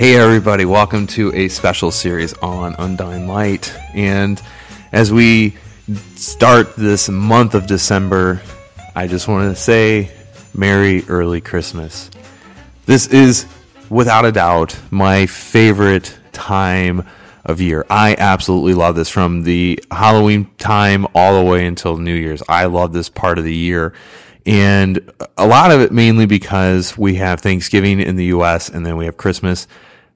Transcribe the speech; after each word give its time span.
Hey, 0.00 0.16
everybody, 0.16 0.64
welcome 0.64 1.06
to 1.08 1.30
a 1.34 1.48
special 1.48 1.90
series 1.90 2.32
on 2.38 2.74
Undying 2.78 3.28
Light. 3.28 3.70
And 3.92 4.40
as 4.92 5.12
we 5.12 5.58
start 6.14 6.74
this 6.74 7.10
month 7.10 7.54
of 7.54 7.66
December, 7.66 8.40
I 8.96 9.06
just 9.06 9.28
want 9.28 9.54
to 9.54 9.62
say 9.62 10.10
Merry 10.54 11.04
Early 11.06 11.42
Christmas. 11.42 12.10
This 12.86 13.08
is, 13.08 13.44
without 13.90 14.24
a 14.24 14.32
doubt, 14.32 14.74
my 14.90 15.26
favorite 15.26 16.18
time 16.32 17.06
of 17.44 17.60
year. 17.60 17.84
I 17.90 18.16
absolutely 18.18 18.72
love 18.72 18.96
this 18.96 19.10
from 19.10 19.42
the 19.42 19.84
Halloween 19.90 20.50
time 20.56 21.06
all 21.14 21.44
the 21.44 21.50
way 21.50 21.66
until 21.66 21.98
New 21.98 22.14
Year's. 22.14 22.42
I 22.48 22.64
love 22.64 22.94
this 22.94 23.10
part 23.10 23.36
of 23.36 23.44
the 23.44 23.54
year. 23.54 23.92
And 24.46 25.12
a 25.36 25.46
lot 25.46 25.70
of 25.70 25.82
it 25.82 25.92
mainly 25.92 26.24
because 26.24 26.96
we 26.96 27.16
have 27.16 27.42
Thanksgiving 27.42 28.00
in 28.00 28.16
the 28.16 28.24
US 28.36 28.70
and 28.70 28.86
then 28.86 28.96
we 28.96 29.04
have 29.04 29.18
Christmas 29.18 29.68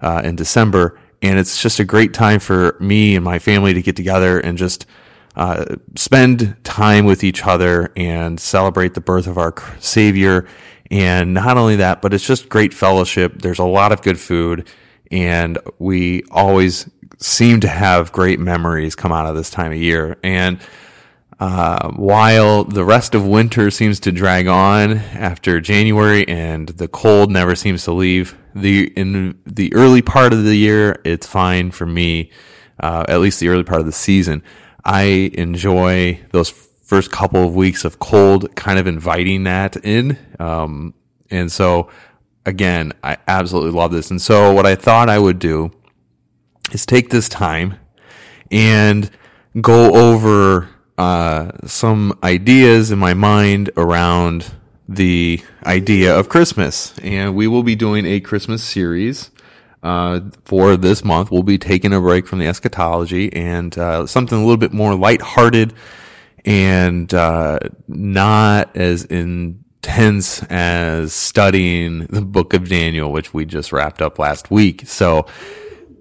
uh, 0.04 0.20
in 0.22 0.37
December. 0.37 1.00
And 1.22 1.38
it's 1.38 1.60
just 1.60 1.81
a 1.81 1.84
great 1.84 2.12
time 2.12 2.38
for 2.38 2.76
me 2.78 3.16
and 3.16 3.25
my 3.25 3.38
family 3.38 3.72
to 3.72 3.82
get 3.82 3.97
together 3.97 4.38
and 4.38 4.59
just 4.59 4.87
uh, 5.34 5.65
spend 5.97 6.56
time 6.62 7.06
with 7.06 7.25
each 7.25 7.44
other 7.44 7.91
and 7.97 8.38
celebrate 8.38 8.92
the 8.92 9.00
birth 9.00 9.26
of 9.26 9.38
our 9.38 9.54
Savior. 9.81 10.47
And 10.91 11.32
not 11.32 11.56
only 11.56 11.76
that, 11.76 12.03
but 12.03 12.12
it's 12.12 12.26
just 12.26 12.50
great 12.50 12.75
fellowship. 12.75 13.41
There's 13.41 13.59
a 13.59 13.65
lot 13.65 13.91
of 13.91 14.03
good 14.03 14.20
food, 14.20 14.69
and 15.10 15.59
we 15.78 16.22
always 16.31 16.88
seem 17.19 17.60
to 17.60 17.69
have 17.69 18.12
great 18.12 18.38
memories 18.38 18.94
come 18.94 19.10
out 19.10 19.26
of 19.26 19.34
this 19.34 19.48
time 19.48 19.72
of 19.72 19.78
year. 19.78 20.19
And 20.22 20.60
uh, 21.41 21.91
while 21.93 22.65
the 22.65 22.84
rest 22.84 23.15
of 23.15 23.27
winter 23.27 23.71
seems 23.71 23.99
to 24.00 24.12
drag 24.12 24.47
on 24.47 24.93
after 24.99 25.61
January 25.61 26.27
and 26.28 26.69
the 26.69 26.89
cold 26.89 27.31
never 27.31 27.55
seems 27.55 27.84
to 27.84 27.93
leave, 27.93 28.37
the 28.55 28.93
in 28.97 29.41
the 29.45 29.75
early 29.75 30.00
part 30.00 30.33
of 30.33 30.45
the 30.45 30.56
year 30.56 31.00
it's 31.05 31.27
fine 31.27 31.71
for 31.71 31.87
me. 31.87 32.31
Uh, 32.78 33.05
at 33.09 33.21
least 33.21 33.39
the 33.39 33.49
early 33.49 33.62
part 33.62 33.81
of 33.81 33.87
the 33.87 33.93
season, 33.93 34.43
I 34.84 35.31
enjoy 35.34 36.21
those 36.33 36.50
first 36.50 37.11
couple 37.11 37.45
of 37.45 37.55
weeks 37.55 37.84
of 37.84 37.99
cold, 37.99 38.55
kind 38.56 38.78
of 38.78 38.87
inviting 38.87 39.45
that 39.45 39.77
in. 39.77 40.19
Um, 40.39 40.95
and 41.31 41.51
so, 41.51 41.89
again, 42.45 42.93
I 43.03 43.16
absolutely 43.27 43.71
love 43.71 43.93
this. 43.93 44.11
And 44.11 44.21
so, 44.21 44.53
what 44.53 44.66
I 44.66 44.75
thought 44.75 45.09
I 45.09 45.19
would 45.19 45.39
do 45.39 45.71
is 46.72 46.84
take 46.84 47.11
this 47.11 47.28
time 47.28 47.78
and 48.51 49.11
go 49.61 49.95
over 49.95 50.69
uh, 50.99 51.50
some 51.66 52.19
ideas 52.22 52.91
in 52.91 52.99
my 52.99 53.15
mind 53.15 53.71
around 53.77 54.53
the 54.88 55.43
idea 55.65 56.16
of 56.16 56.28
Christmas. 56.28 56.97
And 56.99 57.34
we 57.34 57.47
will 57.47 57.62
be 57.62 57.75
doing 57.75 58.06
a 58.06 58.21
Christmas 58.21 58.62
series 58.62 59.31
uh, 59.83 60.21
for 60.44 60.77
this 60.77 61.04
month. 61.04 61.31
We'll 61.31 61.43
be 61.43 61.59
taking 61.59 61.93
a 61.93 62.00
break 62.00 62.27
from 62.27 62.38
the 62.38 62.47
eschatology 62.47 63.33
and 63.33 63.77
uh, 63.77 64.06
something 64.06 64.37
a 64.37 64.41
little 64.41 64.56
bit 64.56 64.72
more 64.72 64.94
lighthearted 64.94 65.75
and 66.44 67.12
uh, 67.12 67.59
not 67.88 68.77
as 68.77 69.04
intense 69.04 70.43
as 70.44 71.12
studying 71.12 72.06
the 72.06 72.21
book 72.21 72.54
of 72.54 72.69
Daniel, 72.69 73.10
which 73.10 73.33
we 73.33 73.44
just 73.44 73.72
wrapped 73.72 74.03
up 74.03 74.19
last 74.19 74.50
week. 74.50 74.87
So, 74.87 75.27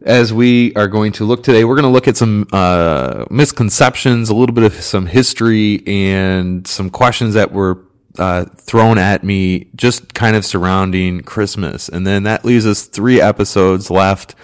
as 0.03 0.33
we 0.33 0.73
are 0.75 0.87
going 0.87 1.13
to 1.13 1.23
look 1.23 1.43
today, 1.43 1.63
we're 1.63 1.75
going 1.75 1.83
to 1.83 1.89
look 1.89 2.07
at 2.07 2.17
some 2.17 2.47
uh, 2.51 3.25
misconceptions, 3.29 4.29
a 4.29 4.35
little 4.35 4.53
bit 4.53 4.65
of 4.65 4.73
some 4.73 5.05
history, 5.05 5.81
and 5.87 6.67
some 6.67 6.89
questions 6.89 7.33
that 7.35 7.53
were 7.53 7.79
uh, 8.19 8.45
thrown 8.57 8.97
at 8.97 9.23
me 9.23 9.69
just 9.75 10.13
kind 10.13 10.35
of 10.35 10.45
surrounding 10.45 11.21
Christmas. 11.21 11.89
And 11.89 12.05
then 12.05 12.23
that 12.23 12.43
leaves 12.43 12.65
us 12.65 12.85
three 12.85 13.21
episodes 13.21 13.89
left. 13.89 14.35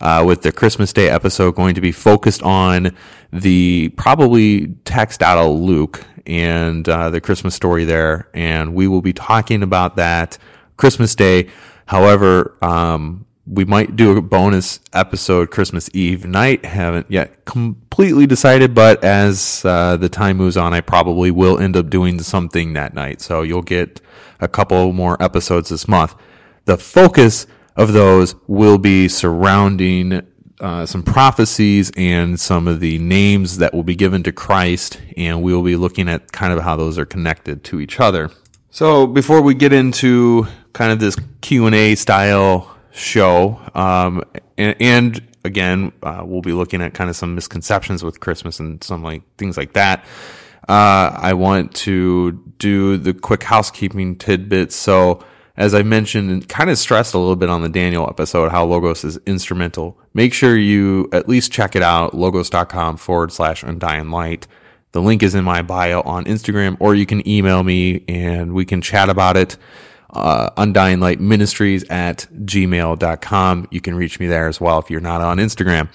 Uh, 0.00 0.22
with 0.26 0.42
the 0.42 0.52
Christmas 0.52 0.92
Day 0.92 1.08
episode 1.08 1.54
going 1.54 1.76
to 1.76 1.80
be 1.80 1.92
focused 1.92 2.42
on 2.42 2.94
the 3.32 3.88
probably 3.90 4.66
text 4.84 5.22
out 5.22 5.38
of 5.38 5.56
Luke 5.58 6.04
and 6.26 6.86
uh, 6.86 7.08
the 7.10 7.20
Christmas 7.20 7.54
story 7.54 7.84
there. 7.84 8.28
And 8.34 8.74
we 8.74 8.86
will 8.88 9.00
be 9.00 9.12
talking 9.12 9.62
about 9.62 9.96
that 9.96 10.36
Christmas 10.76 11.14
Day. 11.14 11.48
However, 11.86 12.58
um, 12.60 13.24
we 13.46 13.64
might 13.64 13.94
do 13.94 14.16
a 14.16 14.22
bonus 14.22 14.80
episode 14.92 15.50
Christmas 15.50 15.90
Eve 15.92 16.26
night. 16.26 16.64
Haven't 16.64 17.10
yet 17.10 17.44
completely 17.44 18.26
decided, 18.26 18.74
but 18.74 19.04
as 19.04 19.62
uh, 19.64 19.96
the 19.96 20.08
time 20.08 20.38
moves 20.38 20.56
on, 20.56 20.72
I 20.72 20.80
probably 20.80 21.30
will 21.30 21.58
end 21.58 21.76
up 21.76 21.90
doing 21.90 22.18
something 22.20 22.72
that 22.72 22.94
night. 22.94 23.20
So 23.20 23.42
you'll 23.42 23.62
get 23.62 24.00
a 24.40 24.48
couple 24.48 24.92
more 24.92 25.22
episodes 25.22 25.68
this 25.68 25.86
month. 25.86 26.14
The 26.64 26.78
focus 26.78 27.46
of 27.76 27.92
those 27.92 28.34
will 28.46 28.78
be 28.78 29.08
surrounding 29.08 30.26
uh, 30.60 30.86
some 30.86 31.02
prophecies 31.02 31.92
and 31.96 32.40
some 32.40 32.66
of 32.66 32.80
the 32.80 32.98
names 32.98 33.58
that 33.58 33.74
will 33.74 33.82
be 33.82 33.96
given 33.96 34.22
to 34.22 34.32
Christ, 34.32 35.00
and 35.16 35.42
we 35.42 35.52
will 35.52 35.62
be 35.62 35.76
looking 35.76 36.08
at 36.08 36.32
kind 36.32 36.52
of 36.52 36.62
how 36.62 36.76
those 36.76 36.98
are 36.98 37.04
connected 37.04 37.64
to 37.64 37.80
each 37.80 38.00
other. 38.00 38.30
So 38.70 39.06
before 39.06 39.42
we 39.42 39.54
get 39.54 39.72
into 39.72 40.46
kind 40.72 40.92
of 40.92 40.98
this 40.98 41.16
Q 41.42 41.66
and 41.66 41.74
A 41.74 41.94
style 41.94 42.73
show. 42.94 43.60
Um, 43.74 44.22
and, 44.56 44.76
and, 44.80 45.28
again, 45.44 45.92
uh, 46.02 46.22
we'll 46.24 46.40
be 46.40 46.52
looking 46.52 46.80
at 46.80 46.94
kind 46.94 47.10
of 47.10 47.16
some 47.16 47.34
misconceptions 47.34 48.02
with 48.02 48.20
Christmas 48.20 48.58
and 48.58 48.82
some 48.82 49.02
like 49.02 49.22
things 49.36 49.56
like 49.56 49.74
that. 49.74 50.04
Uh, 50.68 51.12
I 51.14 51.34
want 51.34 51.74
to 51.74 52.32
do 52.58 52.96
the 52.96 53.12
quick 53.12 53.42
housekeeping 53.42 54.16
tidbits. 54.16 54.74
So, 54.74 55.22
as 55.56 55.74
I 55.74 55.82
mentioned 55.82 56.30
and 56.30 56.48
kind 56.48 56.70
of 56.70 56.78
stressed 56.78 57.14
a 57.14 57.18
little 57.18 57.36
bit 57.36 57.50
on 57.50 57.62
the 57.62 57.68
Daniel 57.68 58.08
episode, 58.08 58.50
how 58.50 58.64
Logos 58.64 59.04
is 59.04 59.18
instrumental. 59.26 59.98
Make 60.14 60.32
sure 60.32 60.56
you 60.56 61.08
at 61.12 61.28
least 61.28 61.52
check 61.52 61.76
it 61.76 61.82
out, 61.82 62.14
logos.com 62.14 62.96
forward 62.96 63.30
slash 63.30 63.62
undying 63.62 64.10
light. 64.10 64.48
The 64.92 65.02
link 65.02 65.22
is 65.22 65.34
in 65.34 65.44
my 65.44 65.62
bio 65.62 66.00
on 66.02 66.24
Instagram, 66.24 66.76
or 66.80 66.94
you 66.94 67.04
can 67.04 67.28
email 67.28 67.62
me 67.62 68.04
and 68.08 68.52
we 68.52 68.64
can 68.64 68.80
chat 68.80 69.08
about 69.10 69.36
it 69.36 69.56
uh, 70.14 70.50
Undying 70.56 71.00
Light 71.00 71.20
Ministries 71.20 71.84
at 71.90 72.26
gmail.com. 72.32 73.68
You 73.70 73.80
can 73.80 73.94
reach 73.94 74.20
me 74.20 74.26
there 74.26 74.48
as 74.48 74.60
well 74.60 74.78
if 74.78 74.90
you're 74.90 75.00
not 75.00 75.20
on 75.20 75.38
Instagram. 75.38 75.88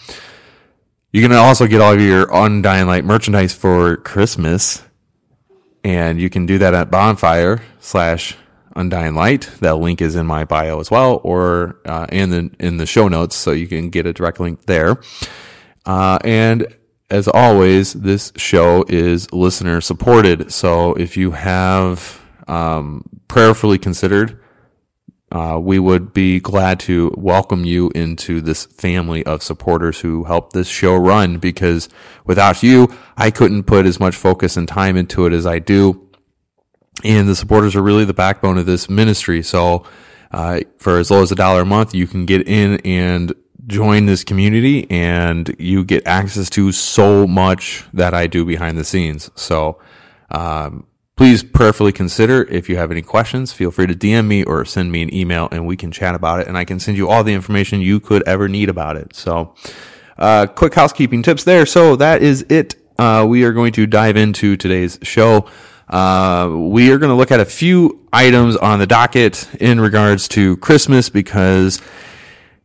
You 1.12 1.22
can 1.22 1.32
also 1.32 1.66
get 1.68 1.82
all 1.82 1.94
of 1.94 2.02
your 2.02 2.28
Undying 2.32 2.88
Light 2.88 3.06
merchandise 3.06 3.54
for 3.54 3.98
Christmas 3.98 4.84
and 5.84 6.20
you 6.20 6.30
can 6.30 6.46
do 6.46 6.58
that 6.58 6.74
at 6.74 6.92
bonfire 6.92 7.62
slash 7.80 8.36
undying 8.76 9.16
light. 9.16 9.50
That 9.60 9.76
link 9.76 10.02
is 10.02 10.16
in 10.16 10.26
my 10.26 10.46
bio 10.46 10.80
as 10.80 10.92
well, 10.92 11.22
or 11.24 11.80
uh, 11.86 12.08
in 12.12 12.30
the 12.30 12.52
in 12.60 12.78
the 12.78 12.86
show 12.86 13.08
notes, 13.08 13.36
so 13.36 13.52
you 13.52 13.68
can 13.68 13.90
get 13.90 14.06
a 14.06 14.14
direct 14.14 14.40
link 14.40 14.66
there. 14.66 15.00
Uh, 15.86 16.20
and 16.24 16.68
as 17.10 17.28
always, 17.28 17.94
this 17.94 18.32
show 18.36 18.86
is 18.88 19.32
listener 19.34 19.82
supported. 19.82 20.52
So 20.52 20.94
if 20.94 21.18
you 21.18 21.32
have 21.32 22.19
um, 22.50 23.04
prayerfully 23.28 23.78
considered, 23.78 24.40
uh, 25.32 25.60
we 25.62 25.78
would 25.78 26.12
be 26.12 26.40
glad 26.40 26.80
to 26.80 27.14
welcome 27.16 27.64
you 27.64 27.92
into 27.94 28.42
this 28.42 28.66
family 28.66 29.24
of 29.26 29.44
supporters 29.44 30.00
who 30.00 30.24
help 30.24 30.54
this 30.54 30.68
show 30.68 30.96
run 30.96 31.38
because 31.38 31.88
without 32.26 32.64
you, 32.64 32.92
I 33.16 33.30
couldn't 33.30 33.64
put 33.64 33.86
as 33.86 34.00
much 34.00 34.16
focus 34.16 34.58
and 34.58 34.68
time 34.68 34.98
into 34.98 35.28
it 35.28 35.34
as 35.34 35.46
I 35.46 35.60
do. 35.60 36.10
And 37.04 37.30
the 37.30 37.36
supporters 37.36 37.76
are 37.76 37.84
really 37.84 38.06
the 38.06 38.14
backbone 38.14 38.58
of 38.58 38.66
this 38.66 38.90
ministry. 38.90 39.44
So, 39.44 39.86
uh, 40.32 40.62
for 40.78 40.98
as 40.98 41.10
low 41.12 41.22
as 41.22 41.32
a 41.32 41.36
dollar 41.36 41.62
a 41.62 41.66
month, 41.66 41.94
you 41.94 42.08
can 42.08 42.26
get 42.26 42.48
in 42.48 42.80
and 42.84 43.34
join 43.68 44.06
this 44.06 44.24
community 44.24 44.90
and 44.90 45.56
you 45.60 45.86
get 45.86 46.06
access 46.08 46.50
to 46.52 46.72
so 46.72 47.28
much 47.28 47.86
that 47.94 48.14
I 48.14 48.28
do 48.28 48.46
behind 48.46 48.78
the 48.78 48.84
scenes. 48.84 49.30
So, 49.36 49.80
um, 50.32 50.88
please 51.20 51.44
prayerfully 51.44 51.92
consider 51.92 52.44
if 52.44 52.70
you 52.70 52.78
have 52.78 52.92
any 52.92 53.02
questions, 53.02 53.52
feel 53.52 53.72
free 53.72 53.86
to 53.86 53.94
DM 53.94 54.26
me 54.26 54.42
or 54.42 54.64
send 54.64 54.90
me 54.90 55.02
an 55.02 55.14
email 55.14 55.50
and 55.52 55.68
we 55.68 55.76
can 55.76 55.92
chat 55.92 56.16
about 56.16 56.40
it 56.40 56.48
and 56.48 56.58
I 56.58 56.64
can 56.64 56.80
send 56.80 56.96
you 56.96 57.10
all 57.10 57.26
the 57.26 57.34
information 57.34 57.82
you 57.82 58.00
could 58.00 58.26
ever 58.26 58.48
need 58.48 58.70
about 58.70 58.96
it. 58.96 59.14
So, 59.14 59.54
uh, 60.18 60.48
quick 60.48 60.76
housekeeping 60.76 61.22
tips 61.22 61.44
there. 61.44 61.66
So 61.66 61.98
that 61.98 62.22
is 62.22 62.46
it. 62.48 62.76
Uh, 62.98 63.26
we 63.28 63.44
are 63.44 63.52
going 63.52 63.74
to 63.74 63.86
dive 63.86 64.16
into 64.16 64.56
today's 64.56 64.98
show. 65.02 65.50
Uh, 65.90 66.56
we 66.56 66.90
are 66.90 66.98
going 66.98 67.10
to 67.10 67.16
look 67.16 67.32
at 67.32 67.42
a 67.42 67.46
few 67.46 68.08
items 68.14 68.56
on 68.56 68.80
the 68.80 68.88
docket 68.88 69.54
in 69.60 69.82
regards 69.82 70.30
to 70.30 70.56
Christmas 70.56 71.10
because 71.10 71.82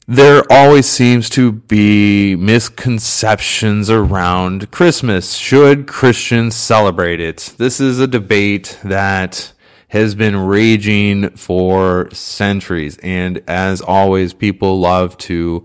there 0.07 0.43
always 0.51 0.87
seems 0.87 1.31
to 1.31 1.53
be 1.53 2.37
misconceptions 2.37 3.89
around 3.89 4.71
Christmas. 4.71 5.35
Should 5.35 5.87
Christians 5.87 6.55
celebrate 6.55 7.21
it? 7.21 7.55
This 7.57 7.81
is 7.81 7.99
a 8.01 8.07
debate 8.07 8.79
that 8.85 9.53
has 9.89 10.15
been 10.15 10.37
raging 10.37 11.31
for 11.31 12.11
centuries. 12.13 12.99
And 12.99 13.43
as 13.49 13.81
always, 13.81 14.35
people 14.35 14.79
love 14.81 15.17
to 15.19 15.65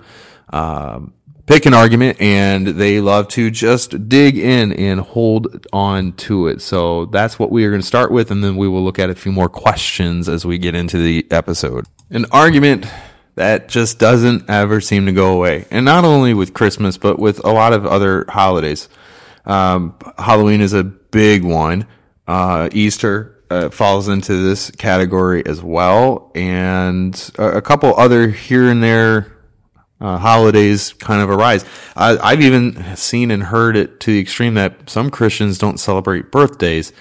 um, 0.52 1.14
pick 1.46 1.66
an 1.66 1.74
argument 1.74 2.22
and 2.22 2.68
they 2.68 3.02
love 3.02 3.28
to 3.30 3.52
just 3.52 4.08
dig 4.08 4.38
in 4.38 4.72
and 4.72 5.02
hold 5.02 5.66
on 5.74 6.14
to 6.14 6.48
it. 6.48 6.62
So 6.62 7.08
that's 7.08 7.40
what 7.40 7.52
we 7.52 7.66
are 7.66 7.72
going 7.72 7.82
to 7.82 7.88
start 7.88 8.12
with. 8.12 8.32
And 8.32 8.42
then 8.42 8.56
we 8.56 8.70
will 8.70 8.84
look 8.84 9.00
at 9.00 9.10
a 9.10 9.16
few 9.16 9.34
more 9.34 9.50
questions 9.50 10.30
as 10.30 10.46
we 10.46 10.60
get 10.60 10.76
into 10.76 10.98
the 10.98 11.28
episode. 11.30 11.88
An 12.12 12.26
argument 12.32 12.86
that 13.40 13.70
just 13.70 14.00
doesn't 14.00 14.50
ever 14.50 14.82
seem 14.82 15.06
to 15.06 15.14
go 15.14 15.32
away. 15.32 15.66
And 15.72 15.86
not 15.86 16.04
only 16.04 16.34
with 16.34 16.54
Christmas, 16.54 16.98
but 16.98 17.18
with 17.18 17.44
a 17.46 17.50
lot 17.50 17.72
of 17.72 17.86
other 17.86 18.26
holidays. 18.28 18.90
Um, 19.46 19.96
Halloween 20.18 20.60
is 20.60 20.74
a 20.74 20.84
big 20.84 21.46
one. 21.46 21.88
Uh, 22.28 22.68
Easter 22.74 23.42
uh, 23.50 23.70
falls 23.70 24.10
into 24.10 24.44
this 24.44 24.72
category 24.72 25.46
as 25.46 25.64
well, 25.64 26.34
and 26.36 27.32
a, 27.38 27.58
a 27.58 27.62
couple 27.62 27.96
other 27.96 28.28
here 28.28 28.70
and 28.70 28.84
there 28.84 29.38
uh, 30.02 30.18
holidays 30.18 30.92
kind 30.92 31.22
of 31.22 31.30
arise. 31.30 31.64
I, 31.96 32.32
have 32.32 32.42
even 32.42 32.96
seen 32.98 33.32
and 33.32 33.44
heard 33.44 33.78
it 33.78 34.02
to 34.02 34.12
the 34.12 34.20
extreme 34.20 34.56
that 34.56 34.90
some 34.90 35.10
Christians 35.10 35.58
don't 35.58 35.78
celebrate 35.78 36.30
birthdays 36.30 36.92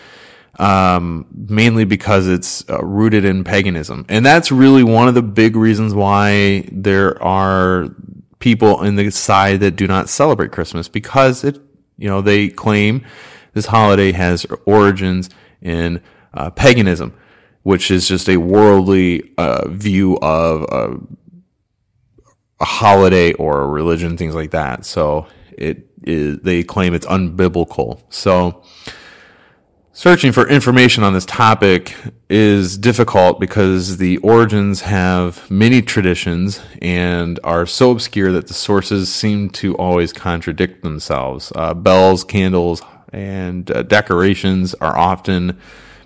um, 0.59 1.27
mainly 1.33 1.85
because 1.85 2.27
it's 2.27 2.69
uh, 2.69 2.83
rooted 2.83 3.25
in 3.25 3.45
paganism. 3.45 4.05
And 4.09 4.27
that's 4.27 4.51
really 4.51 4.83
one 4.83 5.09
of 5.09 5.15
the 5.15 5.23
big 5.23 5.57
reasons 5.57 5.95
why 5.95 6.69
there 6.73 7.21
are 7.23 7.89
people 8.39 8.83
in 8.83 8.97
the 8.97 9.11
side 9.11 9.61
that 9.61 9.73
do 9.73 9.87
not 9.87 10.09
celebrate 10.09 10.53
Christmas 10.53 10.89
because 10.89 11.45
it, 11.45 11.61
you 11.97 12.09
know, 12.09 12.21
they 12.21 12.49
claim 12.49 13.05
this 13.55 13.67
holiday 13.67 14.13
has 14.13 14.47
origins 14.67 15.31
in 15.61 16.01
uh, 16.35 16.51
paganism, 16.51 17.15
which 17.63 17.91
is 17.91 18.07
just 18.07 18.29
a 18.29 18.37
worldly 18.37 19.33
uh, 19.39 19.69
view 19.69 20.19
of 20.21 20.63
a, 20.63 20.99
a 22.61 22.65
holiday 22.65 23.33
or 23.35 23.63
a 23.63 23.67
religion, 23.67 24.17
things 24.17 24.35
like 24.35 24.51
that. 24.51 24.85
So 24.85 25.27
it 25.53 25.89
is, 26.03 26.39
they 26.41 26.63
claim 26.63 26.95
it's 26.95 27.07
unbiblical. 27.07 28.03
So, 28.11 28.63
Searching 29.99 30.31
for 30.31 30.49
information 30.49 31.03
on 31.03 31.13
this 31.13 31.25
topic 31.25 31.97
is 32.31 32.79
difficult 32.79 33.41
because 33.41 33.97
the 33.97 34.19
origins 34.19 34.83
have 34.83 35.51
many 35.51 35.83
traditions 35.83 36.61
and 36.81 37.41
are 37.43 37.67
so 37.67 37.91
obscure 37.91 38.31
that 38.31 38.47
the 38.47 38.55
sources 38.55 39.13
seem 39.13 39.51
to 39.51 39.75
always 39.75 40.13
contradict 40.13 40.85
themselves. 40.85 41.51
Uh, 41.57 41.75
bells, 41.75 42.23
candles, 42.23 42.81
and 43.13 43.73
uh, 43.73 43.83
decorations 43.83 44.73
are 44.75 44.97
often 44.97 45.59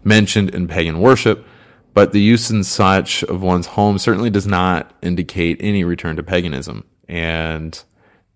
mentioned 0.02 0.54
in 0.54 0.68
pagan 0.68 0.98
worship, 0.98 1.44
but 1.92 2.12
the 2.12 2.20
use 2.22 2.48
and 2.48 2.64
such 2.64 3.22
of 3.24 3.42
one's 3.42 3.66
home 3.66 3.98
certainly 3.98 4.30
does 4.30 4.46
not 4.46 4.90
indicate 5.02 5.58
any 5.60 5.84
return 5.84 6.16
to 6.16 6.22
paganism. 6.22 6.86
And 7.10 7.78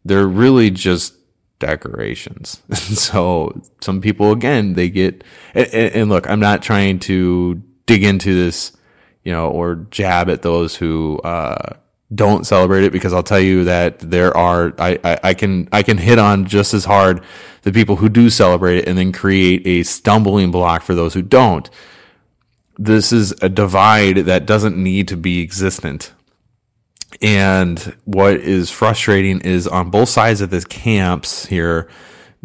they're 0.05 0.29
really 0.29 0.70
just 0.70 1.16
decorations. 1.58 2.62
so 2.75 3.61
some 3.81 4.00
people, 4.00 4.32
again, 4.32 4.75
they 4.75 4.88
get, 4.88 5.25
and, 5.55 5.69
and, 5.75 6.08
look, 6.08 6.29
I'm 6.29 6.41
not 6.41 6.62
trying 6.62 6.99
to 7.00 7.62
dig 7.87 8.05
into 8.05 8.35
this, 8.35 8.76
you 9.25 9.32
know, 9.32 9.49
or 9.49 9.87
jab 9.91 10.29
at 10.29 10.43
those 10.43 10.76
who, 10.76 11.19
uh, 11.19 11.76
don't 12.14 12.47
celebrate 12.47 12.85
it 12.85 12.93
because 12.93 13.12
I'll 13.12 13.25
tell 13.25 13.41
you 13.41 13.64
that 13.64 13.99
there 13.99 14.37
are, 14.37 14.73
I, 14.79 14.99
I, 15.03 15.19
I 15.25 15.35
can, 15.35 15.69
I 15.73 15.82
can 15.82 15.99
hit 15.99 16.20
on 16.20 16.47
just 16.47 16.73
as 16.73 16.85
hard 16.85 17.20
the 17.62 17.73
people 17.73 17.97
who 17.97 18.09
do 18.09 18.31
celebrate 18.31 18.79
it 18.79 18.88
and 18.88 18.97
then 18.97 19.11
create 19.11 19.67
a 19.67 19.82
stumbling 19.82 20.52
block 20.52 20.82
for 20.82 20.94
those 20.94 21.14
who 21.14 21.23
don't. 21.23 21.69
This 22.79 23.12
is 23.12 23.32
a 23.43 23.49
divide 23.49 24.19
that 24.19 24.47
doesn't 24.47 24.76
need 24.76 25.09
to 25.09 25.17
be 25.17 25.43
existent. 25.43 26.12
And 27.23 27.79
what 28.05 28.37
is 28.37 28.71
frustrating 28.71 29.41
is 29.41 29.67
on 29.67 29.91
both 29.91 30.09
sides 30.09 30.41
of 30.41 30.51
the 30.51 30.63
camps 30.63 31.47
here, 31.47 31.89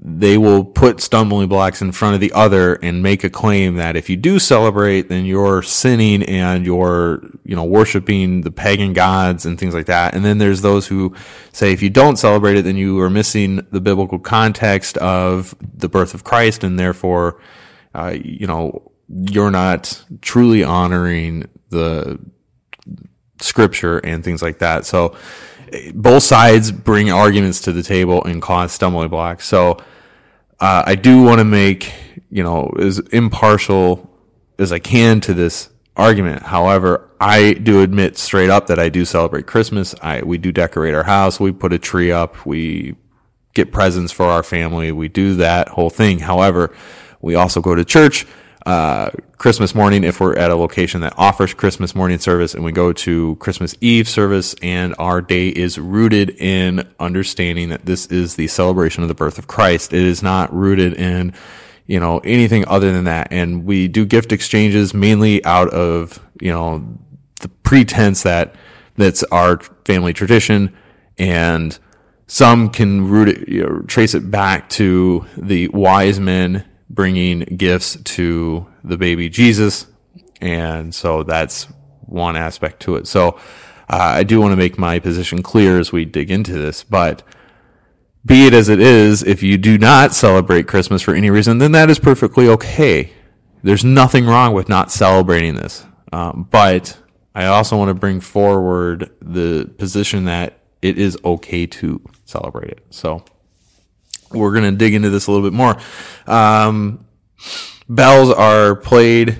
they 0.03 0.35
will 0.35 0.63
put 0.63 0.99
stumbling 0.99 1.47
blocks 1.47 1.79
in 1.81 1.91
front 1.91 2.15
of 2.15 2.21
the 2.21 2.31
other 2.33 2.75
and 2.75 3.03
make 3.03 3.23
a 3.23 3.29
claim 3.29 3.75
that 3.75 3.95
if 3.95 4.09
you 4.09 4.17
do 4.17 4.39
celebrate, 4.39 5.09
then 5.09 5.25
you're 5.25 5.61
sinning 5.61 6.23
and 6.23 6.65
you're, 6.65 7.21
you 7.43 7.55
know, 7.55 7.63
worshiping 7.63 8.41
the 8.41 8.49
pagan 8.49 8.93
gods 8.93 9.45
and 9.45 9.59
things 9.59 9.75
like 9.75 9.85
that. 9.85 10.15
And 10.15 10.25
then 10.25 10.39
there's 10.39 10.61
those 10.61 10.87
who 10.87 11.13
say 11.51 11.71
if 11.71 11.83
you 11.83 11.91
don't 11.91 12.15
celebrate 12.15 12.57
it, 12.57 12.63
then 12.63 12.77
you 12.77 12.99
are 12.99 13.11
missing 13.11 13.67
the 13.71 13.81
biblical 13.81 14.17
context 14.17 14.97
of 14.97 15.53
the 15.61 15.89
birth 15.89 16.15
of 16.15 16.23
Christ 16.23 16.63
and 16.63 16.79
therefore, 16.79 17.39
uh, 17.93 18.15
you 18.23 18.47
know, 18.47 18.91
you're 19.07 19.51
not 19.51 20.03
truly 20.21 20.63
honoring 20.63 21.47
the 21.69 22.19
scripture 23.41 23.99
and 23.99 24.23
things 24.23 24.41
like 24.41 24.59
that. 24.59 24.85
So 24.85 25.15
both 25.93 26.23
sides 26.23 26.71
bring 26.71 27.11
arguments 27.11 27.61
to 27.61 27.71
the 27.71 27.83
table 27.83 28.23
and 28.23 28.41
cause 28.41 28.71
stumbling 28.71 29.09
blocks. 29.09 29.47
So 29.47 29.77
uh, 30.59 30.83
I 30.85 30.95
do 30.95 31.23
want 31.23 31.39
to 31.39 31.45
make 31.45 31.93
you 32.29 32.43
know 32.43 32.73
as 32.79 32.99
impartial 32.99 34.09
as 34.59 34.71
I 34.71 34.79
can 34.79 35.21
to 35.21 35.33
this 35.33 35.69
argument. 35.95 36.43
However, 36.43 37.09
I 37.19 37.53
do 37.53 37.81
admit 37.81 38.17
straight 38.17 38.49
up 38.49 38.67
that 38.67 38.79
I 38.79 38.89
do 38.89 39.05
celebrate 39.05 39.47
Christmas. 39.47 39.95
I 40.01 40.21
we 40.21 40.37
do 40.37 40.51
decorate 40.51 40.93
our 40.93 41.03
house. 41.03 41.39
We 41.39 41.51
put 41.51 41.73
a 41.73 41.79
tree 41.79 42.11
up. 42.11 42.45
We 42.45 42.95
get 43.53 43.71
presents 43.71 44.11
for 44.11 44.25
our 44.25 44.43
family. 44.43 44.91
We 44.91 45.07
do 45.07 45.35
that 45.35 45.69
whole 45.69 45.89
thing. 45.89 46.19
However, 46.19 46.73
we 47.21 47.35
also 47.35 47.61
go 47.61 47.75
to 47.75 47.83
church 47.83 48.25
uh, 48.65 49.09
Christmas 49.37 49.73
morning 49.73 50.03
if 50.03 50.19
we're 50.19 50.35
at 50.35 50.51
a 50.51 50.55
location 50.55 51.01
that 51.01 51.13
offers 51.17 51.53
Christmas 51.53 51.95
morning 51.95 52.19
service 52.19 52.53
and 52.53 52.63
we 52.63 52.71
go 52.71 52.93
to 52.93 53.35
Christmas 53.37 53.75
Eve 53.81 54.07
service 54.07 54.53
and 54.61 54.93
our 54.99 55.21
day 55.21 55.49
is 55.49 55.79
rooted 55.79 56.29
in 56.31 56.87
understanding 56.99 57.69
that 57.69 57.85
this 57.85 58.05
is 58.07 58.35
the 58.35 58.47
celebration 58.47 59.01
of 59.01 59.09
the 59.09 59.15
birth 59.15 59.39
of 59.39 59.47
Christ. 59.47 59.93
It 59.93 60.03
is 60.03 60.21
not 60.21 60.53
rooted 60.53 60.93
in, 60.93 61.33
you 61.87 61.99
know, 61.99 62.19
anything 62.19 62.67
other 62.67 62.91
than 62.91 63.05
that. 63.05 63.29
And 63.31 63.65
we 63.65 63.87
do 63.87 64.05
gift 64.05 64.31
exchanges 64.31 64.93
mainly 64.93 65.43
out 65.43 65.69
of, 65.69 66.23
you 66.39 66.51
know, 66.51 66.97
the 67.41 67.49
pretense 67.49 68.21
that 68.23 68.53
that's 68.95 69.23
our 69.23 69.59
family 69.85 70.13
tradition 70.13 70.75
and 71.17 71.77
some 72.27 72.69
can 72.69 73.09
root 73.09 73.27
it, 73.27 73.49
you 73.49 73.63
know, 73.63 73.81
trace 73.87 74.13
it 74.13 74.29
back 74.29 74.69
to 74.69 75.25
the 75.35 75.67
wise 75.69 76.19
men 76.19 76.63
bringing 76.93 77.39
gifts 77.39 77.97
to 78.03 78.67
the 78.83 78.97
baby 78.97 79.29
Jesus. 79.29 79.87
And 80.41 80.93
so 80.93 81.23
that's 81.23 81.67
one 82.01 82.35
aspect 82.35 82.81
to 82.81 82.95
it. 82.95 83.07
So 83.07 83.39
uh, 83.89 84.19
I 84.19 84.23
do 84.23 84.39
want 84.41 84.51
to 84.51 84.57
make 84.57 84.77
my 84.77 84.99
position 84.99 85.41
clear 85.41 85.79
as 85.79 85.91
we 85.91 86.05
dig 86.05 86.31
into 86.31 86.53
this, 86.53 86.83
but 86.83 87.23
be 88.25 88.45
it 88.45 88.53
as 88.53 88.69
it 88.69 88.79
is, 88.79 89.23
if 89.23 89.41
you 89.41 89.57
do 89.57 89.77
not 89.77 90.13
celebrate 90.13 90.67
Christmas 90.67 91.01
for 91.01 91.15
any 91.15 91.29
reason, 91.29 91.57
then 91.57 91.71
that 91.71 91.89
is 91.89 91.99
perfectly 91.99 92.47
okay. 92.47 93.11
there's 93.63 93.83
nothing 93.85 94.25
wrong 94.25 94.53
with 94.53 94.69
not 94.69 94.91
celebrating 94.91 95.55
this. 95.55 95.85
Um, 96.11 96.47
but 96.49 96.97
I 97.33 97.45
also 97.45 97.77
want 97.77 97.89
to 97.89 97.93
bring 97.93 98.19
forward 98.19 99.11
the 99.21 99.71
position 99.77 100.25
that 100.25 100.59
it 100.81 100.97
is 100.97 101.17
okay 101.23 101.65
to 101.65 102.01
celebrate 102.25 102.71
it. 102.71 102.85
So 102.89 103.23
we're 104.33 104.51
going 104.51 104.69
to 104.69 104.77
dig 104.77 104.93
into 104.93 105.09
this 105.09 105.27
a 105.27 105.31
little 105.31 105.45
bit 105.45 105.55
more. 105.55 105.77
Um, 106.27 107.05
bells 107.89 108.31
are 108.31 108.75
played 108.75 109.37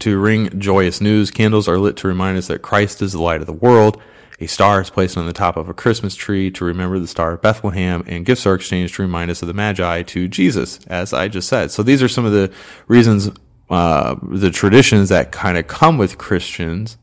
to 0.00 0.18
ring 0.18 0.60
joyous 0.60 1.00
news. 1.00 1.30
Candles 1.30 1.68
are 1.68 1.78
lit 1.78 1.96
to 1.98 2.08
remind 2.08 2.38
us 2.38 2.46
that 2.46 2.62
Christ 2.62 3.02
is 3.02 3.12
the 3.12 3.22
light 3.22 3.40
of 3.40 3.46
the 3.46 3.52
world. 3.52 4.00
A 4.40 4.46
star 4.46 4.80
is 4.80 4.88
placed 4.88 5.16
on 5.16 5.26
the 5.26 5.32
top 5.32 5.56
of 5.56 5.68
a 5.68 5.74
Christmas 5.74 6.14
tree 6.14 6.48
to 6.52 6.64
remember 6.64 7.00
the 7.00 7.08
star 7.08 7.32
of 7.32 7.42
Bethlehem, 7.42 8.04
and 8.06 8.24
gifts 8.24 8.46
are 8.46 8.54
exchanged 8.54 8.94
to 8.94 9.02
remind 9.02 9.32
us 9.32 9.42
of 9.42 9.48
the 9.48 9.54
Magi 9.54 10.02
to 10.04 10.28
Jesus, 10.28 10.78
as 10.86 11.12
I 11.12 11.26
just 11.26 11.48
said. 11.48 11.72
So 11.72 11.82
these 11.82 12.04
are 12.04 12.08
some 12.08 12.24
of 12.24 12.30
the 12.30 12.52
reasons, 12.86 13.30
uh, 13.68 14.14
the 14.22 14.50
traditions 14.50 15.08
that 15.08 15.32
kind 15.32 15.58
of 15.58 15.66
come 15.66 15.98
with 15.98 16.18
Christians. 16.18 16.98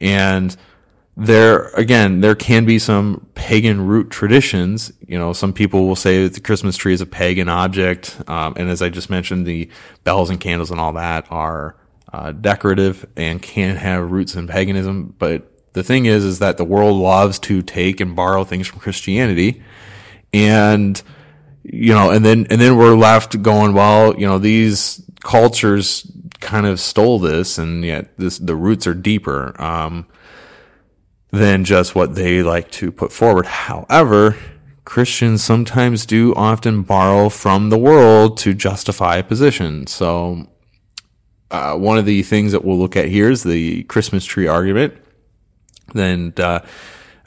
And 0.00 0.56
there, 1.18 1.70
again, 1.70 2.20
there 2.20 2.36
can 2.36 2.64
be 2.64 2.78
some 2.78 3.26
pagan 3.34 3.84
root 3.88 4.08
traditions. 4.08 4.92
You 5.04 5.18
know, 5.18 5.32
some 5.32 5.52
people 5.52 5.88
will 5.88 5.96
say 5.96 6.22
that 6.22 6.34
the 6.34 6.40
Christmas 6.40 6.76
tree 6.76 6.94
is 6.94 7.00
a 7.00 7.06
pagan 7.06 7.48
object. 7.48 8.22
Um, 8.28 8.54
and 8.56 8.70
as 8.70 8.80
I 8.80 8.88
just 8.88 9.10
mentioned, 9.10 9.44
the 9.44 9.68
bells 10.04 10.30
and 10.30 10.38
candles 10.38 10.70
and 10.70 10.78
all 10.78 10.92
that 10.92 11.26
are 11.30 11.74
uh, 12.12 12.30
decorative 12.30 13.04
and 13.16 13.42
can 13.42 13.74
have 13.74 14.12
roots 14.12 14.36
in 14.36 14.46
paganism. 14.46 15.16
But 15.18 15.50
the 15.72 15.82
thing 15.82 16.06
is, 16.06 16.24
is 16.24 16.38
that 16.38 16.56
the 16.56 16.64
world 16.64 16.96
loves 16.96 17.40
to 17.40 17.62
take 17.62 17.98
and 18.00 18.14
borrow 18.14 18.44
things 18.44 18.68
from 18.68 18.78
Christianity, 18.78 19.60
and 20.32 21.02
you 21.64 21.94
know, 21.94 22.10
and 22.10 22.24
then 22.24 22.46
and 22.48 22.60
then 22.60 22.76
we're 22.76 22.96
left 22.96 23.42
going, 23.42 23.74
well, 23.74 24.14
you 24.14 24.26
know, 24.26 24.38
these 24.38 25.02
cultures 25.20 26.10
kind 26.40 26.64
of 26.64 26.78
stole 26.78 27.18
this, 27.18 27.58
and 27.58 27.84
yet 27.84 28.16
this 28.18 28.38
the 28.38 28.54
roots 28.54 28.86
are 28.86 28.94
deeper 28.94 29.60
um, 29.60 30.06
than 31.30 31.64
just 31.64 31.94
what 31.94 32.14
they 32.14 32.42
like 32.42 32.70
to 32.72 32.90
put 32.90 33.12
forward. 33.12 33.46
However, 33.46 34.36
Christians 34.84 35.44
sometimes 35.44 36.06
do 36.06 36.34
often 36.34 36.82
borrow 36.82 37.28
from 37.28 37.68
the 37.68 37.78
world 37.78 38.38
to 38.38 38.54
justify 38.54 39.16
a 39.16 39.22
position. 39.22 39.86
So, 39.86 40.48
uh, 41.50 41.74
one 41.74 41.98
of 41.98 42.06
the 42.06 42.22
things 42.22 42.52
that 42.52 42.64
we'll 42.64 42.78
look 42.78 42.96
at 42.96 43.08
here 43.08 43.30
is 43.30 43.42
the 43.42 43.82
Christmas 43.84 44.24
tree 44.24 44.46
argument. 44.46 44.94
Then, 45.92 46.32
uh, 46.38 46.60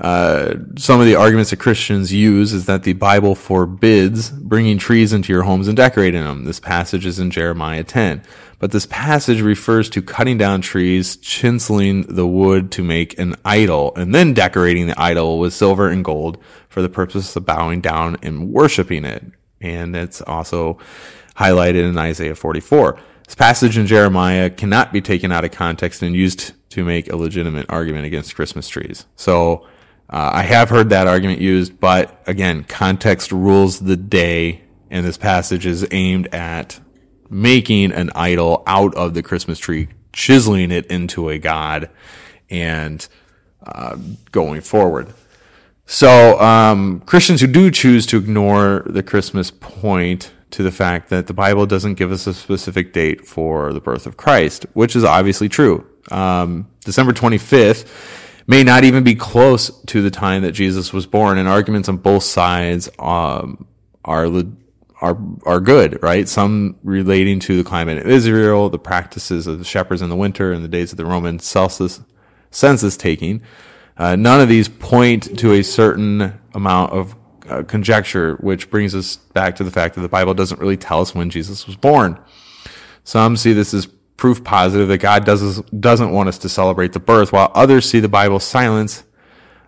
uh, 0.02 0.56
some 0.78 1.00
of 1.00 1.06
the 1.06 1.16
arguments 1.16 1.52
that 1.52 1.58
Christians 1.58 2.12
use 2.12 2.54
is 2.54 2.66
that 2.66 2.82
the 2.82 2.94
Bible 2.94 3.36
forbids 3.36 4.32
bringing 4.32 4.80
trees 4.80 5.14
into 5.14 5.32
your 5.32 5.44
homes 5.44 5.68
and 5.68 5.78
decorating 5.78 6.24
them. 6.24 6.46
This 6.46 6.60
passage 6.60 7.06
is 7.06 7.20
in 7.20 7.30
Jeremiah 7.30 7.84
10. 7.84 8.24
But 8.58 8.72
this 8.72 8.88
passage 8.88 9.42
refers 9.42 9.92
to 9.92 10.02
cutting 10.02 10.40
down 10.40 10.62
trees, 10.62 11.18
chiseling 11.18 12.02
the 12.04 12.26
wood 12.26 12.72
to 12.72 12.84
make 12.84 13.18
an 13.20 13.36
idol, 13.46 13.94
and 13.96 14.14
then 14.14 14.34
decorating 14.34 14.88
the 14.88 15.00
idol 15.00 15.38
with 15.38 15.54
silver 15.54 15.88
and 15.88 16.04
gold 16.04 16.40
for 16.68 16.82
the 16.82 16.90
purpose 16.90 17.36
of 17.36 17.46
bowing 17.46 17.80
down 17.80 18.18
and 18.24 18.52
worshiping 18.52 19.06
it. 19.06 19.24
And 19.62 19.96
it's 19.96 20.22
also 20.24 20.80
highlighted 21.36 21.88
in 21.88 21.98
Isaiah 22.00 22.36
44. 22.36 23.00
This 23.26 23.36
passage 23.36 23.78
in 23.78 23.86
Jeremiah 23.86 24.50
cannot 24.50 24.92
be 24.92 25.00
taken 25.00 25.32
out 25.32 25.46
of 25.46 25.52
context 25.52 26.02
and 26.02 26.16
used 26.16 26.54
to 26.72 26.84
make 26.84 27.12
a 27.12 27.16
legitimate 27.16 27.68
argument 27.70 28.06
against 28.06 28.36
Christmas 28.36 28.68
trees. 28.68 29.06
So 29.16 29.68
uh, 30.12 30.32
I 30.34 30.44
have 30.44 30.70
heard 30.70 30.90
that 30.90 31.08
argument 31.08 31.40
used, 31.40 31.80
but 31.80 32.22
again, 32.28 32.66
context 32.66 33.32
rules 33.32 33.80
the 33.80 33.96
day, 33.96 34.62
and 34.90 35.06
this 35.06 35.18
passage 35.18 35.66
is 35.66 35.88
aimed 35.92 36.28
at 36.34 36.82
making 37.30 37.94
an 37.94 38.12
idol 38.14 38.62
out 38.68 38.94
of 38.96 39.14
the 39.14 39.24
Christmas 39.24 39.58
tree, 39.58 39.88
chiseling 40.12 40.70
it 40.70 40.86
into 40.88 41.30
a 41.30 41.40
god, 41.40 41.90
and 42.50 43.08
uh, 43.66 43.98
going 44.32 44.60
forward. 44.60 45.14
So 45.86 46.40
um, 46.42 47.02
Christians 47.06 47.40
who 47.40 47.48
do 47.48 47.72
choose 47.72 48.06
to 48.08 48.18
ignore 48.18 48.84
the 48.86 49.04
Christmas 49.04 49.50
point 49.50 50.34
to 50.52 50.62
the 50.62 50.72
fact 50.72 51.10
that 51.10 51.28
the 51.28 51.34
Bible 51.34 51.66
doesn't 51.66 51.94
give 51.94 52.12
us 52.12 52.28
a 52.28 52.34
specific 52.34 52.92
date 52.92 53.26
for 53.26 53.72
the 53.72 53.80
birth 53.80 54.06
of 54.06 54.18
Christ, 54.18 54.66
which 54.74 54.94
is 54.94 55.06
obviously 55.06 55.48
true. 55.48 55.88
Um, 56.10 56.70
December 56.84 57.14
25th 57.14 57.88
may 58.52 58.66
not 58.66 58.84
even 58.84 59.02
be 59.02 59.16
close 59.16 59.72
to 59.86 60.02
the 60.02 60.12
time 60.12 60.42
that 60.42 60.52
Jesus 60.52 60.92
was 60.92 61.08
born, 61.08 61.38
and 61.38 61.48
arguments 61.48 61.88
on 61.88 61.96
both 61.96 62.24
sides 62.24 62.90
um, 63.00 63.66
are 64.04 64.28
are 65.00 65.18
are 65.46 65.60
good, 65.62 66.04
right? 66.04 66.28
Some 66.28 66.78
relating 66.84 67.40
to 67.40 67.56
the 67.56 67.64
climate 67.64 68.00
of 68.00 68.08
Israel, 68.08 68.70
the 68.70 68.78
practices 68.78 69.48
of 69.48 69.58
the 69.58 69.64
shepherds 69.64 70.02
in 70.02 70.10
the 70.10 70.18
winter, 70.18 70.52
and 70.52 70.66
the 70.66 70.68
days 70.68 70.92
of 70.92 70.98
the 70.98 71.06
Roman 71.06 71.40
census, 71.40 72.02
census 72.52 72.98
taking. 72.98 73.42
Uh, 73.98 74.18
none 74.18 74.42
of 74.42 74.50
these 74.50 74.68
point 74.68 75.40
to 75.40 75.54
a 75.54 75.64
certain 75.64 76.38
amount 76.54 76.92
of 76.92 77.16
uh, 77.50 77.64
conjecture, 77.64 78.36
which 78.42 78.70
brings 78.70 78.94
us 78.94 79.16
back 79.16 79.56
to 79.56 79.64
the 79.64 79.72
fact 79.72 79.96
that 79.96 80.02
the 80.02 80.10
Bible 80.10 80.34
doesn't 80.34 80.60
really 80.60 80.78
tell 80.78 81.00
us 81.00 81.16
when 81.16 81.30
Jesus 81.30 81.66
was 81.68 81.78
born. 81.78 82.20
Some 83.06 83.38
see 83.38 83.54
this 83.54 83.74
as 83.74 83.88
proof 84.22 84.44
positive 84.44 84.88
that 84.88 85.00
God 85.00 85.26
does, 85.26 85.62
doesn't 85.62 86.12
want 86.12 86.30
us 86.30 86.38
to 86.38 86.48
celebrate 86.48 86.94
the 86.94 87.00
birth, 87.00 87.34
while 87.34 87.52
others 87.56 87.90
see 87.90 88.00
the 88.00 88.08
Bible's 88.08 88.44
silence 88.44 89.04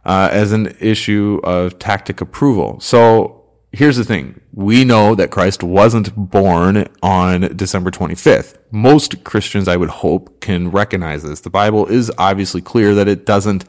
uh, 0.05 0.29
as 0.31 0.51
an 0.51 0.77
issue 0.79 1.41
of 1.43 1.79
tactic 1.79 2.21
approval. 2.21 2.79
So 2.79 3.45
here's 3.71 3.97
the 3.97 4.03
thing. 4.03 4.39
We 4.53 4.85
know 4.85 5.15
that 5.15 5.31
Christ 5.31 5.63
wasn't 5.63 6.15
born 6.15 6.87
on 7.01 7.57
December 7.57 7.89
25th. 7.89 8.59
Most 8.69 9.23
Christians, 9.23 9.67
I 9.67 9.75
would 9.75 9.89
hope, 9.89 10.39
can 10.39 10.69
recognize 10.69 11.23
this. 11.23 11.39
The 11.39 11.49
Bible 11.49 11.87
is 11.87 12.11
obviously 12.19 12.61
clear 12.61 12.93
that 12.93 13.07
it 13.07 13.25
doesn't 13.25 13.65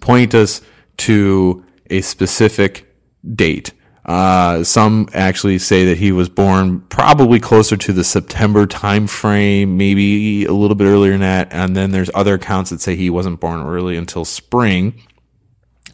point 0.00 0.34
us 0.34 0.62
to 0.96 1.64
a 1.90 2.00
specific 2.00 2.92
date. 3.36 3.70
Uh, 4.08 4.64
some 4.64 5.06
actually 5.12 5.58
say 5.58 5.84
that 5.84 5.98
he 5.98 6.10
was 6.12 6.30
born 6.30 6.80
probably 6.88 7.38
closer 7.38 7.76
to 7.76 7.92
the 7.92 8.02
September 8.02 8.66
time 8.66 9.06
frame, 9.06 9.76
maybe 9.76 10.46
a 10.46 10.52
little 10.52 10.74
bit 10.74 10.86
earlier 10.86 11.12
than 11.12 11.20
that. 11.20 11.48
And 11.52 11.76
then 11.76 11.90
there's 11.90 12.10
other 12.14 12.34
accounts 12.34 12.70
that 12.70 12.80
say 12.80 12.96
he 12.96 13.10
wasn't 13.10 13.38
born 13.38 13.60
early 13.66 13.98
until 13.98 14.24
spring. 14.24 15.02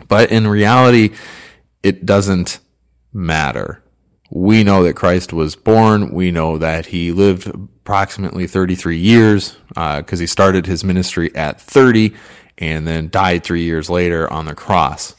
But 0.06 0.30
in 0.30 0.46
reality, 0.46 1.10
it 1.82 2.06
doesn't 2.06 2.60
matter. 3.12 3.82
We 4.30 4.62
know 4.62 4.84
that 4.84 4.94
Christ 4.94 5.32
was 5.32 5.56
born. 5.56 6.14
We 6.14 6.30
know 6.30 6.56
that 6.56 6.86
he 6.86 7.10
lived 7.10 7.48
approximately 7.48 8.46
33 8.46 8.96
years 8.96 9.56
because 9.68 10.20
uh, 10.20 10.22
he 10.22 10.28
started 10.28 10.66
his 10.66 10.84
ministry 10.84 11.34
at 11.34 11.60
30 11.60 12.14
and 12.58 12.86
then 12.86 13.10
died 13.10 13.42
three 13.42 13.64
years 13.64 13.90
later 13.90 14.32
on 14.32 14.46
the 14.46 14.54
cross. 14.54 15.16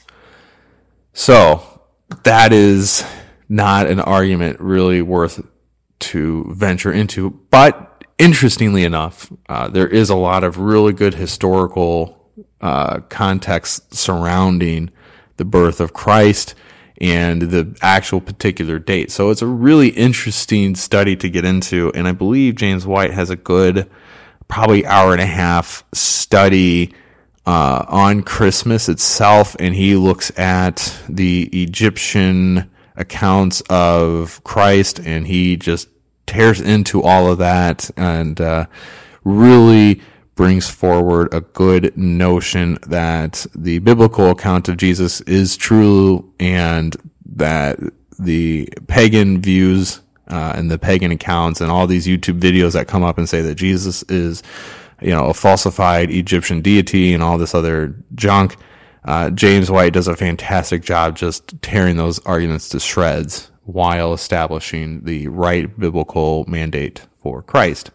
So 1.12 1.75
that 2.24 2.54
is 2.54 3.06
not 3.50 3.88
an 3.88 4.00
argument 4.00 4.60
really 4.60 5.02
worth 5.02 5.46
to 6.00 6.46
venture 6.54 6.92
into. 6.92 7.32
But 7.50 8.04
interestingly 8.18 8.84
enough, 8.84 9.32
uh, 9.50 9.70
there 9.70 9.88
is 9.88 10.10
a 10.10 10.16
lot 10.16 10.44
of 10.44 10.58
really 10.58 10.94
good 10.94 11.14
historical 11.14 12.32
uh, 12.62 13.02
context 13.10 13.94
surrounding 13.94 14.92
the 15.38 15.46
birth 15.46 15.80
of 15.80 15.94
Christ 15.94 16.56
and 17.02 17.42
the 17.44 17.78
actual 17.82 18.22
particular 18.22 18.80
date. 18.80 19.12
So 19.12 19.30
it's 19.30 19.42
a 19.42 19.48
really 19.48 19.90
interesting 19.90 20.76
study 20.76 21.16
to 21.18 21.30
get 21.30 21.44
into. 21.44 21.92
And 21.94 22.08
I 22.08 22.14
believe 22.14 22.56
James 22.56 22.88
White 22.88 23.12
has 23.12 23.30
a 23.30 23.36
good, 23.36 23.90
probably 24.48 24.86
hour 24.86 25.12
and 25.12 25.22
a 25.22 25.26
half 25.26 25.84
study 25.94 26.94
uh, 27.46 27.86
on 27.88 28.24
Christmas 28.24 28.90
itself, 28.90 29.56
and 29.60 29.76
he 29.76 29.96
looks 29.96 30.38
at 30.38 31.00
the 31.08 31.44
Egyptian 31.54 32.70
accounts 32.96 33.62
of 33.70 34.44
Christ, 34.44 35.00
and 35.00 35.28
he 35.28 35.58
just 35.58 35.90
tears 36.26 36.60
into 36.60 37.02
all 37.04 37.32
of 37.32 37.38
that 37.38 37.90
and 37.98 38.42
uh, 38.42 38.66
really 39.24 40.02
brings 40.36 40.70
forward 40.70 41.34
a 41.34 41.42
good 41.42 41.96
notion 41.98 42.78
that 42.88 43.46
the 43.56 43.80
biblical 43.80 44.32
account 44.32 44.68
of 44.68 44.78
Jesus 44.78 45.22
is 45.22 45.56
true 45.56 46.34
and 46.40 46.96
that 47.26 47.80
the 48.20 48.68
pagan 48.88 49.42
views 49.42 50.02
uh, 50.28 50.54
and 50.56 50.70
the 50.70 50.80
pagan 50.80 51.12
accounts 51.12 51.62
and 51.62 51.72
all 51.72 51.88
these 51.88 52.08
YouTube 52.08 52.40
videos 52.40 52.74
that 52.74 52.88
come 52.88 53.04
up 53.04 53.18
and 53.18 53.30
say 53.30 53.42
that 53.42 53.56
Jesus 53.56 54.04
is 54.04 54.44
you 55.02 55.12
know, 55.12 55.26
a 55.26 55.34
falsified 55.34 56.10
Egyptian 56.10 56.62
deity 56.62 57.14
and 57.14 57.22
all 57.22 57.38
this 57.38 57.56
other 57.56 57.96
junk. 58.16 58.56
Uh, 59.04 59.30
James 59.30 59.70
White 59.70 59.94
does 59.94 60.08
a 60.08 60.16
fantastic 60.16 60.82
job 60.84 61.16
just 61.16 61.62
tearing 61.62 61.98
those 61.98 62.20
arguments 62.26 62.70
to 62.70 62.80
shreds 62.80 63.52
while 63.64 64.14
establishing 64.14 65.04
the 65.04 65.28
right 65.28 65.80
biblical 65.80 66.46
mandate 66.48 67.06
for 67.18 67.42
Christ. 67.42 67.92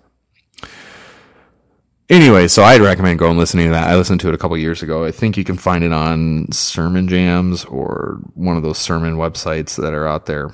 Anyway, 2.08 2.48
so 2.48 2.64
I'd 2.64 2.80
recommend 2.80 3.20
going 3.20 3.38
listening 3.38 3.66
to 3.66 3.72
that. 3.72 3.88
I 3.88 3.94
listened 3.94 4.20
to 4.20 4.28
it 4.28 4.34
a 4.34 4.38
couple 4.38 4.58
years 4.58 4.82
ago. 4.82 5.04
I 5.04 5.12
think 5.12 5.36
you 5.36 5.44
can 5.44 5.56
find 5.56 5.84
it 5.84 5.92
on 5.92 6.50
Sermon 6.50 7.06
Jams 7.06 7.64
or 7.66 8.20
one 8.34 8.56
of 8.56 8.64
those 8.64 8.78
sermon 8.78 9.14
websites 9.14 9.76
that 9.76 9.94
are 9.94 10.08
out 10.08 10.26
there. 10.26 10.50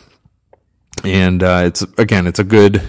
And 1.03 1.43
uh, 1.43 1.63
it's 1.65 1.81
again, 1.97 2.27
it's 2.27 2.39
a 2.39 2.45
good 2.45 2.83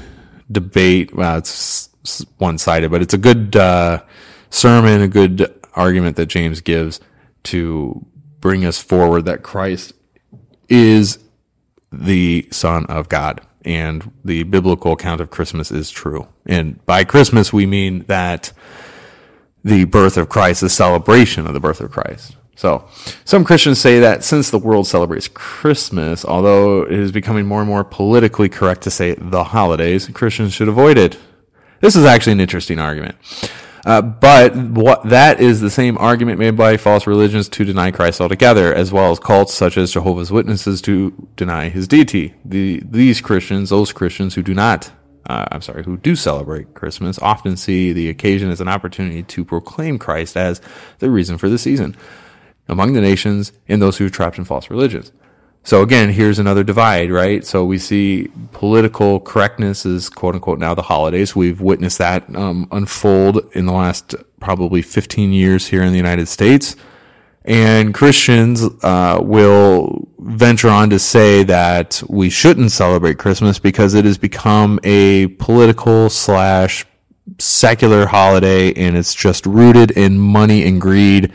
debate. 0.52 1.16
Well, 1.16 1.38
it's 1.38 1.90
one 2.38 2.58
sided, 2.58 2.92
but 2.92 3.02
it's 3.02 3.14
a 3.14 3.18
good 3.18 3.56
uh, 3.56 4.02
sermon, 4.50 5.02
a 5.02 5.08
good 5.08 5.54
argument 5.74 6.16
that 6.18 6.28
James 6.28 6.62
gives 6.62 7.00
to 7.44 8.06
bring 8.40 8.66
us 8.66 8.82
forward 8.82 9.26
that 9.26 9.44
Christ 9.44 9.94
is 10.70 11.20
the 11.92 12.48
Son 12.52 12.86
of 12.88 13.10
God. 13.10 13.42
And 13.64 14.12
the 14.24 14.44
biblical 14.44 14.94
account 14.94 15.20
of 15.20 15.30
Christmas 15.30 15.72
is 15.72 15.92
true. 15.92 16.28
And 16.46 16.84
by 16.86 17.04
Christmas, 17.04 17.52
we 17.52 17.66
mean 17.66 18.06
that 18.08 18.54
the 19.64 19.84
birth 19.84 20.16
of 20.18 20.30
Christ, 20.30 20.62
the 20.62 20.70
celebration 20.70 21.46
of 21.46 21.54
the 21.54 21.60
birth 21.60 21.82
of 21.82 21.92
Christ. 21.92 22.38
So, 22.56 22.88
some 23.24 23.44
Christians 23.44 23.80
say 23.80 24.00
that 24.00 24.24
since 24.24 24.50
the 24.50 24.58
world 24.58 24.88
celebrates 24.88 25.28
Christmas, 25.28 26.26
although 26.26 26.82
it 26.84 26.92
is 26.92 27.12
becoming 27.12 27.46
more 27.46 27.60
and 27.60 27.70
more 27.70 27.84
politically 27.84 28.50
correct 28.50 28.82
to 28.84 28.90
say 28.90 29.14
the 29.14 29.44
holidays, 29.44 30.08
Christians 30.08 30.54
should 30.54 30.68
avoid 30.68 30.98
it. 30.98 31.20
This 31.80 31.96
is 31.96 32.06
actually 32.06 32.34
an 32.34 32.40
interesting 32.40 32.80
argument. 32.80 33.16
Uh, 33.86 34.02
but 34.02 34.54
what 34.56 35.08
that 35.08 35.40
is 35.40 35.62
the 35.62 35.70
same 35.70 35.98
argument 35.98 36.38
made 36.40 36.58
by 36.58 36.76
false 36.76 37.08
religions 37.08 37.48
to 37.48 37.64
deny 37.64 37.90
Christ 37.90 38.20
altogether, 38.20 38.74
as 38.74 38.92
well 38.92 39.12
as 39.12 39.20
cults 39.20 39.54
such 39.54 39.78
as 39.78 39.94
Jehovah's 39.94 40.30
Witnesses 40.30 40.82
to 40.82 41.30
deny 41.38 41.70
his 41.70 41.88
deity. 41.88 42.34
The, 42.44 42.82
these 42.84 43.22
Christians, 43.22 43.70
those 43.70 43.94
Christians 43.94 44.36
who 44.36 44.44
do 44.44 44.54
not, 44.54 44.92
uh, 45.26 45.46
I'm 45.52 45.62
sorry, 45.62 45.84
who 45.84 45.96
do 45.96 46.18
celebrate 46.18 46.74
Christmas, 46.74 47.18
often 47.20 47.56
see 47.56 47.94
the 47.94 48.10
occasion 48.10 48.52
as 48.52 48.60
an 48.60 48.68
opportunity 48.68 49.24
to 49.24 49.46
proclaim 49.46 49.98
Christ 49.98 50.36
as 50.36 50.60
the 51.00 51.10
reason 51.10 51.38
for 51.38 51.48
the 51.48 51.58
season 51.58 51.96
among 52.68 52.92
the 52.92 53.02
nations 53.02 53.54
and 53.70 53.82
those 53.82 53.98
who 53.98 54.08
are 54.08 54.10
trapped 54.10 54.38
in 54.38 54.44
false 54.44 54.70
religions. 54.70 55.14
So 55.64 55.82
again, 55.82 56.10
here's 56.10 56.40
another 56.40 56.64
divide, 56.64 57.12
right? 57.12 57.46
So 57.46 57.66
we 57.66 57.78
see 57.78 58.30
political 58.54 59.20
correctness 59.20 59.86
is 59.86 60.10
quote 60.10 60.36
unquote 60.36 60.60
now 60.60 60.74
the 60.74 60.84
holidays. 60.84 61.36
We've 61.36 61.60
witnessed 61.60 61.98
that 61.98 62.34
um, 62.36 62.68
unfold 62.72 63.50
in 63.54 63.66
the 63.66 63.74
last 63.74 64.16
probably 64.40 64.82
15 64.82 65.34
years 65.34 65.68
here 65.68 65.82
in 65.84 65.92
the 65.92 65.98
United 65.98 66.28
States. 66.28 66.76
And 67.44 67.94
Christians 67.94 68.64
uh, 68.84 69.20
will 69.22 70.10
venture 70.20 70.70
on 70.70 70.90
to 70.90 71.00
say 71.00 71.44
that 71.44 72.04
we 72.10 72.30
shouldn't 72.30 72.72
celebrate 72.72 73.18
Christmas 73.18 73.58
because 73.58 73.94
it 73.94 74.04
has 74.04 74.18
become 74.18 74.80
a 74.84 75.28
political 75.28 76.10
slash 76.10 76.86
secular 77.40 78.06
holiday 78.06 78.74
and 78.74 78.98
it's 78.98 79.14
just 79.14 79.46
rooted 79.46 79.92
in 79.92 80.18
money 80.18 80.66
and 80.66 80.82
greed 80.82 81.32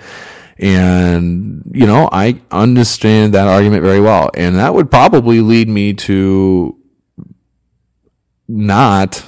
and, 0.63 1.65
you 1.75 1.87
know, 1.87 2.09
I 2.13 2.41
understand 2.53 3.35
that 3.35 3.49
argument 3.49 3.83
very 3.83 4.01
well. 4.01 4.31
And 4.35 4.57
that 4.57 4.75
would 4.75 4.93
probably 4.93 5.41
lead 5.41 5.69
me 5.69 5.93
to 5.95 6.79
not 8.47 9.25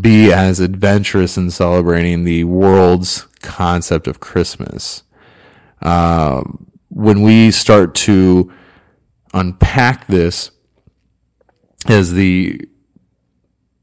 be 0.00 0.32
as 0.32 0.60
adventurous 0.60 1.36
in 1.36 1.50
celebrating 1.50 2.22
the 2.22 2.44
world's 2.44 3.26
concept 3.42 4.06
of 4.06 4.20
Christmas. 4.20 5.02
Uh, 5.82 6.44
when 6.90 7.22
we 7.22 7.50
start 7.50 7.96
to 7.96 8.52
unpack 9.34 10.06
this, 10.06 10.52
as 11.86 12.12
the 12.12 12.68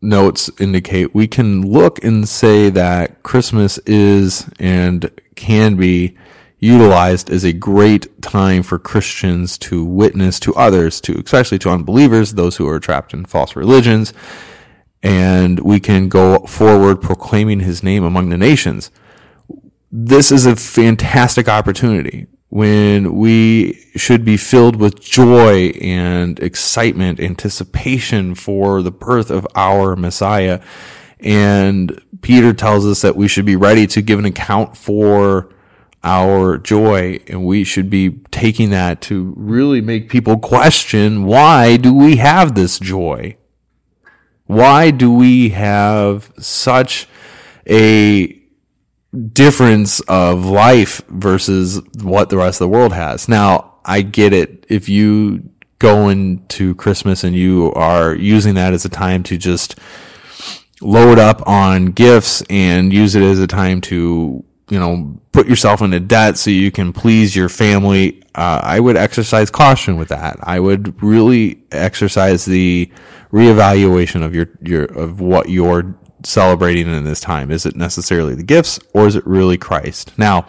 notes 0.02 0.50
indicate, 0.62 1.14
we 1.14 1.28
can 1.28 1.62
look 1.62 2.02
and 2.06 2.30
say 2.30 2.70
that 2.70 3.22
Christmas 3.22 3.80
is 3.80 4.50
and 4.60 5.12
can 5.36 5.76
be 5.76 6.16
utilized 6.60 7.30
as 7.30 7.44
a 7.44 7.54
great 7.54 8.22
time 8.22 8.64
for 8.64 8.80
Christians 8.80 9.58
to 9.60 9.84
witness 9.84 10.40
to 10.42 10.56
others, 10.56 11.02
to 11.02 11.22
especially 11.24 11.60
to 11.60 11.70
unbelievers, 11.70 12.34
those 12.34 12.58
who 12.58 12.68
are 12.68 12.80
trapped 12.80 13.14
in 13.14 13.26
false 13.26 13.56
religions, 13.56 14.14
and 15.04 15.60
we 15.60 15.80
can 15.80 16.10
go 16.10 16.40
forward 16.40 17.02
proclaiming 17.02 17.60
his 17.60 17.84
name 17.84 18.04
among 18.04 18.30
the 18.30 18.38
nations. 18.38 18.90
This 19.92 20.32
is 20.32 20.46
a 20.46 20.56
fantastic 20.56 21.48
opportunity 21.48 22.28
when 22.50 23.16
we 23.16 23.74
should 23.96 24.24
be 24.24 24.38
filled 24.38 24.78
with 24.78 25.02
joy 25.02 25.68
and 25.82 26.40
excitement, 26.40 27.20
anticipation 27.20 28.34
for 28.34 28.82
the 28.82 28.92
birth 28.92 29.30
of 29.30 29.46
our 29.56 29.96
Messiah. 29.96 30.62
And 31.20 32.02
Peter 32.22 32.54
tells 32.54 32.86
us 32.86 33.02
that 33.02 33.16
we 33.16 33.28
should 33.28 33.46
be 33.46 33.56
ready 33.56 33.86
to 33.88 34.02
give 34.02 34.20
an 34.20 34.26
account 34.26 34.78
for 34.78 35.50
our 36.06 36.60
joy 36.60 37.20
and 37.28 37.44
we 37.44 37.64
should 37.64 37.90
be 37.90 38.12
taking 38.30 38.70
that 38.70 39.02
to 39.02 39.34
really 39.36 39.82
make 39.82 40.08
people 40.08 40.38
question 40.38 41.26
why 41.26 41.76
do 41.78 41.94
we 41.94 42.18
have 42.18 42.54
this 42.54 42.80
joy? 42.80 43.36
Why 44.46 44.92
do 44.92 45.12
we 45.12 45.50
have 45.50 46.32
such 46.38 47.08
a 47.68 48.40
difference 49.34 50.00
of 50.02 50.46
life 50.46 51.02
versus 51.08 51.82
what 52.02 52.30
the 52.30 52.38
rest 52.38 52.62
of 52.62 52.70
the 52.70 52.78
world 52.78 52.94
has? 52.94 53.28
Now 53.28 53.74
i 53.84 54.02
get 54.02 54.32
it. 54.32 54.66
If 54.70 54.88
you 54.88 55.50
go 55.78 56.08
into 56.08 56.74
christmas 56.76 57.24
and 57.24 57.36
you 57.36 57.72
are 57.74 58.16
using 58.16 58.56
that 58.56 58.74
as 58.74 58.86
a 58.86 58.90
time 58.90 59.22
to 59.22 59.38
just 59.38 59.78
load 60.82 61.20
up 61.20 61.46
on 61.48 61.88
gifts 61.88 62.42
and 62.50 62.94
use 62.94 63.14
it 63.14 63.24
as 63.24 63.40
a 63.40 63.48
time 63.48 63.82
to 63.82 64.44
you 64.70 64.80
know, 64.80 65.20
put 65.32 65.48
yourself 65.48 65.82
into 65.82 66.00
debt 66.00 66.38
so 66.38 66.50
you 66.50 66.72
can 66.72 66.92
please 66.92 67.36
your 67.36 67.50
family, 67.50 68.24
uh, 68.34 68.62
I 68.64 68.80
would 68.80 68.98
exercise 68.98 69.52
caution 69.52 69.98
with 69.98 70.10
that. 70.10 70.38
I 70.42 70.60
would 70.60 71.02
really 71.04 71.62
exercise 71.72 72.46
the 72.46 72.92
reevaluation 73.32 74.24
of 74.24 74.34
your, 74.34 74.48
your, 74.62 74.86
of 74.86 75.22
what 75.22 75.50
you're 75.50 75.96
celebrating 76.24 76.88
in 76.88 77.04
this 77.04 77.20
time. 77.20 77.52
Is 77.52 77.66
it 77.66 77.76
necessarily 77.76 78.34
the 78.34 78.44
gifts 78.44 78.80
or 78.94 79.06
is 79.06 79.16
it 79.16 79.26
really 79.28 79.58
Christ? 79.58 80.18
Now, 80.18 80.48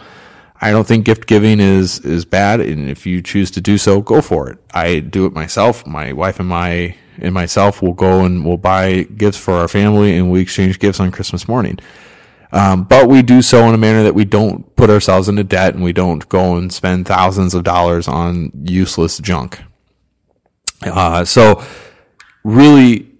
I 0.60 0.70
don't 0.70 0.86
think 0.86 1.04
gift 1.04 1.26
giving 1.26 1.60
is, 1.60 1.98
is 2.00 2.24
bad. 2.24 2.60
And 2.60 2.88
if 2.88 3.04
you 3.04 3.20
choose 3.20 3.50
to 3.52 3.60
do 3.60 3.76
so, 3.76 4.00
go 4.00 4.22
for 4.22 4.48
it. 4.48 4.58
I 4.72 5.00
do 5.00 5.26
it 5.26 5.32
myself. 5.34 5.86
My 5.86 6.14
wife 6.14 6.40
and 6.40 6.48
my, 6.48 6.96
and 7.18 7.34
myself 7.34 7.82
will 7.82 7.92
go 7.92 8.24
and 8.24 8.46
we'll 8.46 8.56
buy 8.56 9.02
gifts 9.02 9.36
for 9.36 9.54
our 9.54 9.68
family 9.68 10.16
and 10.16 10.30
we 10.30 10.40
exchange 10.40 10.78
gifts 10.78 11.00
on 11.00 11.10
Christmas 11.10 11.46
morning. 11.46 11.78
Um, 12.56 12.84
but 12.84 13.06
we 13.06 13.20
do 13.20 13.42
so 13.42 13.68
in 13.68 13.74
a 13.74 13.78
manner 13.78 14.02
that 14.02 14.14
we 14.14 14.24
don't 14.24 14.74
put 14.76 14.88
ourselves 14.88 15.28
into 15.28 15.44
debt 15.44 15.74
and 15.74 15.84
we 15.84 15.92
don't 15.92 16.26
go 16.30 16.56
and 16.56 16.72
spend 16.72 17.06
thousands 17.06 17.52
of 17.52 17.64
dollars 17.64 18.08
on 18.08 18.50
useless 18.64 19.18
junk. 19.18 19.60
Uh, 20.82 21.22
so 21.22 21.62
really, 22.44 23.10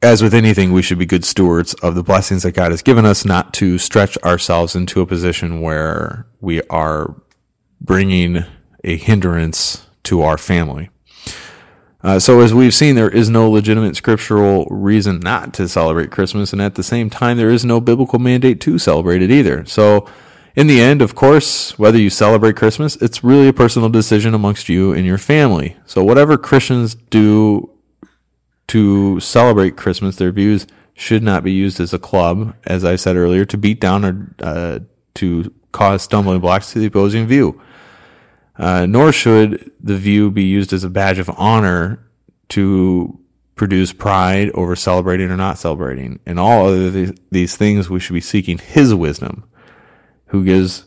as 0.00 0.22
with 0.22 0.32
anything, 0.32 0.72
we 0.72 0.80
should 0.80 0.98
be 0.98 1.04
good 1.04 1.26
stewards 1.26 1.74
of 1.74 1.94
the 1.94 2.02
blessings 2.02 2.42
that 2.44 2.52
God 2.52 2.70
has 2.70 2.80
given 2.80 3.04
us, 3.04 3.26
not 3.26 3.52
to 3.54 3.76
stretch 3.76 4.16
ourselves 4.24 4.74
into 4.74 5.02
a 5.02 5.06
position 5.06 5.60
where 5.60 6.26
we 6.40 6.62
are 6.68 7.14
bringing 7.82 8.44
a 8.82 8.96
hindrance 8.96 9.86
to 10.04 10.22
our 10.22 10.38
family. 10.38 10.88
Uh, 12.04 12.18
so, 12.18 12.40
as 12.40 12.52
we've 12.52 12.74
seen, 12.74 12.96
there 12.96 13.08
is 13.08 13.30
no 13.30 13.50
legitimate 13.50 13.96
scriptural 13.96 14.66
reason 14.66 15.18
not 15.20 15.54
to 15.54 15.66
celebrate 15.66 16.10
Christmas, 16.10 16.52
and 16.52 16.60
at 16.60 16.74
the 16.74 16.82
same 16.82 17.08
time, 17.08 17.38
there 17.38 17.48
is 17.48 17.64
no 17.64 17.80
biblical 17.80 18.18
mandate 18.18 18.60
to 18.60 18.78
celebrate 18.78 19.22
it 19.22 19.30
either. 19.30 19.64
So, 19.64 20.06
in 20.54 20.66
the 20.66 20.82
end, 20.82 21.00
of 21.00 21.14
course, 21.14 21.78
whether 21.78 21.96
you 21.96 22.10
celebrate 22.10 22.56
Christmas, 22.56 22.96
it's 22.96 23.24
really 23.24 23.48
a 23.48 23.54
personal 23.54 23.88
decision 23.88 24.34
amongst 24.34 24.68
you 24.68 24.92
and 24.92 25.06
your 25.06 25.16
family. 25.16 25.78
So, 25.86 26.04
whatever 26.04 26.36
Christians 26.36 26.94
do 26.94 27.70
to 28.66 29.18
celebrate 29.18 29.78
Christmas, 29.78 30.16
their 30.16 30.30
views 30.30 30.66
should 30.92 31.22
not 31.22 31.42
be 31.42 31.52
used 31.52 31.80
as 31.80 31.94
a 31.94 31.98
club, 31.98 32.54
as 32.64 32.84
I 32.84 32.96
said 32.96 33.16
earlier, 33.16 33.46
to 33.46 33.56
beat 33.56 33.80
down 33.80 34.04
or 34.04 34.34
uh, 34.40 34.78
to 35.14 35.50
cause 35.72 36.02
stumbling 36.02 36.40
blocks 36.40 36.70
to 36.72 36.78
the 36.80 36.86
opposing 36.86 37.26
view. 37.26 37.58
Uh, 38.56 38.86
nor 38.86 39.12
should 39.12 39.72
the 39.80 39.96
view 39.96 40.30
be 40.30 40.44
used 40.44 40.72
as 40.72 40.84
a 40.84 40.90
badge 40.90 41.18
of 41.18 41.30
honor 41.36 41.98
to 42.48 43.18
produce 43.54 43.92
pride 43.92 44.50
over 44.50 44.74
celebrating 44.76 45.30
or 45.30 45.36
not 45.36 45.58
celebrating. 45.58 46.20
In 46.26 46.38
all 46.38 46.68
th- 46.68 47.16
these 47.30 47.56
things, 47.56 47.88
we 47.88 48.00
should 48.00 48.14
be 48.14 48.20
seeking 48.20 48.58
His 48.58 48.94
wisdom, 48.94 49.44
who 50.26 50.44
gives, 50.44 50.84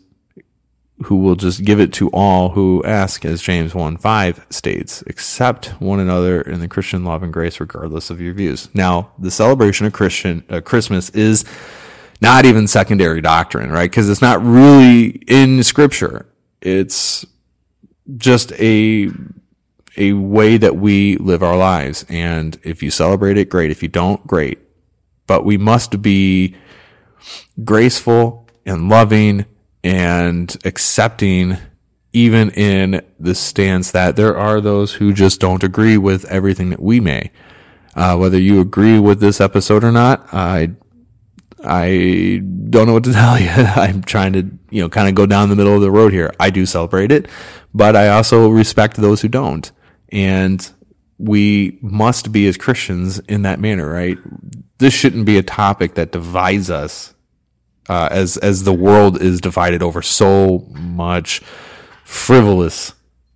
who 1.06 1.18
will 1.18 1.36
just 1.36 1.64
give 1.64 1.80
it 1.80 1.94
to 1.94 2.10
all 2.10 2.50
who 2.50 2.84
ask, 2.84 3.26
as 3.26 3.42
James 3.42 3.74
1 3.74 3.98
5 3.98 4.46
states, 4.50 5.04
accept 5.08 5.68
one 5.82 6.00
another 6.00 6.42
in 6.42 6.60
the 6.60 6.68
Christian 6.68 7.04
love 7.04 7.24
and 7.24 7.34
grace, 7.34 7.60
regardless 7.60 8.10
of 8.10 8.20
your 8.20 8.34
views. 8.34 8.70
Now, 8.74 9.12
the 9.18 9.32
celebration 9.32 9.86
of 9.86 9.94
Christian 9.94 10.44
uh, 10.50 10.62
Christmas 10.62 11.10
is 11.12 11.46
not 12.22 12.46
even 12.46 12.68
secondary 12.68 13.22
doctrine, 13.22 13.72
right? 13.72 13.90
Because 13.90 14.10
it's 14.10 14.22
not 14.22 14.42
really 14.42 15.22
in 15.28 15.64
Scripture. 15.64 16.26
It's 16.62 17.26
just 18.16 18.52
a 18.54 19.10
a 19.98 20.14
way 20.14 20.58
that 20.58 20.76
we 20.76 21.18
live 21.18 21.42
our 21.42 21.58
lives. 21.58 22.06
And 22.08 22.60
if 22.64 22.84
you 22.84 22.92
celebrate 22.92 23.38
it, 23.38 23.50
great. 23.50 23.72
If 23.72 23.82
you 23.82 23.90
don't, 23.90 24.26
great. 24.28 24.60
But 25.26 25.44
we 25.44 25.58
must 25.58 26.02
be 26.02 26.56
graceful 27.64 28.48
and 28.66 28.90
loving 28.90 29.46
and 29.84 30.56
accepting 30.64 31.58
even 32.14 32.52
in 32.52 33.02
the 33.20 33.36
stance 33.36 33.92
that 33.92 34.16
there 34.16 34.38
are 34.38 34.62
those 34.62 34.94
who 34.94 35.14
just 35.14 35.40
don't 35.40 35.64
agree 35.64 35.98
with 35.98 36.26
everything 36.26 36.70
that 36.70 36.82
we 36.82 37.00
may. 37.00 37.32
Uh, 37.96 38.16
whether 38.16 38.40
you 38.40 38.62
agree 38.62 39.00
with 39.00 39.20
this 39.20 39.42
episode 39.42 39.84
or 39.84 39.92
not, 39.92 40.32
I 40.32 40.72
I 41.64 42.42
don't 42.70 42.88
know 42.88 42.94
what 42.94 43.04
to 43.06 43.14
tell 43.24 43.40
you. 43.40 43.50
I'm 43.50 44.04
trying 44.04 44.34
to, 44.34 44.50
you 44.70 44.82
know, 44.82 44.90
kind 44.90 45.08
of 45.08 45.16
go 45.16 45.26
down 45.26 45.50
the 45.50 45.56
middle 45.56 45.76
of 45.76 45.82
the 45.82 45.92
road 45.92 46.14
here. 46.14 46.34
I 46.40 46.50
do 46.50 46.66
celebrate 46.66 47.12
it, 47.12 47.28
but 47.74 47.96
I 47.96 48.10
also 48.10 48.50
respect 48.50 48.98
those 48.98 49.22
who 49.22 49.28
don't. 49.28 49.72
And 50.12 50.70
we 51.18 51.80
must 51.82 52.32
be 52.32 52.48
as 52.48 52.58
Christians 52.58 53.20
in 53.20 53.42
that 53.42 53.60
manner, 53.60 53.90
right? 53.90 54.18
This 54.78 54.94
shouldn't 54.94 55.26
be 55.26 55.38
a 55.38 55.44
topic 55.44 55.96
that 55.96 56.12
divides 56.12 56.70
us 56.70 57.16
uh, 57.90 58.10
as 58.12 58.38
as 58.38 58.64
the 58.64 58.74
world 58.74 59.22
is 59.22 59.42
divided 59.42 59.82
over 59.82 60.02
so 60.02 60.68
much 60.72 61.40
frivolous 62.04 62.94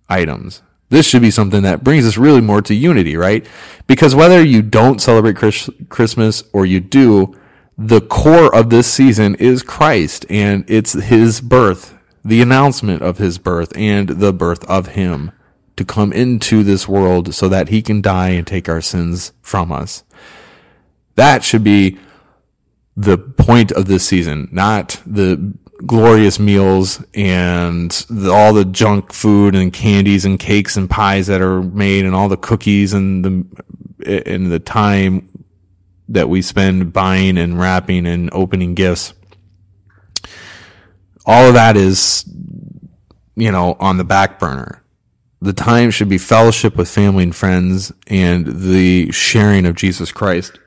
items. 0.08 0.62
This 0.90 1.06
should 1.06 1.22
be 1.22 1.30
something 1.30 1.62
that 1.62 1.82
brings 1.82 2.06
us 2.06 2.18
really 2.18 2.42
more 2.42 2.60
to 2.62 2.74
unity, 2.74 3.16
right? 3.16 3.46
Because 3.86 4.14
whether 4.14 4.42
you 4.44 4.60
don't 4.60 5.00
celebrate 5.00 5.36
Chris- 5.36 5.70
Christmas 5.88 6.44
or 6.52 6.66
you 6.66 6.80
do, 6.80 7.34
the 7.84 8.00
core 8.00 8.54
of 8.54 8.70
this 8.70 8.86
season 8.92 9.34
is 9.36 9.62
Christ 9.62 10.24
and 10.30 10.64
it's 10.68 10.92
his 10.92 11.40
birth, 11.40 11.96
the 12.24 12.40
announcement 12.40 13.02
of 13.02 13.18
his 13.18 13.38
birth 13.38 13.72
and 13.76 14.08
the 14.08 14.32
birth 14.32 14.64
of 14.64 14.88
him 14.88 15.32
to 15.76 15.84
come 15.84 16.12
into 16.12 16.62
this 16.62 16.86
world 16.86 17.34
so 17.34 17.48
that 17.48 17.70
he 17.70 17.82
can 17.82 18.00
die 18.00 18.30
and 18.30 18.46
take 18.46 18.68
our 18.68 18.80
sins 18.80 19.32
from 19.42 19.72
us. 19.72 20.04
That 21.16 21.42
should 21.42 21.64
be 21.64 21.98
the 22.96 23.18
point 23.18 23.72
of 23.72 23.86
this 23.86 24.06
season, 24.06 24.48
not 24.52 25.02
the 25.04 25.54
glorious 25.84 26.38
meals 26.38 27.02
and 27.14 27.90
the, 28.08 28.30
all 28.30 28.52
the 28.52 28.64
junk 28.64 29.12
food 29.12 29.56
and 29.56 29.72
candies 29.72 30.24
and 30.24 30.38
cakes 30.38 30.76
and 30.76 30.88
pies 30.88 31.26
that 31.26 31.40
are 31.40 31.62
made 31.62 32.04
and 32.04 32.14
all 32.14 32.28
the 32.28 32.36
cookies 32.36 32.92
and 32.92 33.24
the 33.24 33.44
and 34.04 34.50
the 34.50 34.58
time 34.58 35.28
that 36.08 36.28
we 36.28 36.42
spend 36.42 36.92
buying 36.92 37.38
and 37.38 37.58
wrapping 37.58 38.06
and 38.06 38.30
opening 38.32 38.74
gifts. 38.74 39.14
All 41.24 41.46
of 41.46 41.54
that 41.54 41.76
is, 41.76 42.24
you 43.36 43.52
know, 43.52 43.76
on 43.78 43.96
the 43.96 44.04
back 44.04 44.38
burner. 44.38 44.82
The 45.40 45.52
time 45.52 45.90
should 45.90 46.08
be 46.08 46.18
fellowship 46.18 46.76
with 46.76 46.88
family 46.88 47.24
and 47.24 47.34
friends 47.34 47.92
and 48.06 48.46
the 48.46 49.10
sharing 49.10 49.66
of 49.66 49.74
Jesus 49.74 50.12
Christ 50.12 50.58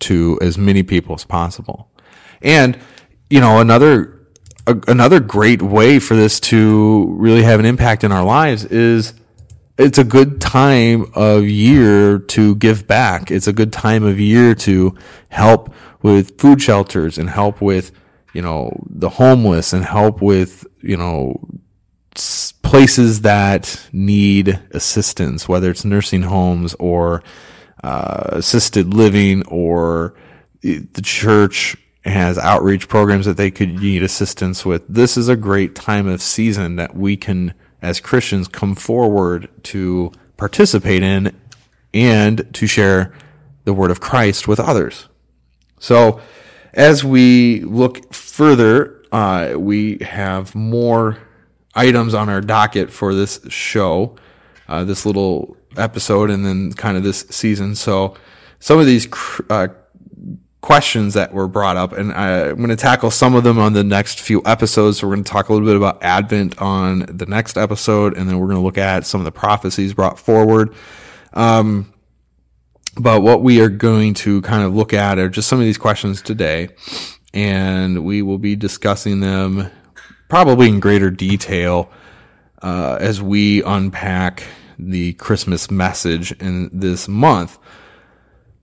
to 0.00 0.38
as 0.40 0.56
many 0.56 0.82
people 0.82 1.14
as 1.14 1.24
possible. 1.24 1.90
And, 2.40 2.78
you 3.30 3.40
know, 3.40 3.60
another, 3.60 4.26
a, 4.66 4.76
another 4.88 5.20
great 5.20 5.62
way 5.62 5.98
for 5.98 6.14
this 6.14 6.40
to 6.40 7.06
really 7.18 7.42
have 7.42 7.60
an 7.60 7.66
impact 7.66 8.04
in 8.04 8.12
our 8.12 8.24
lives 8.24 8.64
is 8.64 9.14
it's 9.78 9.98
a 9.98 10.04
good 10.04 10.40
time 10.40 11.10
of 11.14 11.46
year 11.46 12.18
to 12.18 12.54
give 12.56 12.86
back. 12.86 13.30
It's 13.30 13.46
a 13.46 13.52
good 13.52 13.72
time 13.72 14.04
of 14.04 14.20
year 14.20 14.54
to 14.56 14.94
help 15.28 15.72
with 16.02 16.38
food 16.38 16.60
shelters 16.60 17.18
and 17.18 17.30
help 17.30 17.60
with, 17.60 17.92
you 18.32 18.42
know, 18.42 18.84
the 18.88 19.08
homeless 19.08 19.72
and 19.72 19.84
help 19.84 20.20
with, 20.20 20.66
you 20.82 20.96
know, 20.96 21.40
places 22.62 23.22
that 23.22 23.88
need 23.92 24.60
assistance, 24.72 25.48
whether 25.48 25.70
it's 25.70 25.84
nursing 25.84 26.22
homes 26.22 26.74
or 26.78 27.22
uh, 27.82 28.24
assisted 28.32 28.94
living 28.94 29.44
or 29.46 30.14
the 30.62 31.02
church 31.02 31.76
has 32.04 32.38
outreach 32.38 32.88
programs 32.88 33.26
that 33.26 33.36
they 33.36 33.50
could 33.50 33.80
need 33.80 34.02
assistance 34.02 34.64
with. 34.64 34.86
This 34.88 35.16
is 35.16 35.28
a 35.28 35.36
great 35.36 35.74
time 35.74 36.06
of 36.06 36.20
season 36.20 36.76
that 36.76 36.96
we 36.96 37.16
can, 37.16 37.54
as 37.82 38.00
Christians, 38.00 38.48
come 38.48 38.74
forward 38.74 39.50
to 39.64 40.12
participate 40.36 41.02
in 41.02 41.36
and 41.92 42.48
to 42.54 42.66
share 42.66 43.12
the 43.64 43.74
word 43.74 43.90
of 43.90 44.00
Christ 44.00 44.48
with 44.48 44.58
others. 44.58 45.08
So, 45.78 46.20
as 46.72 47.04
we 47.04 47.60
look 47.60 48.14
further, 48.14 49.02
uh, 49.12 49.54
we 49.56 49.98
have 49.98 50.54
more 50.54 51.18
items 51.74 52.14
on 52.14 52.28
our 52.28 52.40
docket 52.40 52.90
for 52.90 53.14
this 53.14 53.40
show, 53.48 54.16
uh, 54.68 54.84
this 54.84 55.04
little 55.04 55.56
episode, 55.76 56.30
and 56.30 56.46
then 56.46 56.72
kind 56.72 56.96
of 56.96 57.02
this 57.02 57.26
season. 57.30 57.74
So, 57.74 58.14
some 58.58 58.78
of 58.78 58.86
these 58.86 59.08
uh, 59.50 59.68
questions 60.62 61.14
that 61.14 61.34
were 61.34 61.48
brought 61.48 61.76
up, 61.76 61.92
and 61.92 62.12
I, 62.12 62.48
am 62.48 62.56
going 62.56 62.70
to 62.70 62.76
tackle 62.76 63.10
some 63.10 63.34
of 63.34 63.44
them 63.44 63.58
on 63.58 63.74
the 63.74 63.84
next 63.84 64.20
few 64.20 64.40
episodes. 64.46 64.98
So 64.98 65.06
we're 65.06 65.16
going 65.16 65.24
to 65.24 65.30
talk 65.30 65.48
a 65.48 65.52
little 65.52 65.66
bit 65.66 65.76
about 65.76 66.02
Advent 66.02 66.58
on 66.58 67.00
the 67.00 67.26
next 67.26 67.58
episode, 67.58 68.16
and 68.16 68.28
then 68.28 68.38
we're 68.38 68.46
going 68.46 68.58
to 68.58 68.64
look 68.64 68.78
at 68.78 69.04
some 69.04 69.20
of 69.20 69.24
the 69.24 69.32
prophecies 69.32 69.92
brought 69.92 70.18
forward. 70.18 70.74
Um, 71.34 71.92
but 72.96 73.22
what 73.22 73.42
we 73.42 73.60
are 73.60 73.68
going 73.68 74.14
to 74.14 74.40
kind 74.42 74.62
of 74.62 74.74
look 74.74 74.92
at 74.92 75.18
are 75.18 75.28
just 75.28 75.48
some 75.48 75.58
of 75.58 75.64
these 75.64 75.78
questions 75.78 76.22
today, 76.22 76.68
and 77.34 78.04
we 78.04 78.22
will 78.22 78.38
be 78.38 78.54
discussing 78.54 79.20
them 79.20 79.70
probably 80.28 80.68
in 80.68 80.78
greater 80.78 81.10
detail 81.10 81.90
uh, 82.62 82.98
as 83.00 83.20
we 83.20 83.62
unpack 83.64 84.44
the 84.78 85.14
Christmas 85.14 85.70
message 85.70 86.32
in 86.32 86.70
this 86.72 87.08
month. 87.08 87.58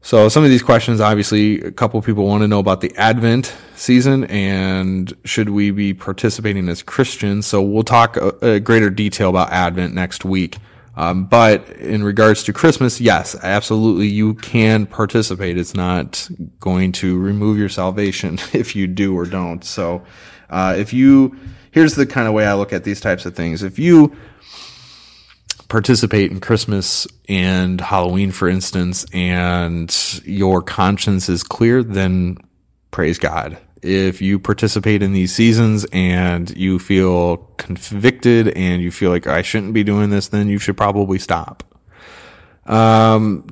So 0.02 0.30
some 0.30 0.44
of 0.44 0.50
these 0.50 0.64
questions, 0.64 1.02
obviously, 1.02 1.60
a 1.62 1.72
couple 1.72 2.02
people 2.02 2.26
want 2.26 2.42
to 2.42 2.48
know 2.48 2.60
about 2.60 2.82
the 2.82 2.96
Advent 2.96 3.56
season 3.76 4.24
and 4.26 5.14
should 5.26 5.50
we 5.50 5.72
be 5.72 5.94
participating 5.94 6.70
as 6.70 6.82
Christians? 6.82 7.46
So 7.46 7.62
we'll 7.62 7.84
talk 7.84 8.16
a, 8.16 8.30
a 8.42 8.60
greater 8.60 8.90
detail 8.90 9.30
about 9.30 9.52
Advent 9.52 9.94
next 9.94 10.24
week. 10.24 10.58
Um, 10.96 11.26
but 11.26 11.70
in 11.78 12.04
regards 12.04 12.44
to 12.44 12.54
Christmas, 12.54 13.00
yes, 13.00 13.36
absolutely, 13.42 14.08
you 14.08 14.34
can 14.36 14.86
participate. 14.86 15.58
It's 15.58 15.74
not 15.74 16.30
going 16.60 16.92
to 16.94 17.18
remove 17.18 17.58
your 17.58 17.70
salvation 17.70 18.40
if 18.54 18.76
you 18.76 18.88
do 18.88 19.18
or 19.18 19.26
don't. 19.26 19.64
So, 19.64 20.04
uh, 20.50 20.76
if 20.78 20.94
you, 20.94 21.38
here's 21.72 21.96
the 21.96 22.06
kind 22.06 22.28
of 22.28 22.34
way 22.34 22.46
I 22.46 22.54
look 22.54 22.74
at 22.74 22.84
these 22.84 23.00
types 23.00 23.26
of 23.26 23.36
things. 23.36 23.64
If 23.64 23.80
you 23.80 24.18
participate 25.70 26.32
in 26.32 26.40
Christmas 26.40 27.08
and 27.30 27.80
Halloween, 27.80 28.32
for 28.32 28.50
instance, 28.50 29.06
and 29.14 29.96
your 30.26 30.62
conscience 30.62 31.30
is 31.30 31.44
clear, 31.44 31.84
then 31.84 32.38
praise 32.92 33.20
God. 33.20 33.58
If 33.82 34.22
you 34.22 34.40
participate 34.40 35.02
in 35.02 35.14
these 35.14 35.34
seasons 35.34 35.86
and 35.94 36.56
you 36.58 36.80
feel 36.80 37.38
convicted 37.58 38.50
and 38.50 38.82
you 38.82 38.92
feel 38.92 39.12
like 39.12 39.28
I 39.28 39.42
shouldn't 39.42 39.74
be 39.74 39.84
doing 39.84 40.10
this, 40.10 40.28
then 40.28 40.50
you 40.50 40.58
should 40.58 40.76
probably 40.76 41.20
stop. 41.20 41.64
Um, 42.66 43.48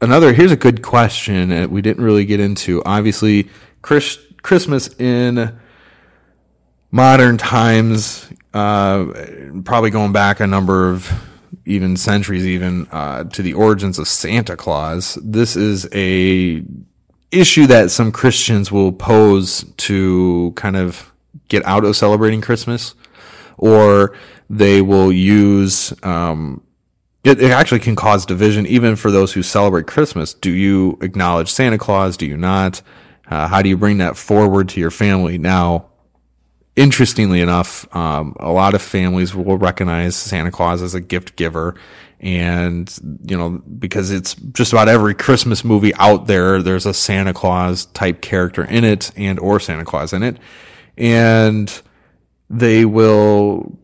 another, 0.00 0.32
here's 0.32 0.52
a 0.52 0.56
good 0.56 0.82
question 0.82 1.50
that 1.50 1.70
we 1.70 1.82
didn't 1.82 2.02
really 2.02 2.24
get 2.24 2.40
into. 2.40 2.82
Obviously, 2.84 3.50
Chris, 3.82 4.18
Christmas 4.42 4.88
in 4.98 5.58
modern 6.90 7.36
times, 7.36 8.32
uh, 8.54 9.04
probably 9.64 9.90
going 9.90 10.12
back 10.12 10.40
a 10.40 10.46
number 10.46 10.88
of 10.90 11.12
even 11.64 11.96
centuries, 11.96 12.46
even 12.46 12.86
uh, 12.90 13.24
to 13.24 13.42
the 13.42 13.54
origins 13.54 13.98
of 13.98 14.08
Santa 14.08 14.56
Claus. 14.56 15.18
This 15.22 15.56
is 15.56 15.88
a 15.92 16.62
issue 17.30 17.66
that 17.66 17.90
some 17.90 18.12
Christians 18.12 18.72
will 18.72 18.92
pose 18.92 19.64
to 19.78 20.52
kind 20.56 20.76
of 20.76 21.12
get 21.48 21.64
out 21.64 21.84
of 21.84 21.96
celebrating 21.96 22.40
Christmas, 22.40 22.94
or 23.56 24.16
they 24.48 24.82
will 24.82 25.12
use. 25.12 25.92
Um, 26.02 26.62
it, 27.22 27.40
it 27.40 27.50
actually 27.50 27.80
can 27.80 27.96
cause 27.96 28.24
division 28.24 28.66
even 28.66 28.96
for 28.96 29.10
those 29.10 29.32
who 29.34 29.42
celebrate 29.42 29.86
Christmas. 29.86 30.32
Do 30.32 30.50
you 30.50 30.98
acknowledge 31.02 31.50
Santa 31.52 31.76
Claus? 31.76 32.16
Do 32.16 32.26
you 32.26 32.36
not? 32.36 32.80
Uh, 33.28 33.46
how 33.46 33.62
do 33.62 33.68
you 33.68 33.76
bring 33.76 33.98
that 33.98 34.16
forward 34.16 34.70
to 34.70 34.80
your 34.80 34.90
family? 34.90 35.36
Now, 35.36 35.89
interestingly 36.80 37.42
enough, 37.42 37.86
um, 37.94 38.34
a 38.40 38.50
lot 38.50 38.72
of 38.74 38.80
families 38.80 39.34
will 39.34 39.58
recognize 39.58 40.16
Santa 40.16 40.50
Claus 40.50 40.80
as 40.80 40.94
a 40.94 41.00
gift 41.00 41.36
giver. 41.36 41.74
And, 42.20 42.90
you 43.26 43.36
know, 43.36 43.62
because 43.78 44.10
it's 44.10 44.34
just 44.34 44.72
about 44.72 44.88
every 44.88 45.14
Christmas 45.14 45.62
movie 45.62 45.94
out 45.96 46.26
there, 46.26 46.62
there's 46.62 46.86
a 46.86 46.94
Santa 46.94 47.34
Claus 47.34 47.84
type 47.86 48.22
character 48.22 48.64
in 48.64 48.84
it 48.84 49.10
and 49.14 49.38
or 49.38 49.60
Santa 49.60 49.84
Claus 49.84 50.14
in 50.14 50.22
it. 50.22 50.38
And 50.96 51.80
they 52.48 52.86
will 52.86 53.78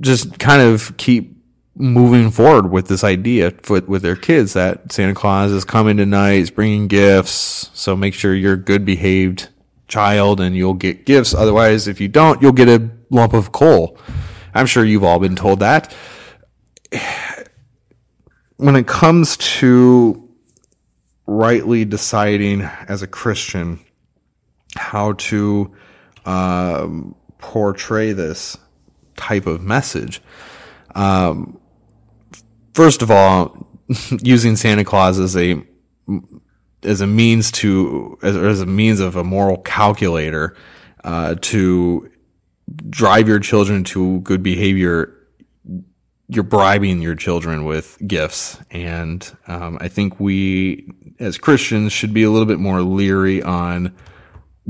just 0.00 0.38
kind 0.38 0.60
of 0.60 0.96
keep 0.98 1.34
moving 1.76 2.30
forward 2.30 2.70
with 2.70 2.88
this 2.88 3.04
idea 3.04 3.52
with, 3.68 3.88
with 3.88 4.02
their 4.02 4.16
kids 4.16 4.52
that 4.52 4.92
Santa 4.92 5.14
Claus 5.14 5.50
is 5.50 5.64
coming 5.64 5.96
tonight, 5.96 6.36
he's 6.36 6.50
bringing 6.50 6.88
gifts. 6.88 7.70
So 7.72 7.96
make 7.96 8.12
sure 8.14 8.34
you're 8.34 8.56
good 8.56 8.84
behaved 8.84 9.48
child 9.88 10.40
and 10.40 10.56
you'll 10.56 10.74
get 10.74 11.06
gifts. 11.06 11.34
Otherwise, 11.34 11.88
if 11.88 12.00
you 12.00 12.08
don't, 12.08 12.40
you'll 12.40 12.52
get 12.52 12.68
a 12.68 12.90
lump 13.10 13.32
of 13.32 13.52
coal. 13.52 13.98
I'm 14.54 14.66
sure 14.66 14.84
you've 14.84 15.04
all 15.04 15.18
been 15.18 15.36
told 15.36 15.60
that. 15.60 15.94
When 18.56 18.76
it 18.76 18.86
comes 18.86 19.36
to 19.36 20.28
rightly 21.26 21.84
deciding 21.84 22.62
as 22.62 23.02
a 23.02 23.06
Christian 23.06 23.80
how 24.76 25.12
to 25.14 25.74
um, 26.24 27.14
portray 27.38 28.12
this 28.12 28.56
type 29.16 29.46
of 29.46 29.62
message, 29.62 30.22
um, 30.94 31.58
first 32.74 33.02
of 33.02 33.10
all, 33.10 33.66
using 34.22 34.56
Santa 34.56 34.84
Claus 34.84 35.18
as 35.18 35.36
a 35.36 35.62
as 36.84 37.00
a 37.00 37.06
means 37.06 37.50
to 37.50 38.18
as, 38.22 38.36
as 38.36 38.60
a 38.60 38.66
means 38.66 39.00
of 39.00 39.16
a 39.16 39.24
moral 39.24 39.58
calculator 39.58 40.56
uh, 41.04 41.34
to 41.40 42.10
drive 42.88 43.28
your 43.28 43.38
children 43.38 43.84
to 43.84 44.20
good 44.20 44.42
behavior 44.42 45.14
you're 46.28 46.42
bribing 46.42 47.02
your 47.02 47.14
children 47.14 47.64
with 47.64 47.98
gifts. 48.06 48.58
And 48.70 49.30
um, 49.46 49.78
i 49.80 49.88
think 49.88 50.18
we 50.18 50.90
as 51.20 51.38
christians 51.38 51.92
should 51.92 52.12
be 52.14 52.22
a 52.22 52.30
little 52.30 52.46
bit 52.46 52.58
more 52.58 52.82
leery 52.82 53.42
on 53.42 53.94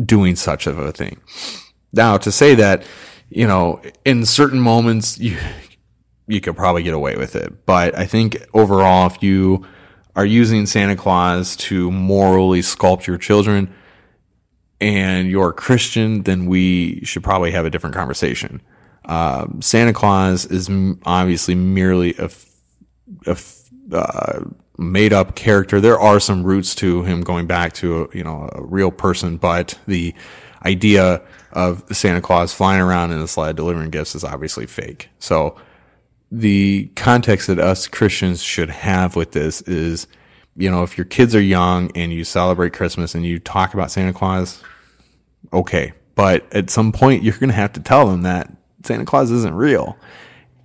doing 0.04 0.36
such 0.36 0.66
of 0.66 0.78
a 0.78 0.92
thing. 0.92 1.20
Now 1.92 2.18
to 2.18 2.32
say 2.32 2.54
that 2.56 2.84
you 3.30 3.46
know 3.46 3.80
in 4.04 4.26
certain 4.26 4.60
moments 4.60 5.18
you 5.18 5.38
you 6.26 6.40
could 6.40 6.56
probably 6.56 6.82
get 6.82 6.94
away 6.94 7.16
with 7.16 7.36
it. 7.36 7.66
But 7.66 7.96
i 7.96 8.06
think 8.06 8.44
overall 8.52 9.06
if 9.06 9.22
you 9.22 9.64
are 10.16 10.26
using 10.26 10.66
santa 10.66 10.96
claus 10.96 11.56
to 11.56 11.90
morally 11.90 12.60
sculpt 12.60 13.06
your 13.06 13.18
children 13.18 13.72
and 14.80 15.30
you're 15.30 15.48
a 15.48 15.52
Christian, 15.54 16.24
then 16.24 16.46
we 16.46 17.00
should 17.04 17.24
probably 17.24 17.52
have 17.52 17.64
a 17.64 17.70
different 17.70 17.94
conversation. 17.94 18.60
Uh, 19.04 19.46
Santa 19.60 19.92
Claus 19.92 20.44
is 20.46 20.70
obviously 21.04 21.54
merely 21.54 22.14
a, 22.18 22.30
uh, 23.92 24.40
made 24.76 25.12
up 25.12 25.36
character. 25.36 25.80
There 25.80 25.98
are 25.98 26.20
some 26.20 26.42
roots 26.42 26.74
to 26.76 27.02
him 27.02 27.22
going 27.22 27.46
back 27.46 27.72
to 27.74 28.10
you 28.12 28.24
know 28.24 28.50
a 28.52 28.62
real 28.62 28.90
person, 28.90 29.36
but 29.36 29.78
the 29.86 30.14
idea 30.64 31.22
of 31.52 31.84
Santa 31.94 32.20
Claus 32.20 32.52
flying 32.52 32.80
around 32.80 33.12
in 33.12 33.18
a 33.18 33.28
sled 33.28 33.56
delivering 33.56 33.90
gifts 33.90 34.14
is 34.14 34.24
obviously 34.24 34.66
fake. 34.66 35.08
So 35.18 35.56
the 36.38 36.90
context 36.96 37.46
that 37.46 37.58
us 37.58 37.86
Christians 37.86 38.42
should 38.42 38.70
have 38.70 39.16
with 39.16 39.32
this 39.32 39.60
is 39.62 40.06
you 40.56 40.70
know, 40.70 40.82
if 40.82 40.96
your 40.96 41.04
kids 41.04 41.34
are 41.34 41.40
young 41.40 41.90
and 41.94 42.12
you 42.12 42.24
celebrate 42.24 42.72
Christmas 42.72 43.14
and 43.14 43.26
you 43.26 43.38
talk 43.38 43.74
about 43.74 43.90
Santa 43.90 44.12
Claus, 44.12 44.62
okay. 45.52 45.92
But 46.14 46.46
at 46.54 46.70
some 46.70 46.92
point, 46.92 47.24
you're 47.24 47.34
going 47.34 47.48
to 47.48 47.56
have 47.56 47.72
to 47.72 47.80
tell 47.80 48.06
them 48.06 48.22
that 48.22 48.50
Santa 48.84 49.04
Claus 49.04 49.30
isn't 49.30 49.54
real. 49.54 49.96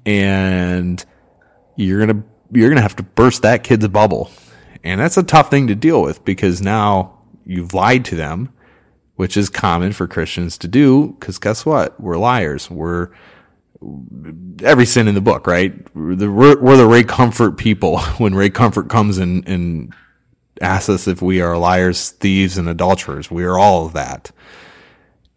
And 0.05 1.03
you're 1.75 2.05
going 2.05 2.21
to, 2.21 2.27
you're 2.51 2.69
going 2.69 2.77
to 2.77 2.83
have 2.83 2.95
to 2.97 3.03
burst 3.03 3.41
that 3.41 3.63
kid's 3.63 3.87
bubble. 3.87 4.29
And 4.83 5.01
that's 5.01 5.17
a 5.17 5.23
tough 5.23 5.49
thing 5.49 5.67
to 5.67 5.75
deal 5.75 6.01
with 6.01 6.23
because 6.23 6.61
now 6.61 7.19
you've 7.45 7.73
lied 7.73 8.05
to 8.05 8.15
them, 8.15 8.53
which 9.15 9.35
is 9.35 9.49
common 9.49 9.91
for 9.91 10.07
Christians 10.07 10.57
to 10.59 10.67
do. 10.67 11.17
Cause 11.19 11.39
guess 11.39 11.65
what? 11.65 11.99
We're 11.99 12.17
liars. 12.17 12.69
We're, 12.69 13.09
every 14.63 14.85
sin 14.85 15.07
in 15.07 15.15
the 15.15 15.21
book, 15.21 15.47
right? 15.47 15.73
We're 15.95 16.15
the, 16.15 16.31
we're 16.31 16.77
the 16.77 16.87
Ray 16.87 17.03
Comfort 17.03 17.57
people. 17.57 17.99
When 18.17 18.35
Ray 18.35 18.49
Comfort 18.49 18.89
comes 18.89 19.17
and, 19.17 19.47
and 19.47 19.93
asks 20.61 20.89
us 20.89 21.07
if 21.07 21.21
we 21.21 21.41
are 21.41 21.57
liars, 21.57 22.09
thieves, 22.09 22.57
and 22.57 22.67
adulterers, 22.67 23.31
we 23.31 23.43
are 23.43 23.57
all 23.57 23.85
of 23.85 23.93
that. 23.93 24.31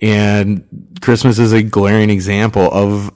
And 0.01 0.65
Christmas 1.01 1.39
is 1.39 1.53
a 1.53 1.63
glaring 1.63 2.11
example 2.11 2.69
of 2.73 3.13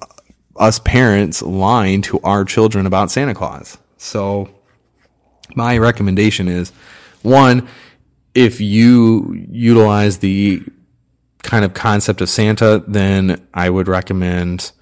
us 0.55 0.79
parents 0.79 1.43
lying 1.43 2.03
to 2.03 2.21
our 2.21 2.45
children 2.45 2.87
about 2.87 3.11
Santa 3.11 3.35
Claus. 3.35 3.77
So 3.97 4.49
my 5.55 5.79
recommendation 5.79 6.49
is 6.49 6.71
one, 7.23 7.69
if 8.35 8.61
you 8.61 9.47
utilize 9.51 10.19
the 10.19 10.63
kind 11.43 11.65
of 11.65 11.75
concept 11.75 12.21
of 12.21 12.29
Santa, 12.29 12.85
then 12.87 13.47
I 13.53 13.71
would 13.71 13.89
recommend 13.89 14.73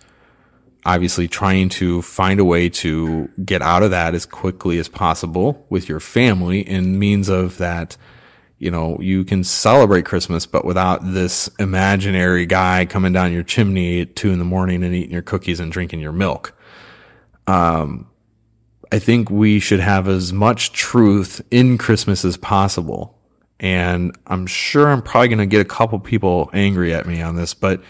obviously 0.87 1.27
trying 1.27 1.69
to 1.71 2.03
find 2.03 2.39
a 2.39 2.45
way 2.45 2.69
to 2.69 3.29
get 3.45 3.63
out 3.63 3.83
of 3.83 3.91
that 3.91 4.15
as 4.15 4.27
quickly 4.27 4.79
as 4.79 4.89
possible 4.89 5.67
with 5.71 5.89
your 5.89 6.01
family 6.01 6.61
in 6.61 6.99
means 6.99 7.29
of 7.29 7.57
that 7.59 7.97
you 8.59 8.71
know 8.71 8.99
you 9.01 9.25
can 9.25 9.43
celebrate 9.43 10.05
christmas 10.05 10.47
but 10.47 10.65
without 10.65 11.01
this 11.03 11.49
imaginary 11.59 12.47
guy 12.47 12.85
coming 12.85 13.13
down 13.13 13.33
your 13.33 13.43
chimney 13.43 14.03
at 14.03 14.15
two 14.15 14.31
in 14.31 14.39
the 14.39 14.45
morning 14.45 14.83
and 14.83 14.95
eating 14.95 15.13
your 15.13 15.23
cookies 15.23 15.61
and 15.61 15.73
drinking 15.73 16.01
your 16.01 16.13
milk. 16.13 16.57
Um 17.47 18.09
i 18.93 18.99
think 18.99 19.31
we 19.31 19.59
should 19.59 19.81
have 19.81 20.07
as 20.07 20.33
much 20.33 20.73
truth 20.73 21.41
in 21.51 21.79
christmas 21.79 22.25
as 22.25 22.37
possible. 22.37 23.19
And 23.59 24.17
i'm 24.27 24.47
sure 24.47 24.89
i'm 24.89 25.03
probably 25.03 25.29
going 25.29 25.39
to 25.39 25.47
get 25.47 25.61
a 25.61 25.69
couple 25.69 25.99
people 25.99 26.51
angry 26.53 26.93
at 26.93 27.07
me 27.07 27.23
on 27.23 27.37
this 27.37 27.55
but 27.55 27.83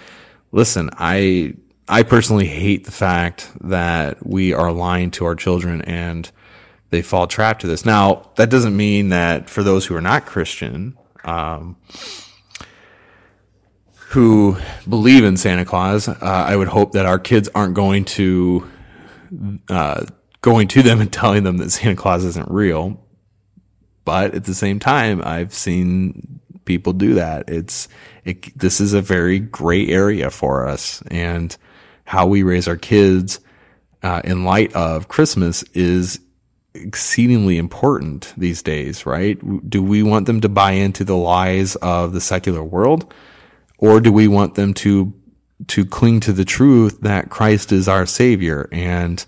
listen 0.53 0.89
i 0.99 1.55
I 1.89 2.03
personally 2.03 2.47
hate 2.47 2.85
the 2.85 2.93
fact 2.93 3.51
that 3.61 4.27
we 4.27 4.53
are 4.55 4.73
lying 4.73 5.11
to 5.13 5.27
our 5.27 5.35
children 5.35 5.83
and 5.83 6.31
they 6.91 7.03
fall 7.03 7.27
trapped 7.27 7.61
to 7.63 7.67
this. 7.67 7.85
Now, 7.85 8.31
that 8.37 8.51
doesn't 8.51 8.77
mean 8.77 9.11
that 9.11 9.51
for 9.51 9.63
those 9.63 9.87
who 9.87 9.95
are 9.97 10.01
not 10.01 10.27
Christian, 10.27 10.97
um, 11.25 11.77
who 14.09 14.57
believe 14.89 15.25
in 15.25 15.37
Santa 15.37 15.65
Claus, 15.65 16.09
uh, 16.09 16.17
I 16.21 16.57
would 16.57 16.69
hope 16.69 16.93
that 16.93 17.05
our 17.05 17.19
kids 17.19 17.49
aren't 17.55 17.75
going 17.75 18.05
to 18.05 18.71
uh, 19.69 20.07
going 20.41 20.69
to 20.69 20.83
them 20.83 21.01
and 21.01 21.13
telling 21.13 21.43
them 21.43 21.57
that 21.59 21.71
Santa 21.71 21.97
Claus 21.97 22.25
isn't 22.25 22.51
real. 22.51 23.01
But 24.05 24.35
at 24.35 24.45
the 24.45 24.55
same 24.55 24.79
time, 24.79 25.21
I've 25.25 25.53
seen 25.53 26.41
people 26.65 26.93
do 26.93 27.15
that. 27.15 27.49
It's 27.49 27.89
it, 28.25 28.57
this 28.57 28.81
is 28.81 28.93
a 28.93 29.03
very 29.03 29.39
gray 29.39 29.89
area 29.89 30.31
for 30.31 30.69
us, 30.69 31.03
and 31.09 31.57
how 32.05 32.27
we 32.27 32.43
raise 32.43 32.69
our 32.69 32.77
kids 32.77 33.41
uh, 34.03 34.21
in 34.25 34.45
light 34.45 34.73
of 34.75 35.09
Christmas 35.09 35.63
is 35.73 36.21
exceedingly 36.75 37.57
important 37.57 38.35
these 38.37 38.63
days, 38.63 39.07
right? 39.07 39.39
Do 39.69 39.83
we 39.83 40.03
want 40.03 40.27
them 40.27 40.41
to 40.43 40.49
buy 40.49 40.73
into 40.73 41.05
the 41.05 41.17
lies 41.17 41.77
of 41.77 42.13
the 42.13 42.21
secular 42.21 42.63
world, 42.63 43.13
or 43.79 44.01
do 44.01 44.13
we 44.13 44.29
want 44.29 44.55
them 44.55 44.75
to 44.75 45.15
to 45.69 45.87
cling 45.87 46.21
to 46.21 46.33
the 46.33 46.45
truth 46.45 47.01
that 47.03 47.31
Christ 47.31 47.73
is 47.73 47.89
our 47.89 48.07
Savior 48.07 48.69
and 48.73 49.25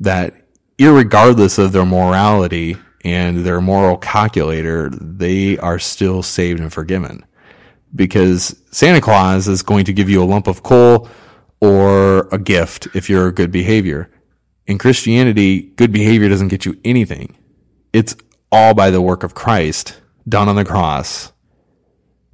that, 0.00 0.34
irregardless 0.78 1.58
of 1.58 1.72
their 1.72 1.84
morality 1.84 2.76
and 3.04 3.44
their 3.44 3.60
moral 3.60 3.98
calculator, 3.98 4.88
they 4.88 5.58
are 5.58 5.78
still 5.78 6.22
saved 6.22 6.60
and 6.60 6.72
forgiven? 6.72 7.24
Because 7.94 8.56
Santa 8.72 9.00
Claus 9.00 9.46
is 9.46 9.62
going 9.62 9.84
to 9.84 9.92
give 9.92 10.10
you 10.10 10.22
a 10.22 10.24
lump 10.24 10.48
of 10.48 10.62
coal 10.62 11.08
or 11.64 12.28
a 12.30 12.38
gift 12.38 12.88
if 12.94 13.08
you're 13.08 13.26
a 13.26 13.32
good 13.32 13.50
behavior. 13.50 14.10
In 14.66 14.76
Christianity, 14.76 15.62
good 15.76 15.92
behavior 15.92 16.28
doesn't 16.28 16.48
get 16.48 16.66
you 16.66 16.78
anything. 16.84 17.38
It's 17.94 18.14
all 18.52 18.74
by 18.74 18.90
the 18.90 19.00
work 19.00 19.22
of 19.22 19.34
Christ 19.34 19.98
done 20.28 20.48
on 20.48 20.56
the 20.56 20.64
cross. 20.64 21.32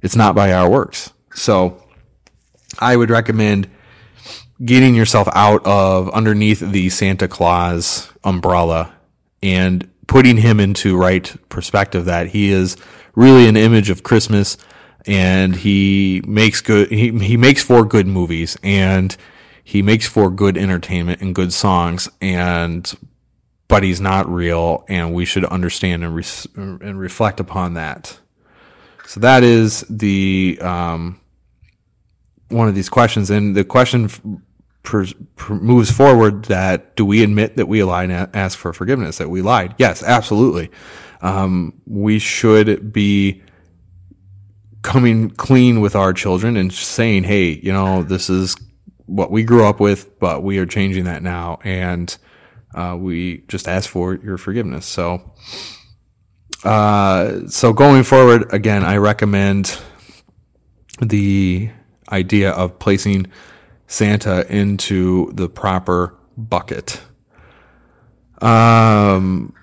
It's 0.01 0.17
not 0.17 0.35
by 0.35 0.51
our 0.51 0.69
works. 0.69 1.13
So 1.33 1.81
I 2.77 2.97
would 2.97 3.09
recommend 3.09 3.69
getting 4.63 4.95
yourself 4.95 5.29
out 5.33 5.65
of 5.65 6.09
underneath 6.09 6.59
the 6.59 6.89
Santa 6.89 7.27
Claus 7.29 8.11
umbrella 8.25 8.93
and 9.41 9.89
putting 10.07 10.37
him 10.37 10.59
into 10.59 10.97
right 10.97 11.33
perspective 11.47 12.03
that 12.05 12.27
he 12.27 12.51
is 12.51 12.75
really 13.15 13.47
an 13.47 13.55
image 13.55 13.89
of 13.89 14.03
Christmas 14.03 14.57
and 15.05 15.55
he 15.55 16.21
makes 16.25 16.61
good 16.61 16.89
he, 16.91 17.11
he 17.19 17.37
makes 17.37 17.63
for 17.63 17.85
good 17.85 18.07
movies 18.07 18.57
and 18.63 19.15
he 19.63 19.81
makes 19.81 20.07
for 20.07 20.29
good 20.29 20.57
entertainment 20.57 21.21
and 21.21 21.33
good 21.33 21.53
songs 21.53 22.09
and 22.19 22.93
but 23.71 23.83
he's 23.83 24.01
not 24.01 24.27
real 24.27 24.83
and 24.89 25.13
we 25.13 25.23
should 25.23 25.45
understand 25.45 26.03
and, 26.03 26.13
re- 26.13 26.25
and 26.55 26.99
reflect 26.99 27.39
upon 27.39 27.75
that. 27.75 28.19
So 29.07 29.21
that 29.21 29.43
is 29.43 29.85
the 29.89 30.59
um, 30.59 31.21
one 32.49 32.67
of 32.67 32.75
these 32.75 32.89
questions. 32.89 33.29
And 33.29 33.55
the 33.55 33.63
question 33.63 34.09
per, 34.83 35.05
per 35.37 35.55
moves 35.55 35.89
forward 35.89 36.43
that 36.45 36.97
do 36.97 37.05
we 37.05 37.23
admit 37.23 37.55
that 37.55 37.69
we 37.69 37.81
lied 37.81 38.09
and 38.09 38.35
ask 38.35 38.59
for 38.59 38.73
forgiveness 38.73 39.19
that 39.19 39.29
we 39.29 39.41
lied? 39.41 39.73
Yes 39.77 40.03
absolutely. 40.03 40.69
Um, 41.21 41.81
we 41.87 42.19
should 42.19 42.91
be 42.91 43.41
coming 44.81 45.29
clean 45.29 45.81
with 45.81 45.95
our 45.95 46.13
children 46.13 46.57
and 46.57 46.73
saying, 46.73 47.23
hey, 47.23 47.59
you 47.63 47.71
know, 47.71 48.03
this 48.03 48.29
is 48.29 48.55
what 49.05 49.31
we 49.31 49.43
grew 49.43 49.65
up 49.65 49.79
with, 49.79 50.19
but 50.19 50.43
we 50.43 50.57
are 50.57 50.65
changing 50.65 51.03
that 51.05 51.21
now. 51.21 51.59
And 51.63 52.15
uh, 52.73 52.97
we 52.99 53.39
just 53.47 53.67
ask 53.67 53.89
for 53.89 54.15
your 54.15 54.37
forgiveness. 54.37 54.85
So, 54.85 55.33
uh, 56.63 57.47
so 57.47 57.73
going 57.73 58.03
forward, 58.03 58.51
again, 58.53 58.83
I 58.83 58.97
recommend 58.97 59.77
the 61.01 61.69
idea 62.11 62.51
of 62.51 62.79
placing 62.79 63.27
Santa 63.87 64.45
into 64.53 65.31
the 65.33 65.49
proper 65.49 66.15
bucket. 66.37 67.01
Um, 68.41 69.53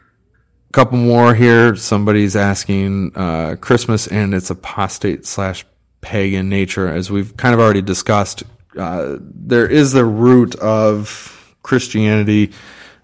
couple 0.73 0.99
more 0.99 1.35
here. 1.35 1.77
Somebody's 1.77 2.37
asking 2.37 3.13
uh, 3.17 3.57
Christmas 3.61 4.07
and 4.07 4.35
its 4.35 4.51
apostate 4.51 5.27
slash 5.27 5.65
pagan 6.01 6.49
nature, 6.49 6.89
as 6.89 7.11
we've 7.11 7.37
kind 7.37 7.55
of 7.55 7.61
already 7.61 7.83
discussed. 7.83 8.43
Uh, 8.79 9.17
there 9.21 9.67
is 9.67 9.93
the 9.93 10.05
root 10.05 10.55
of 10.57 11.57
Christianity, 11.63 12.53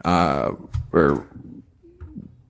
uh, 0.05 0.53
or 0.93 1.27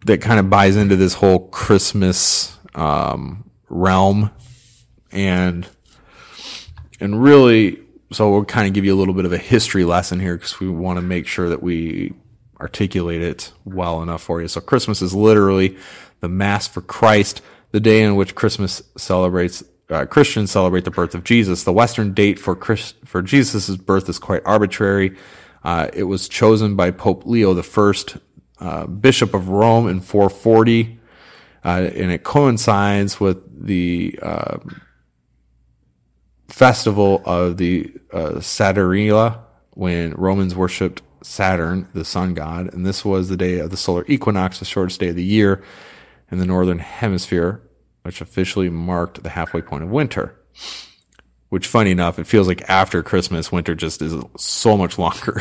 that 0.05 0.20
kind 0.20 0.38
of 0.38 0.50
buys 0.50 0.77
into 0.77 0.96
this 0.96 1.14
whole 1.14 1.48
Christmas 1.48 2.59
um, 2.74 3.48
realm, 3.68 4.31
and 5.12 5.66
and 7.00 7.22
really, 7.22 7.81
so 8.12 8.31
we'll 8.31 8.44
kind 8.44 8.66
of 8.66 8.74
give 8.74 8.85
you 8.85 8.94
a 8.94 8.98
little 8.98 9.14
bit 9.14 9.24
of 9.24 9.33
a 9.33 9.38
history 9.38 9.85
lesson 9.85 10.20
here 10.20 10.37
because 10.37 10.61
we 10.61 10.68
want 10.68 10.98
to 10.98 11.03
make 11.03 11.27
sure 11.27 11.48
that 11.48 11.62
we 11.62 12.12
articulate 12.60 13.22
it 13.22 13.52
well 13.64 14.02
enough 14.02 14.22
for 14.22 14.40
you. 14.40 14.48
So 14.48 14.60
Christmas 14.60 15.02
is 15.02 15.14
literally 15.14 15.76
the 16.20 16.28
Mass 16.28 16.66
for 16.66 16.80
Christ, 16.80 17.42
the 17.72 17.80
day 17.80 18.02
in 18.02 18.16
which 18.16 18.34
Christmas 18.34 18.82
celebrates 18.96 19.62
uh, 19.90 20.06
Christians 20.06 20.50
celebrate 20.50 20.84
the 20.84 20.90
birth 20.90 21.14
of 21.14 21.24
Jesus. 21.24 21.64
The 21.64 21.72
Western 21.72 22.14
date 22.14 22.38
for 22.38 22.56
Chris, 22.56 22.94
for 23.04 23.22
Jesus' 23.22 23.76
birth 23.76 24.08
is 24.08 24.18
quite 24.18 24.42
arbitrary. 24.44 25.16
Uh, 25.62 25.88
it 25.92 26.04
was 26.04 26.28
chosen 26.28 26.74
by 26.76 26.90
Pope 26.90 27.26
Leo 27.26 27.60
First, 27.62 28.16
uh, 28.60 28.86
Bishop 28.86 29.34
of 29.34 29.48
Rome, 29.48 29.88
in 29.88 30.00
440, 30.00 30.98
uh, 31.64 31.68
and 31.68 32.10
it 32.10 32.22
coincides 32.22 33.20
with 33.20 33.66
the 33.66 34.18
uh, 34.22 34.58
festival 36.48 37.22
of 37.24 37.56
the 37.56 37.92
uh, 38.12 38.40
Saturnalia, 38.40 39.40
when 39.70 40.12
Romans 40.12 40.54
worshipped 40.54 41.02
Saturn, 41.24 41.88
the 41.94 42.04
sun 42.04 42.34
god, 42.34 42.72
and 42.72 42.84
this 42.84 43.04
was 43.04 43.28
the 43.28 43.37
day 43.37 43.58
of 43.58 43.70
the 43.70 43.76
solar 43.76 44.04
equinox, 44.08 44.58
the 44.58 44.64
shortest 44.64 45.00
day 45.00 45.08
of 45.08 45.16
the 45.16 45.24
year 45.24 45.62
in 46.30 46.38
the 46.38 46.46
northern 46.46 46.78
hemisphere, 46.78 47.62
which 48.02 48.20
officially 48.20 48.68
marked 48.68 49.22
the 49.22 49.30
halfway 49.30 49.62
point 49.62 49.84
of 49.84 49.90
winter. 49.90 50.37
Which, 51.48 51.66
funny 51.66 51.90
enough, 51.92 52.18
it 52.18 52.26
feels 52.26 52.48
like 52.48 52.68
after 52.68 53.02
Christmas, 53.02 53.52
winter 53.52 53.74
just 53.74 54.02
is 54.02 54.14
so 54.37 54.76
much 54.76 54.98
longer. 54.98 55.40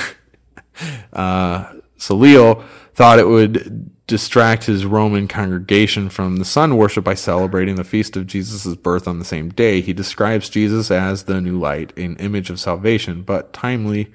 uh, 1.14 1.74
so 1.98 2.16
Leo 2.16 2.64
thought 2.94 3.20
it 3.20 3.28
would 3.28 3.92
distract 4.06 4.66
his 4.66 4.86
Roman 4.86 5.28
congregation 5.28 6.10
from 6.10 6.36
the 6.36 6.46
sun 6.46 6.78
worship 6.78 7.04
by 7.04 7.14
celebrating 7.14 7.76
the 7.76 7.84
feast 7.84 8.16
of 8.16 8.28
Jesus' 8.28 8.76
birth 8.76 9.08
on 9.08 9.18
the 9.18 9.26
same 9.26 9.50
day. 9.50 9.82
He 9.82 9.94
describes 9.94 10.50
Jesus 10.50 10.92
as 10.92 11.24
the 11.24 11.42
new 11.42 11.60
light, 11.60 11.98
an 11.98 12.18
image 12.18 12.50
of 12.50 12.60
salvation, 12.60 13.24
but 13.24 13.54
timely 13.54 14.14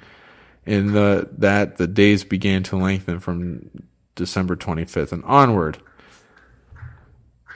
in 0.69 0.93
the, 0.93 1.27
that 1.39 1.79
the 1.79 1.87
days 1.87 2.25
began 2.25 2.63
to 2.63 2.77
lengthen 2.77 3.21
from 3.21 3.71
December 4.15 4.55
25th 4.55 5.13
and 5.13 5.25
onward. 5.25 5.79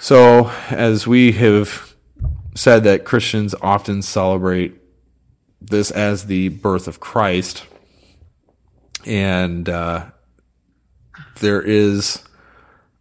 So, 0.00 0.50
as 0.70 1.06
we 1.06 1.32
have 1.32 1.94
said 2.54 2.84
that 2.84 3.04
Christians 3.04 3.54
often 3.60 4.00
celebrate 4.00 4.80
this 5.60 5.90
as 5.90 6.24
the 6.24 6.48
birth 6.48 6.88
of 6.88 7.00
Christ, 7.00 7.66
and 9.04 9.68
uh, 9.68 10.06
there 11.40 11.60
is 11.60 12.24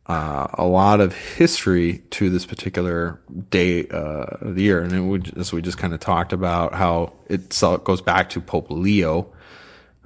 uh, 0.08 0.48
a 0.56 0.66
lot 0.66 1.00
of 1.00 1.16
history 1.16 2.00
to 2.12 2.30
this 2.30 2.46
particular 2.46 3.22
day 3.50 3.88
uh, 3.88 4.26
of 4.42 4.56
the 4.56 4.64
year, 4.64 4.82
and 4.82 5.10
we, 5.10 5.22
as 5.38 5.54
we 5.54 5.62
just 5.62 5.78
kind 5.78 5.94
of 5.94 6.02
talked 6.02 6.34
about 6.34 6.74
how 6.74 7.14
it 7.30 7.58
goes 7.86 8.02
back 8.02 8.30
to 8.32 8.42
Pope 8.42 8.70
Leo 8.70 9.32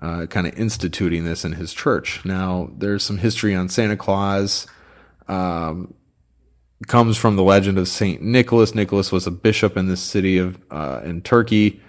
uh, 0.01 0.25
kind 0.27 0.47
of 0.47 0.57
instituting 0.57 1.23
this 1.25 1.45
in 1.45 1.53
his 1.53 1.73
church. 1.73 2.23
Now, 2.25 2.69
there's 2.77 3.03
some 3.03 3.17
history 3.17 3.55
on 3.55 3.69
Santa 3.69 3.97
Claus. 3.97 4.67
Um, 5.27 5.93
comes 6.87 7.17
from 7.17 7.35
the 7.35 7.43
legend 7.43 7.77
of 7.77 7.87
Saint 7.87 8.21
Nicholas. 8.21 8.75
Nicholas 8.75 9.11
was 9.11 9.25
a 9.25 9.31
bishop 9.31 9.77
in 9.77 9.87
this 9.87 10.01
city 10.01 10.37
of 10.37 10.59
uh, 10.69 11.01
in 11.03 11.21
Turkey. 11.21 11.81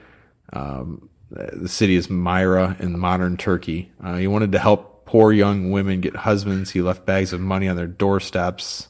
Um, 0.53 1.11
the 1.31 1.69
city 1.69 1.97
is 1.97 2.09
Myra 2.09 2.77
in 2.79 2.99
modern 2.99 3.37
Turkey. 3.37 3.93
Uh, 4.03 4.17
he 4.17 4.27
wanted 4.27 4.53
to 4.53 4.59
help 4.59 5.05
poor 5.07 5.33
young 5.33 5.71
women 5.71 6.01
get 6.01 6.17
husbands. 6.17 6.71
He 6.71 6.81
left 6.81 7.05
bags 7.05 7.33
of 7.33 7.41
money 7.41 7.69
on 7.69 7.77
their 7.77 7.87
doorsteps 7.87 8.89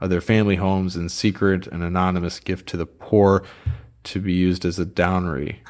of 0.00 0.10
their 0.10 0.20
family 0.20 0.56
homes 0.56 0.96
in 0.96 1.08
secret, 1.08 1.66
an 1.68 1.82
anonymous 1.82 2.40
gift 2.40 2.68
to 2.68 2.76
the 2.76 2.86
poor 2.86 3.44
to 4.04 4.20
be 4.20 4.32
used 4.32 4.64
as 4.64 4.78
a 4.78 4.84
dowry. 4.84 5.62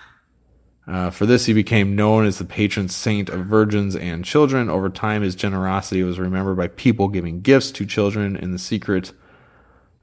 Uh, 0.87 1.11
for 1.11 1.25
this, 1.25 1.47
he 1.47 1.55
became 1.55 1.97
known 1.97 2.27
as 2.27 2.39
the 2.39 2.45
patron 2.45 2.89
saint 2.89 3.31
of 3.31 3.47
virgins 3.47 3.97
and 3.97 4.25
children. 4.25 4.69
Over 4.69 4.91
time, 4.91 5.23
his 5.23 5.35
generosity 5.35 6.03
was 6.03 6.19
remembered 6.19 6.57
by 6.57 6.69
people 6.69 7.09
giving 7.09 7.41
gifts 7.41 7.71
to 7.73 7.87
children 7.87 8.37
in 8.37 8.53
the 8.53 8.59
secret, 8.59 9.13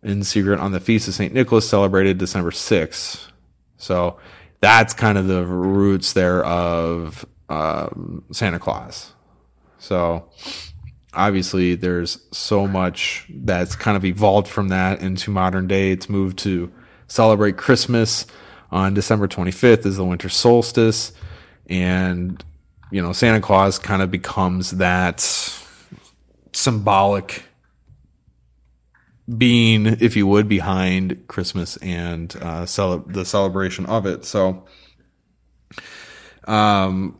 in 0.01 0.23
secret 0.23 0.59
on 0.59 0.71
the 0.71 0.79
feast 0.79 1.07
of 1.07 1.13
Saint 1.13 1.33
Nicholas, 1.33 1.69
celebrated 1.69 2.17
December 2.17 2.49
6th. 2.49 3.27
So 3.77 4.17
that's 4.59 4.93
kind 4.93 5.17
of 5.17 5.27
the 5.27 5.45
roots 5.45 6.13
there 6.13 6.43
of 6.43 7.25
um, 7.49 8.23
Santa 8.31 8.57
Claus. 8.57 9.13
So 9.77 10.29
obviously, 11.13 11.75
there's 11.75 12.19
so 12.31 12.65
much 12.67 13.27
that's 13.29 13.75
kind 13.75 13.97
of 13.97 14.03
evolved 14.03 14.47
from 14.47 14.69
that 14.69 14.99
into 15.01 15.29
modern 15.29 15.67
day. 15.67 15.91
It's 15.91 16.09
moved 16.09 16.39
to 16.39 16.71
celebrate 17.07 17.57
Christmas 17.57 18.25
on 18.71 18.93
December 18.93 19.27
25th 19.27 19.85
is 19.85 19.97
the 19.97 20.05
winter 20.05 20.29
solstice. 20.29 21.11
And, 21.67 22.43
you 22.91 23.01
know, 23.01 23.13
Santa 23.13 23.41
Claus 23.41 23.77
kind 23.77 24.01
of 24.01 24.09
becomes 24.09 24.71
that 24.71 25.21
symbolic 26.53 27.43
being, 29.37 29.85
if 29.85 30.15
you 30.15 30.27
would, 30.27 30.47
behind 30.47 31.27
Christmas 31.27 31.77
and 31.77 32.35
uh, 32.41 32.61
the 32.61 33.23
celebration 33.25 33.85
of 33.85 34.05
it. 34.05 34.25
So, 34.25 34.65
um, 36.45 37.19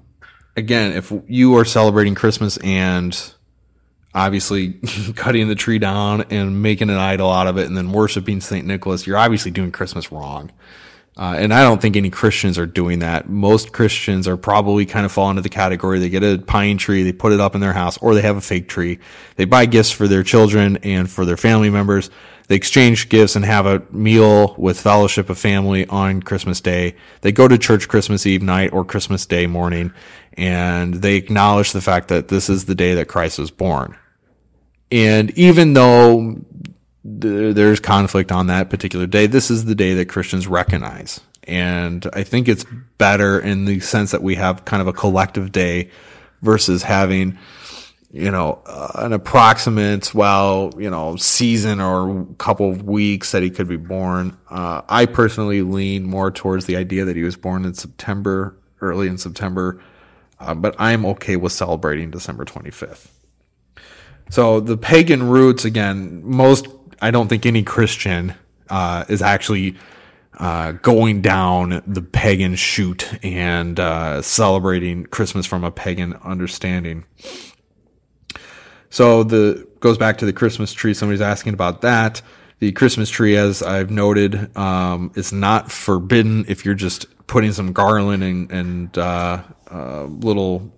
again, 0.56 0.94
if 0.94 1.14
you 1.28 1.58
are 1.58 1.66
celebrating 1.66 2.16
Christmas 2.16 2.58
and 2.58 3.18
obviously 4.14 4.74
cutting 5.16 5.48
the 5.48 5.56
tree 5.56 5.80
down 5.80 6.26
and 6.30 6.62
making 6.62 6.90
an 6.90 6.98
idol 6.98 7.32
out 7.32 7.48
of 7.48 7.58
it 7.58 7.68
and 7.68 7.78
then 7.78 7.92
worshiping 7.92 8.42
St. 8.42 8.66
Nicholas, 8.66 9.08
you're 9.08 9.18
obviously 9.18 9.52
doing 9.52 9.72
Christmas 9.72 10.12
wrong. 10.12 10.52
Uh, 11.17 11.36
and 11.38 11.54
I 11.54 11.62
don't 11.63 11.82
think 11.82 11.97
any 11.97 12.10
Christians 12.10 12.58
are 12.58 12.65
doing 12.65 13.00
that. 13.00 13.30
Most 13.30 13.74
Christians 13.74 14.28
are 14.28 14.38
probably 14.38 14.86
kind 14.86 15.06
of 15.06 15.12
fall 15.12 15.30
into 15.30 15.41
the 15.41 15.50
category. 15.50 16.00
They 16.00 16.10
get 16.10 16.24
a 16.24 16.38
pine 16.38 16.78
tree, 16.78 17.04
they 17.04 17.12
put 17.12 17.34
it 17.34 17.39
up 17.39 17.54
in 17.54 17.62
their 17.62 17.74
house, 17.74 17.97
or 17.97 18.15
they 18.15 18.21
have 18.21 18.38
a 18.38 18.41
fake 18.41 18.69
tree. 18.69 19.00
They 19.36 19.45
buy 19.45 19.65
gifts 19.65 19.91
for 19.91 20.08
their 20.08 20.24
children 20.24 20.78
and 20.78 21.10
for 21.10 21.26
their 21.26 21.38
family 21.38 21.69
members. 21.69 22.10
They 22.47 22.56
exchange 22.56 23.10
gifts 23.10 23.36
and 23.36 23.45
have 23.45 23.65
a 23.65 23.84
meal 23.91 24.56
with 24.58 24.80
fellowship 24.80 25.30
of 25.30 25.38
family 25.38 25.86
on 25.88 26.21
Christmas 26.21 26.60
Day. 26.60 26.95
They 27.21 27.32
go 27.32 27.47
to 27.47 27.58
church 27.58 27.88
Christmas 27.88 28.26
Eve 28.26 28.41
night 28.41 28.74
or 28.74 28.84
Christmas 28.84 29.26
Day 29.26 29.47
morning, 29.47 29.93
and 30.34 30.95
they 30.95 31.15
acknowledge 31.15 31.71
the 31.71 31.82
fact 31.82 32.08
that 32.08 32.30
this 32.30 32.50
is 32.50 32.65
the 32.65 32.76
day 32.76 32.93
that 32.95 33.08
Christ 33.08 33.38
was 33.38 33.52
born. 33.52 33.97
And 34.91 35.32
even 35.38 35.74
though 35.74 36.41
there's 37.04 37.80
conflict 37.80 38.32
on 38.32 38.48
that 38.48 38.70
particular 38.70 39.08
day. 39.08 39.28
This 39.28 39.50
is 39.50 39.66
the 39.66 39.76
day 39.76 39.94
that 39.96 40.10
Christians 40.10 40.48
recognize. 40.48 41.20
And 41.46 42.08
I 42.14 42.24
think 42.24 42.48
it's 42.48 42.66
better 42.98 43.40
in 43.40 43.66
the 43.66 43.80
sense 43.80 44.12
that 44.12 44.22
we 44.22 44.36
have 44.36 44.66
kind 44.66 44.82
of 44.82 44.88
a 44.88 44.94
collective 44.94 45.52
day 45.52 45.90
versus 46.44 46.84
having, 46.84 47.40
you 48.12 48.30
know, 48.30 48.62
uh, 48.68 48.92
an 48.96 49.14
approximate, 49.14 50.14
well, 50.14 50.72
you 50.78 50.90
know, 50.90 51.16
season 51.16 51.82
or 51.82 52.28
couple 52.38 52.70
of 52.70 52.84
weeks 52.84 53.32
that 53.32 53.42
he 53.42 53.50
could 53.50 53.68
be 53.68 53.78
born. 53.78 54.38
Uh, 54.50 54.84
I 54.88 55.08
personally 55.08 55.64
lean 55.64 56.04
more 56.04 56.30
towards 56.30 56.66
the 56.66 56.76
idea 56.76 57.06
that 57.06 57.16
he 57.16 57.24
was 57.24 57.36
born 57.36 57.66
in 57.66 57.74
September, 57.74 58.56
early 58.80 59.08
in 59.08 59.18
September. 59.18 59.82
Uh, 60.40 60.54
but 60.54 60.76
I'm 60.78 61.06
okay 61.06 61.36
with 61.36 61.52
celebrating 61.52 62.12
December 62.12 62.46
25th. 62.46 63.08
So 64.30 64.60
the 64.60 64.78
pagan 64.78 65.24
roots, 65.24 65.66
again, 65.66 66.22
most 66.24 66.68
I 67.02 67.12
don't 67.12 67.28
think 67.28 67.46
any 67.46 67.64
Christian 67.64 68.36
uh, 68.70 69.06
is 69.10 69.22
actually 69.22 69.76
uh, 70.38 70.74
going 70.74 71.22
down 71.22 71.84
the 71.86 72.02
pagan 72.02 72.56
chute 72.56 73.12
and 73.24 73.80
uh, 73.80 74.22
celebrating 74.22 75.06
Christmas 75.06 75.46
from 75.46 75.64
a 75.64 75.72
pagan 75.72 76.14
understanding. 76.24 77.06
So 78.90 79.24
the 79.24 79.68
goes 79.80 79.97
back 79.97 80.20
to 80.20 80.26
the 80.26 80.34
Christmas 80.34 80.74
tree. 80.74 80.93
Somebody's 80.93 81.22
asking 81.22 81.54
about 81.54 81.82
that. 81.82 82.22
The 82.60 82.72
Christmas 82.72 83.10
tree, 83.10 83.36
as 83.36 83.64
I've 83.64 83.89
noted, 83.89 84.56
um, 84.56 85.12
is 85.16 85.34
not 85.34 85.72
forbidden 85.72 86.45
if 86.47 86.64
you're 86.64 86.76
just 86.76 87.08
putting 87.26 87.52
some 87.54 87.74
garland 87.74 88.24
and, 88.24 88.52
and 88.52 88.97
uh, 88.97 89.41
uh, 89.72 90.04
little 90.04 90.72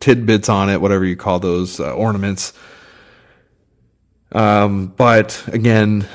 tidbits 0.00 0.48
on 0.48 0.70
it, 0.70 0.80
whatever 0.80 1.04
you 1.04 1.14
call 1.14 1.38
those 1.38 1.78
uh, 1.78 1.94
ornaments. 1.94 2.52
Um, 4.36 4.88
but 4.88 5.42
again, 5.48 6.06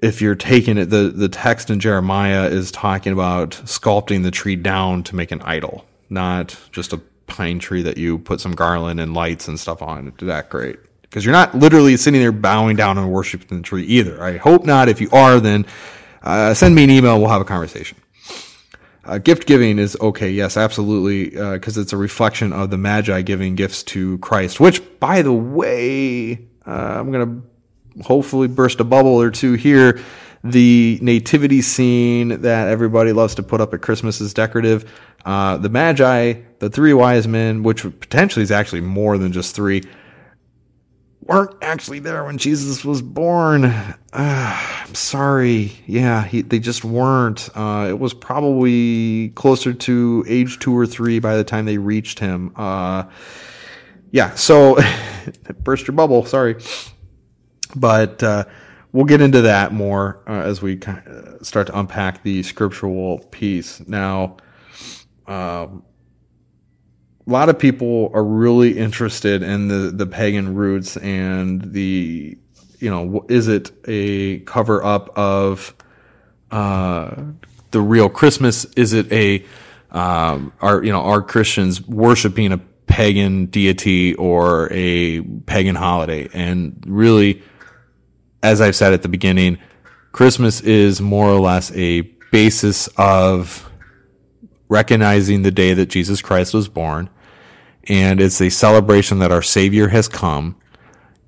if 0.00 0.22
you're 0.22 0.36
taking 0.36 0.78
it, 0.78 0.86
the, 0.86 1.12
the 1.14 1.28
text 1.28 1.70
in 1.70 1.80
Jeremiah 1.80 2.46
is 2.46 2.70
talking 2.70 3.12
about 3.12 3.50
sculpting 3.50 4.22
the 4.22 4.30
tree 4.30 4.54
down 4.54 5.02
to 5.04 5.16
make 5.16 5.32
an 5.32 5.42
idol, 5.42 5.84
not 6.08 6.56
just 6.70 6.92
a 6.92 6.98
pine 7.26 7.58
tree 7.58 7.82
that 7.82 7.98
you 7.98 8.18
put 8.18 8.40
some 8.40 8.52
garland 8.52 9.00
and 9.00 9.12
lights 9.12 9.48
and 9.48 9.58
stuff 9.58 9.82
on. 9.82 10.12
That 10.20 10.50
great. 10.50 10.78
Because 11.02 11.24
you're 11.24 11.32
not 11.32 11.52
literally 11.54 11.96
sitting 11.96 12.20
there 12.20 12.30
bowing 12.30 12.76
down 12.76 12.96
and 12.96 13.10
worshiping 13.10 13.58
the 13.58 13.62
tree 13.64 13.84
either. 13.86 14.22
I 14.22 14.36
hope 14.36 14.64
not. 14.64 14.88
If 14.88 15.00
you 15.00 15.10
are, 15.10 15.40
then 15.40 15.66
uh, 16.22 16.54
send 16.54 16.76
me 16.76 16.84
an 16.84 16.90
email. 16.90 17.18
We'll 17.18 17.28
have 17.28 17.40
a 17.40 17.44
conversation. 17.44 17.98
Uh, 19.04 19.18
gift 19.18 19.48
giving 19.48 19.80
is 19.80 19.96
okay, 20.00 20.30
yes, 20.30 20.56
absolutely, 20.56 21.30
because 21.30 21.76
uh, 21.76 21.80
it's 21.80 21.92
a 21.92 21.96
reflection 21.96 22.52
of 22.52 22.70
the 22.70 22.78
Magi 22.78 23.22
giving 23.22 23.56
gifts 23.56 23.82
to 23.82 24.16
Christ. 24.18 24.60
Which, 24.60 24.80
by 25.00 25.22
the 25.22 25.32
way, 25.32 26.46
I'm 26.70 27.10
going 27.12 27.42
to 27.96 28.02
hopefully 28.02 28.48
burst 28.48 28.80
a 28.80 28.84
bubble 28.84 29.20
or 29.20 29.30
two 29.30 29.54
here. 29.54 30.00
The 30.44 30.98
nativity 31.00 31.62
scene 31.62 32.42
that 32.42 32.68
everybody 32.68 33.12
loves 33.12 33.36
to 33.36 33.42
put 33.42 33.60
up 33.60 33.72
at 33.74 33.80
Christmas 33.80 34.20
is 34.20 34.34
decorative. 34.34 34.90
Uh, 35.24 35.56
the 35.56 35.68
Magi, 35.68 36.34
the 36.58 36.68
three 36.68 36.92
wise 36.92 37.28
men, 37.28 37.62
which 37.62 37.82
potentially 37.82 38.42
is 38.42 38.50
actually 38.50 38.80
more 38.80 39.18
than 39.18 39.32
just 39.32 39.54
three, 39.54 39.82
weren't 41.22 41.54
actually 41.62 42.00
there 42.00 42.24
when 42.24 42.38
Jesus 42.38 42.84
was 42.84 43.00
born. 43.02 43.64
Uh, 43.64 43.96
I'm 44.12 44.94
sorry. 44.94 45.72
Yeah, 45.86 46.24
he, 46.24 46.42
they 46.42 46.58
just 46.58 46.84
weren't. 46.84 47.48
Uh, 47.54 47.86
it 47.88 47.98
was 47.98 48.12
probably 48.12 49.30
closer 49.30 49.72
to 49.72 50.24
age 50.26 50.58
two 50.58 50.76
or 50.76 50.86
three 50.86 51.20
by 51.20 51.36
the 51.36 51.44
time 51.44 51.66
they 51.66 51.78
reached 51.78 52.18
him. 52.18 52.52
Uh, 52.56 53.04
yeah, 54.12 54.34
so 54.34 54.78
burst 55.64 55.88
your 55.88 55.96
bubble. 55.96 56.24
Sorry. 56.24 56.56
But 57.74 58.22
uh, 58.22 58.44
we'll 58.92 59.06
get 59.06 59.20
into 59.20 59.40
that 59.42 59.72
more 59.72 60.22
uh, 60.28 60.42
as 60.42 60.62
we 60.62 60.78
start 61.40 61.66
to 61.68 61.78
unpack 61.78 62.22
the 62.22 62.42
scriptural 62.42 63.18
piece. 63.30 63.86
Now, 63.88 64.36
um, 65.26 65.82
a 67.26 67.30
lot 67.30 67.48
of 67.48 67.58
people 67.58 68.10
are 68.12 68.24
really 68.24 68.76
interested 68.78 69.42
in 69.42 69.68
the, 69.68 69.90
the 69.90 70.06
pagan 70.06 70.54
roots 70.54 70.96
and 70.98 71.62
the, 71.72 72.36
you 72.78 72.90
know, 72.90 73.24
is 73.28 73.48
it 73.48 73.70
a 73.86 74.40
cover 74.40 74.84
up 74.84 75.16
of 75.16 75.74
uh, 76.50 77.14
the 77.70 77.80
real 77.80 78.10
Christmas? 78.10 78.66
Is 78.76 78.92
it 78.92 79.10
a, 79.10 79.44
um, 79.90 80.52
are, 80.60 80.82
you 80.84 80.92
know, 80.92 81.00
are 81.00 81.22
Christians 81.22 81.86
worshiping 81.86 82.52
a 82.52 82.60
pagan 82.92 83.46
deity 83.46 84.14
or 84.16 84.68
a 84.70 85.22
pagan 85.46 85.74
holiday? 85.74 86.28
And 86.34 86.84
really, 86.86 87.42
as 88.42 88.60
I've 88.60 88.76
said 88.76 88.92
at 88.92 89.00
the 89.00 89.08
beginning, 89.08 89.56
Christmas 90.12 90.60
is 90.60 91.00
more 91.00 91.28
or 91.28 91.40
less 91.40 91.72
a 91.72 92.02
basis 92.30 92.88
of 92.98 93.70
recognizing 94.68 95.40
the 95.42 95.50
day 95.50 95.72
that 95.72 95.86
Jesus 95.86 96.20
Christ 96.20 96.52
was 96.52 96.68
born. 96.68 97.08
And 97.84 98.20
it's 98.20 98.42
a 98.42 98.50
celebration 98.50 99.20
that 99.20 99.32
our 99.32 99.42
Savior 99.42 99.88
has 99.88 100.06
come. 100.06 100.56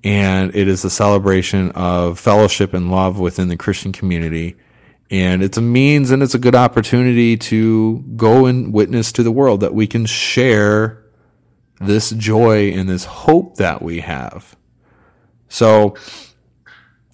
And 0.03 0.55
it 0.55 0.67
is 0.67 0.85
a 0.85 0.89
celebration 0.91 1.71
of 1.71 2.19
fellowship 2.19 2.75
and 2.75 2.91
love 2.91 3.19
within 3.19 3.47
the 3.47 3.57
Christian 3.57 3.91
community. 3.91 4.55
And 5.09 5.41
it's 5.41 5.57
a 5.57 5.61
means 5.61 6.11
and 6.11 6.21
it's 6.21 6.35
a 6.35 6.39
good 6.39 6.53
opportunity 6.53 7.37
to 7.37 8.03
go 8.15 8.45
and 8.45 8.71
witness 8.71 9.11
to 9.13 9.23
the 9.23 9.31
world 9.31 9.61
that 9.61 9.73
we 9.73 9.87
can 9.87 10.05
share 10.05 11.04
this 11.79 12.11
joy 12.11 12.71
and 12.71 12.89
this 12.89 13.05
hope 13.05 13.57
that 13.57 13.81
we 13.81 13.99
have. 13.99 14.55
So 15.49 15.95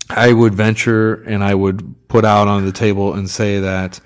I 0.10 0.34
would 0.34 0.54
venture 0.54 1.16
and 1.24 1.44
I 1.44 1.56
would 1.56 2.08
put 2.08 2.26
out 2.26 2.48
on 2.48 2.66
the 2.66 2.72
table 2.72 3.14
and 3.14 3.30
say 3.30 3.60
that 3.60 4.00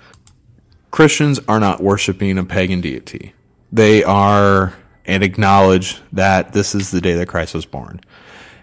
Christians 0.90 1.40
are 1.48 1.60
not 1.60 1.82
worshiping 1.82 2.38
a 2.38 2.44
pagan 2.44 2.80
deity. 2.80 3.34
They 3.72 4.04
are 4.04 4.74
and 5.04 5.22
acknowledge 5.22 6.00
that 6.12 6.52
this 6.52 6.74
is 6.74 6.90
the 6.90 7.00
day 7.00 7.14
that 7.14 7.28
Christ 7.28 7.54
was 7.54 7.66
born. 7.66 8.00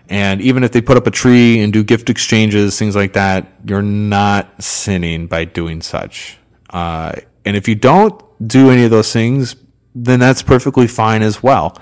And 0.09 0.41
even 0.41 0.63
if 0.63 0.71
they 0.71 0.81
put 0.81 0.97
up 0.97 1.07
a 1.07 1.11
tree 1.11 1.59
and 1.61 1.71
do 1.71 1.83
gift 1.83 2.09
exchanges, 2.09 2.77
things 2.77 2.95
like 2.95 3.13
that, 3.13 3.47
you're 3.65 3.81
not 3.81 4.61
sinning 4.61 5.27
by 5.27 5.45
doing 5.45 5.81
such. 5.81 6.37
Uh, 6.69 7.13
and 7.45 7.55
if 7.55 7.67
you 7.67 7.75
don't 7.75 8.21
do 8.45 8.69
any 8.69 8.83
of 8.83 8.91
those 8.91 9.11
things, 9.13 9.55
then 9.95 10.19
that's 10.19 10.41
perfectly 10.41 10.87
fine 10.87 11.21
as 11.21 11.43
well. 11.43 11.77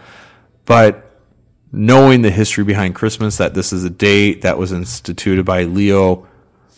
But 0.66 1.12
knowing 1.72 2.22
the 2.22 2.32
history 2.32 2.64
behind 2.64 2.96
Christmas, 2.96 3.38
that 3.38 3.54
this 3.54 3.72
is 3.72 3.84
a 3.84 3.90
date 3.90 4.42
that 4.42 4.58
was 4.58 4.72
instituted 4.72 5.46
by 5.46 5.64
Leo, 5.64 6.28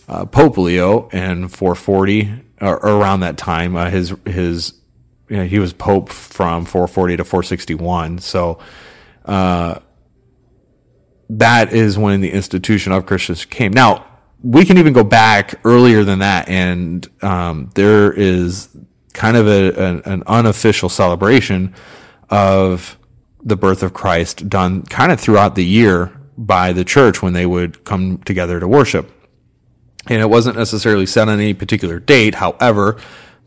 uh, 0.07 0.25
Pope 0.25 0.57
Leo, 0.57 1.09
in 1.09 1.47
440 1.47 2.43
or 2.61 2.75
around 2.75 3.21
that 3.21 3.37
time. 3.37 3.75
Uh, 3.75 3.89
his 3.89 4.13
his 4.25 4.73
you 5.29 5.37
know, 5.37 5.45
he 5.45 5.59
was 5.59 5.73
pope 5.73 6.09
from 6.09 6.65
440 6.65 7.17
to 7.17 7.23
461. 7.23 8.19
So 8.19 8.59
uh, 9.25 9.79
that 11.29 11.73
is 11.73 11.97
when 11.97 12.21
the 12.21 12.31
institution 12.31 12.91
of 12.91 13.05
Christians 13.05 13.45
came. 13.45 13.71
Now 13.71 14.05
we 14.43 14.65
can 14.65 14.77
even 14.77 14.93
go 14.93 15.03
back 15.03 15.55
earlier 15.63 16.03
than 16.03 16.19
that, 16.19 16.49
and 16.49 17.07
um, 17.23 17.71
there 17.75 18.11
is 18.11 18.69
kind 19.13 19.37
of 19.37 19.47
a, 19.47 19.71
an, 19.81 20.01
an 20.05 20.23
unofficial 20.27 20.89
celebration 20.89 21.73
of 22.29 22.97
the 23.43 23.55
birth 23.55 23.83
of 23.83 23.93
Christ 23.93 24.49
done 24.49 24.83
kind 24.83 25.11
of 25.11 25.19
throughout 25.19 25.55
the 25.55 25.65
year 25.65 26.11
by 26.37 26.73
the 26.73 26.83
church 26.83 27.21
when 27.21 27.33
they 27.33 27.45
would 27.45 27.83
come 27.83 28.17
together 28.19 28.59
to 28.59 28.67
worship 28.67 29.11
and 30.07 30.21
it 30.21 30.29
wasn't 30.29 30.57
necessarily 30.57 31.05
set 31.05 31.29
on 31.29 31.39
any 31.39 31.53
particular 31.53 31.99
date. 31.99 32.35
However, 32.35 32.97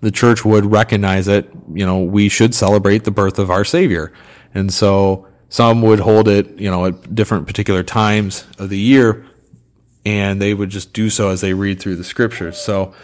the 0.01 0.11
church 0.11 0.45
would 0.45 0.67
recognize 0.67 1.29
it. 1.29 1.51
you 1.73 1.85
know, 1.85 2.03
we 2.03 2.29
should 2.29 2.55
celebrate 2.55 3.05
the 3.05 3.11
birth 3.11 3.39
of 3.39 3.51
our 3.51 3.65
Savior. 3.65 4.13
And 4.55 4.73
so 4.73 5.27
some 5.49 5.83
would 5.83 6.01
hold 6.01 6.29
it, 6.29 6.59
you 6.59 6.71
know, 6.71 6.87
at 6.87 7.15
different 7.15 7.47
particular 7.47 7.83
times 7.83 8.47
of 8.59 8.69
the 8.69 8.79
year, 8.79 9.27
and 10.05 10.41
they 10.41 10.55
would 10.55 10.71
just 10.71 10.93
do 10.93 11.11
so 11.11 11.31
as 11.31 11.41
they 11.41 11.53
read 11.53 11.81
through 11.81 11.97
the 11.97 12.05
scriptures. 12.05 12.59
So 12.59 12.95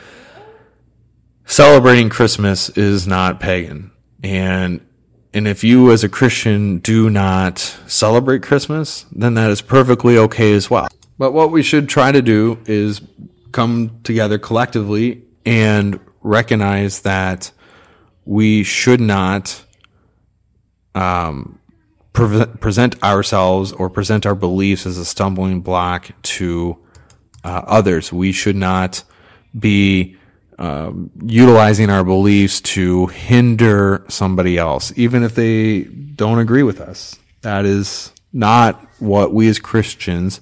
celebrating 1.47 2.09
Christmas 2.09 2.69
is 2.71 3.07
not 3.07 3.41
pagan. 3.41 3.91
And 4.23 4.81
and 5.35 5.49
if 5.49 5.65
you 5.65 5.91
as 5.91 6.05
a 6.05 6.09
Christian 6.09 6.79
do 6.79 7.09
not 7.09 7.59
celebrate 7.87 8.43
Christmas, 8.43 9.07
then 9.11 9.35
that 9.35 9.51
is 9.51 9.63
perfectly 9.63 10.19
okay 10.19 10.53
as 10.53 10.71
well. 10.71 10.89
But 11.19 11.33
what 11.33 11.51
we 11.51 11.63
should 11.63 11.89
try 11.89 12.13
to 12.13 12.21
do 12.21 12.59
is 12.67 13.01
come 13.53 14.01
together 14.03 14.39
collectively 14.39 15.23
and 15.47 15.99
recognize 16.23 17.03
that 17.03 17.51
we 18.25 18.63
should 18.63 19.01
not 19.01 19.65
um, 20.95 21.59
pre- 22.13 22.47
present 22.47 23.03
ourselves 23.03 23.73
or 23.73 23.89
present 23.89 24.27
our 24.27 24.35
beliefs 24.35 24.87
as 24.87 24.99
a 24.99 25.05
stumbling 25.05 25.61
block 25.61 26.11
to 26.23 26.79
uh, 27.45 27.63
others. 27.67 28.13
We 28.13 28.33
should 28.33 28.57
not 28.57 29.03
be 29.59 30.17
um, 30.63 31.11
utilizing 31.27 31.91
our 31.91 32.05
beliefs 32.05 32.61
to 32.61 33.09
hinder 33.09 34.05
somebody 34.09 34.57
else, 34.57 34.93
even 34.95 35.25
if 35.25 35.35
they 35.35 35.83
don't 35.83 36.39
agree 36.39 36.63
with 36.63 36.81
us. 36.81 37.19
That 37.41 37.65
is 37.65 38.13
not 38.33 38.81
what 39.01 39.35
we 39.35 39.49
as 39.49 39.59
Christians 39.59 40.41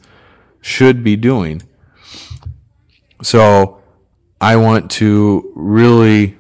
should 0.61 1.03
be 1.03 1.17
doing. 1.17 1.63
So 3.23 3.83
I 4.43 4.57
want 4.57 4.91
to 4.93 5.51
really 5.57 6.37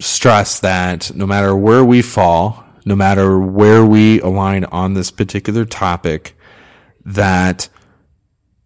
stress 0.00 0.58
that 0.58 1.14
no 1.14 1.24
matter 1.24 1.54
where 1.54 1.84
we 1.84 2.02
fall, 2.02 2.64
no 2.84 2.96
matter 2.96 3.38
where 3.38 3.86
we 3.86 4.20
align 4.22 4.64
on 4.64 4.94
this 4.94 5.12
particular 5.12 5.64
topic, 5.64 6.36
that 7.04 7.68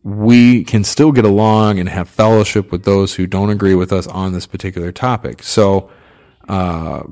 we 0.05 0.63
can 0.63 0.85
still 0.85 1.11
get 1.11 1.25
along 1.25 1.81
and 1.81 1.89
have 1.89 2.09
fellowship 2.09 2.71
with 2.71 2.85
those 2.85 3.15
who 3.15 3.27
don't 3.27 3.51
agree 3.51 3.75
with 3.75 3.93
us 3.93 4.07
on 4.07 4.33
this 4.33 4.47
particular 4.47 4.93
topic. 4.93 5.43
So, 5.43 5.91
uh, 6.49 7.03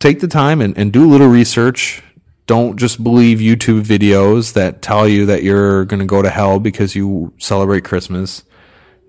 take 0.00 0.18
the 0.18 0.26
time 0.26 0.60
and, 0.60 0.76
and 0.76 0.92
do 0.92 1.04
a 1.04 1.10
little 1.10 1.28
research. 1.28 2.02
Don't 2.46 2.76
just 2.76 3.04
believe 3.04 3.38
YouTube 3.38 3.82
videos 3.82 4.54
that 4.54 4.82
tell 4.82 5.06
you 5.06 5.26
that 5.26 5.44
you're 5.44 5.84
going 5.84 6.00
to 6.00 6.06
go 6.06 6.20
to 6.22 6.30
hell 6.30 6.58
because 6.58 6.96
you 6.96 7.32
celebrate 7.38 7.84
Christmas 7.84 8.42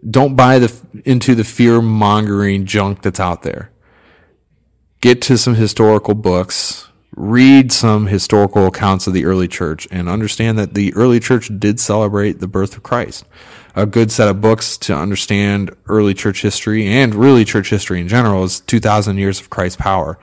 don't 0.09 0.35
buy 0.35 0.59
the 0.59 0.73
into 1.05 1.35
the 1.35 1.43
fear 1.43 1.81
mongering 1.81 2.65
junk 2.65 3.01
that's 3.01 3.19
out 3.19 3.43
there. 3.43 3.71
Get 4.99 5.21
to 5.23 5.37
some 5.37 5.55
historical 5.55 6.15
books, 6.15 6.89
read 7.15 7.71
some 7.71 8.07
historical 8.07 8.67
accounts 8.67 9.07
of 9.07 9.13
the 9.13 9.25
early 9.25 9.47
church, 9.47 9.87
and 9.91 10.07
understand 10.07 10.57
that 10.57 10.73
the 10.73 10.93
early 10.93 11.19
church 11.19 11.51
did 11.59 11.79
celebrate 11.79 12.39
the 12.39 12.47
birth 12.47 12.75
of 12.75 12.83
Christ. 12.83 13.25
A 13.75 13.85
good 13.85 14.11
set 14.11 14.27
of 14.27 14.41
books 14.41 14.77
to 14.79 14.95
understand 14.95 15.75
early 15.87 16.13
church 16.13 16.41
history 16.41 16.87
and 16.87 17.15
really 17.15 17.45
church 17.45 17.69
history 17.69 18.01
in 18.01 18.07
general 18.07 18.43
is 18.43 18.59
2000 18.61 19.17
Years 19.17 19.39
of 19.39 19.49
Christ's 19.49 19.77
Power. 19.77 20.19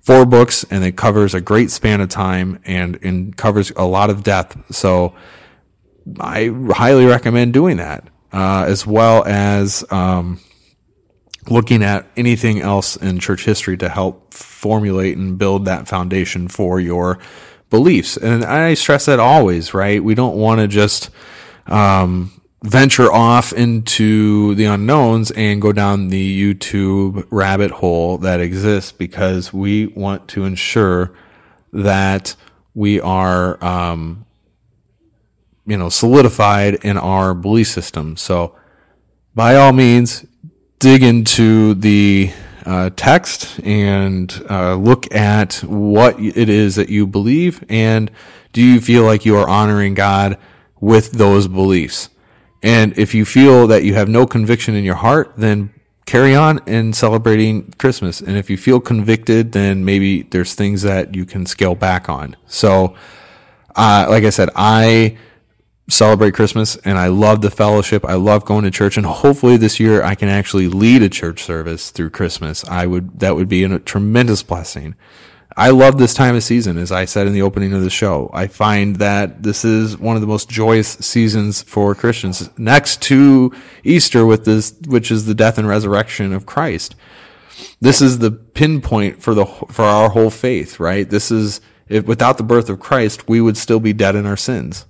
Four 0.00 0.24
books, 0.24 0.64
and 0.70 0.82
it 0.82 0.96
covers 0.96 1.34
a 1.34 1.40
great 1.40 1.70
span 1.70 2.00
of 2.00 2.08
time 2.08 2.58
and, 2.64 2.98
and 3.02 3.36
covers 3.36 3.70
a 3.76 3.84
lot 3.84 4.08
of 4.08 4.22
depth. 4.22 4.74
So 4.74 5.14
I 6.18 6.50
highly 6.70 7.04
recommend 7.04 7.52
doing 7.52 7.76
that 7.76 8.08
uh, 8.32 8.64
as 8.66 8.86
well 8.86 9.24
as 9.24 9.84
um, 9.90 10.40
looking 11.48 11.82
at 11.82 12.06
anything 12.16 12.60
else 12.60 12.96
in 12.96 13.18
church 13.18 13.44
history 13.44 13.76
to 13.78 13.88
help 13.88 14.34
formulate 14.34 15.16
and 15.16 15.38
build 15.38 15.64
that 15.64 15.88
foundation 15.88 16.48
for 16.48 16.78
your 16.80 17.18
beliefs. 17.70 18.16
And 18.16 18.44
I 18.44 18.74
stress 18.74 19.06
that 19.06 19.20
always, 19.20 19.72
right? 19.72 20.02
We 20.02 20.14
don't 20.14 20.36
want 20.36 20.60
to 20.60 20.68
just 20.68 21.10
um, 21.66 22.40
venture 22.62 23.10
off 23.10 23.52
into 23.52 24.54
the 24.56 24.66
unknowns 24.66 25.30
and 25.30 25.62
go 25.62 25.72
down 25.72 26.08
the 26.08 26.54
YouTube 26.54 27.26
rabbit 27.30 27.70
hole 27.70 28.18
that 28.18 28.40
exists 28.40 28.92
because 28.92 29.52
we 29.52 29.86
want 29.86 30.28
to 30.28 30.44
ensure 30.44 31.12
that 31.72 32.34
we 32.74 33.00
are, 33.00 33.62
um, 33.64 34.26
you 35.66 35.76
know, 35.76 35.88
solidified 35.88 36.74
in 36.84 36.98
our 36.98 37.34
belief 37.34 37.68
system. 37.68 38.16
So, 38.16 38.56
by 39.34 39.54
all 39.54 39.72
means, 39.72 40.26
dig 40.80 41.02
into 41.02 41.74
the 41.74 42.32
uh, 42.66 42.90
text 42.96 43.60
and 43.64 44.42
uh, 44.50 44.74
look 44.74 45.14
at 45.14 45.56
what 45.56 46.18
it 46.18 46.48
is 46.48 46.74
that 46.74 46.88
you 46.88 47.06
believe 47.06 47.62
and 47.68 48.10
do 48.52 48.62
you 48.62 48.80
feel 48.80 49.04
like 49.04 49.24
you 49.24 49.36
are 49.36 49.48
honoring 49.48 49.94
God 49.94 50.36
with 50.80 51.12
those 51.12 51.46
beliefs? 51.46 52.08
And 52.62 52.96
if 52.98 53.14
you 53.14 53.24
feel 53.24 53.66
that 53.68 53.84
you 53.84 53.94
have 53.94 54.08
no 54.08 54.26
conviction 54.26 54.74
in 54.74 54.82
your 54.82 54.96
heart, 54.96 55.34
then 55.36 55.72
carry 56.06 56.34
on 56.34 56.60
in 56.66 56.92
celebrating 56.92 57.72
Christmas. 57.78 58.20
And 58.20 58.36
if 58.36 58.50
you 58.50 58.56
feel 58.56 58.80
convicted, 58.80 59.52
then 59.52 59.84
maybe 59.84 60.22
there's 60.22 60.54
things 60.54 60.82
that 60.82 61.14
you 61.14 61.24
can 61.24 61.46
scale 61.46 61.74
back 61.74 62.08
on. 62.08 62.36
So, 62.46 62.96
uh, 63.76 64.06
like 64.08 64.24
I 64.24 64.30
said, 64.30 64.50
I 64.56 65.16
celebrate 65.92 66.34
Christmas 66.34 66.76
and 66.76 66.98
I 66.98 67.08
love 67.08 67.40
the 67.40 67.50
fellowship. 67.50 68.04
I 68.04 68.14
love 68.14 68.44
going 68.44 68.64
to 68.64 68.70
church 68.70 68.96
and 68.96 69.06
hopefully 69.06 69.56
this 69.56 69.80
year 69.80 70.02
I 70.02 70.14
can 70.14 70.28
actually 70.28 70.68
lead 70.68 71.02
a 71.02 71.08
church 71.08 71.42
service 71.42 71.90
through 71.90 72.10
Christmas. 72.10 72.64
I 72.64 72.86
would, 72.86 73.20
that 73.20 73.36
would 73.36 73.48
be 73.48 73.64
a 73.64 73.78
tremendous 73.78 74.42
blessing. 74.42 74.94
I 75.56 75.70
love 75.70 75.98
this 75.98 76.14
time 76.14 76.36
of 76.36 76.44
season, 76.44 76.78
as 76.78 76.92
I 76.92 77.04
said 77.04 77.26
in 77.26 77.32
the 77.32 77.42
opening 77.42 77.72
of 77.72 77.82
the 77.82 77.90
show. 77.90 78.30
I 78.32 78.46
find 78.46 78.96
that 78.96 79.42
this 79.42 79.64
is 79.64 79.98
one 79.98 80.16
of 80.16 80.22
the 80.22 80.28
most 80.28 80.48
joyous 80.48 80.88
seasons 80.88 81.62
for 81.62 81.94
Christians, 81.94 82.48
next 82.56 83.02
to 83.02 83.52
Easter, 83.82 84.24
with 84.24 84.44
this, 84.44 84.74
which 84.86 85.10
is 85.10 85.26
the 85.26 85.34
death 85.34 85.58
and 85.58 85.66
resurrection 85.66 86.32
of 86.32 86.46
Christ. 86.46 86.94
This 87.80 88.00
is 88.00 88.20
the 88.20 88.30
pinpoint 88.30 89.22
for 89.22 89.34
the 89.34 89.44
for 89.44 89.84
our 89.84 90.10
whole 90.10 90.30
faith, 90.30 90.78
right? 90.78 91.08
This 91.08 91.30
is 91.30 91.60
if 91.88 92.06
without 92.06 92.38
the 92.38 92.44
birth 92.44 92.70
of 92.70 92.80
Christ, 92.80 93.28
we 93.28 93.40
would 93.40 93.56
still 93.56 93.80
be 93.80 93.92
dead 93.92 94.14
in 94.14 94.26
our 94.26 94.36
sins, 94.36 94.86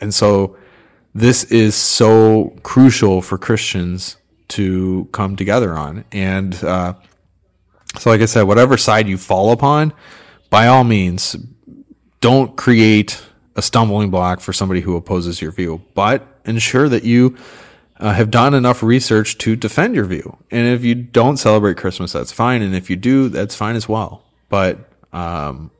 and 0.00 0.14
so 0.14 0.56
this 1.14 1.44
is 1.44 1.74
so 1.74 2.56
crucial 2.62 3.22
for 3.22 3.38
Christians 3.38 4.16
to 4.48 5.08
come 5.12 5.36
together 5.36 5.76
on. 5.76 6.04
And 6.12 6.54
uh, 6.62 6.94
so, 7.98 8.10
like 8.10 8.20
I 8.20 8.26
said, 8.26 8.42
whatever 8.42 8.76
side 8.76 9.08
you 9.08 9.18
fall 9.18 9.52
upon, 9.52 9.92
by 10.50 10.66
all 10.66 10.84
means, 10.84 11.36
don't 12.20 12.56
create 12.56 13.22
a 13.56 13.62
stumbling 13.62 14.10
block 14.10 14.40
for 14.40 14.52
somebody 14.52 14.80
who 14.80 14.96
opposes 14.96 15.40
your 15.40 15.50
view, 15.50 15.82
but 15.94 16.26
ensure 16.44 16.88
that 16.88 17.04
you 17.04 17.36
uh, 17.98 18.12
have 18.12 18.30
done 18.30 18.54
enough 18.54 18.82
research 18.82 19.38
to 19.38 19.56
defend 19.56 19.94
your 19.94 20.04
view. 20.04 20.36
And 20.50 20.68
if 20.68 20.84
you 20.84 20.94
don't 20.94 21.36
celebrate 21.36 21.76
Christmas, 21.76 22.12
that's 22.12 22.32
fine. 22.32 22.62
And 22.62 22.74
if 22.74 22.88
you 22.88 22.96
do, 22.96 23.28
that's 23.28 23.56
fine 23.56 23.74
as 23.74 23.88
well. 23.88 24.22
But 24.48 24.78
um, 25.12 25.70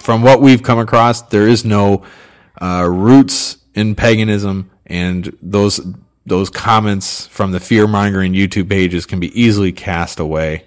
from 0.00 0.22
what 0.22 0.40
we've 0.40 0.62
come 0.62 0.78
across, 0.78 1.22
there 1.22 1.46
is 1.46 1.64
no 1.64 2.02
uh, 2.60 2.86
roots 2.88 3.58
in 3.74 3.94
paganism, 3.94 4.70
and 4.86 5.36
those 5.42 5.80
those 6.26 6.50
comments 6.50 7.26
from 7.26 7.52
the 7.52 7.60
fear 7.60 7.88
mongering 7.88 8.34
YouTube 8.34 8.68
pages 8.68 9.06
can 9.06 9.18
be 9.18 9.40
easily 9.40 9.72
cast 9.72 10.20
away. 10.20 10.64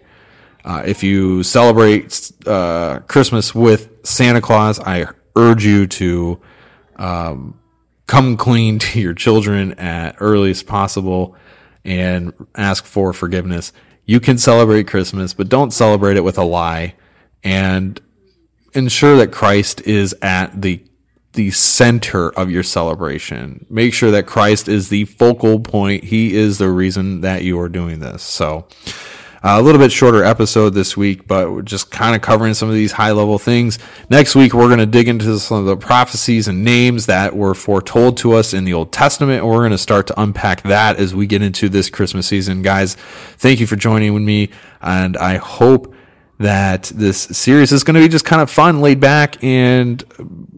Uh, 0.65 0.81
if 0.85 1.03
you 1.03 1.43
celebrate 1.43 2.31
uh, 2.45 2.99
Christmas 3.07 3.53
with 3.53 3.89
Santa 4.03 4.41
Claus, 4.41 4.79
I 4.79 5.07
urge 5.35 5.65
you 5.65 5.87
to 5.87 6.41
um, 6.95 7.59
come 8.07 8.37
clean 8.37 8.79
to 8.79 8.99
your 8.99 9.13
children 9.13 9.73
at 9.73 10.15
earliest 10.19 10.67
possible 10.67 11.35
and 11.85 12.33
ask 12.55 12.85
for 12.85 13.13
forgiveness. 13.13 13.73
You 14.05 14.19
can 14.19 14.37
celebrate 14.37 14.87
Christmas, 14.87 15.33
but 15.33 15.49
don't 15.49 15.71
celebrate 15.71 16.17
it 16.17 16.23
with 16.23 16.37
a 16.37 16.43
lie 16.43 16.95
and 17.43 17.99
ensure 18.73 19.17
that 19.17 19.31
Christ 19.31 19.81
is 19.81 20.15
at 20.21 20.61
the 20.61 20.83
the 21.33 21.51
center 21.51 22.29
of 22.29 22.49
your 22.49 22.63
celebration. 22.63 23.65
Make 23.69 23.93
sure 23.93 24.11
that 24.11 24.25
Christ 24.25 24.67
is 24.67 24.89
the 24.89 25.05
focal 25.05 25.59
point. 25.59 26.05
He 26.05 26.35
is 26.35 26.57
the 26.57 26.69
reason 26.69 27.21
that 27.21 27.43
you 27.43 27.59
are 27.59 27.69
doing 27.69 27.99
this. 27.99 28.23
So, 28.23 28.67
uh, 29.45 29.59
a 29.59 29.61
little 29.61 29.79
bit 29.79 29.91
shorter 29.91 30.23
episode 30.23 30.69
this 30.69 30.95
week, 30.95 31.27
but 31.27 31.51
we're 31.51 31.61
just 31.61 31.91
kind 31.91 32.15
of 32.15 32.21
covering 32.21 32.53
some 32.53 32.69
of 32.69 32.75
these 32.75 32.93
high 32.93 33.11
level 33.11 33.37
things. 33.37 33.77
Next 34.09 34.35
week, 34.35 34.53
we're 34.53 34.67
going 34.67 34.79
to 34.79 34.85
dig 34.85 35.09
into 35.09 35.37
some 35.37 35.57
of 35.57 35.65
the 35.65 35.75
prophecies 35.75 36.47
and 36.47 36.63
names 36.63 37.07
that 37.07 37.35
were 37.35 37.53
foretold 37.53 38.15
to 38.19 38.31
us 38.31 38.53
in 38.53 38.63
the 38.63 38.73
Old 38.73 38.93
Testament. 38.93 39.41
And 39.41 39.49
we're 39.49 39.57
going 39.57 39.71
to 39.71 39.77
start 39.77 40.07
to 40.07 40.21
unpack 40.21 40.63
that 40.63 40.95
as 40.95 41.13
we 41.13 41.27
get 41.27 41.41
into 41.41 41.67
this 41.67 41.89
Christmas 41.89 42.25
season. 42.25 42.61
Guys, 42.61 42.95
thank 43.37 43.59
you 43.59 43.67
for 43.67 43.75
joining 43.75 44.13
with 44.13 44.23
me. 44.23 44.49
And 44.81 45.17
I 45.17 45.35
hope 45.35 45.93
that 46.43 46.91
this 46.93 47.17
series 47.17 47.71
is 47.71 47.83
going 47.83 47.95
to 47.95 48.01
be 48.01 48.07
just 48.07 48.25
kind 48.25 48.41
of 48.41 48.49
fun, 48.49 48.81
laid 48.81 48.99
back, 48.99 49.41
and 49.43 50.03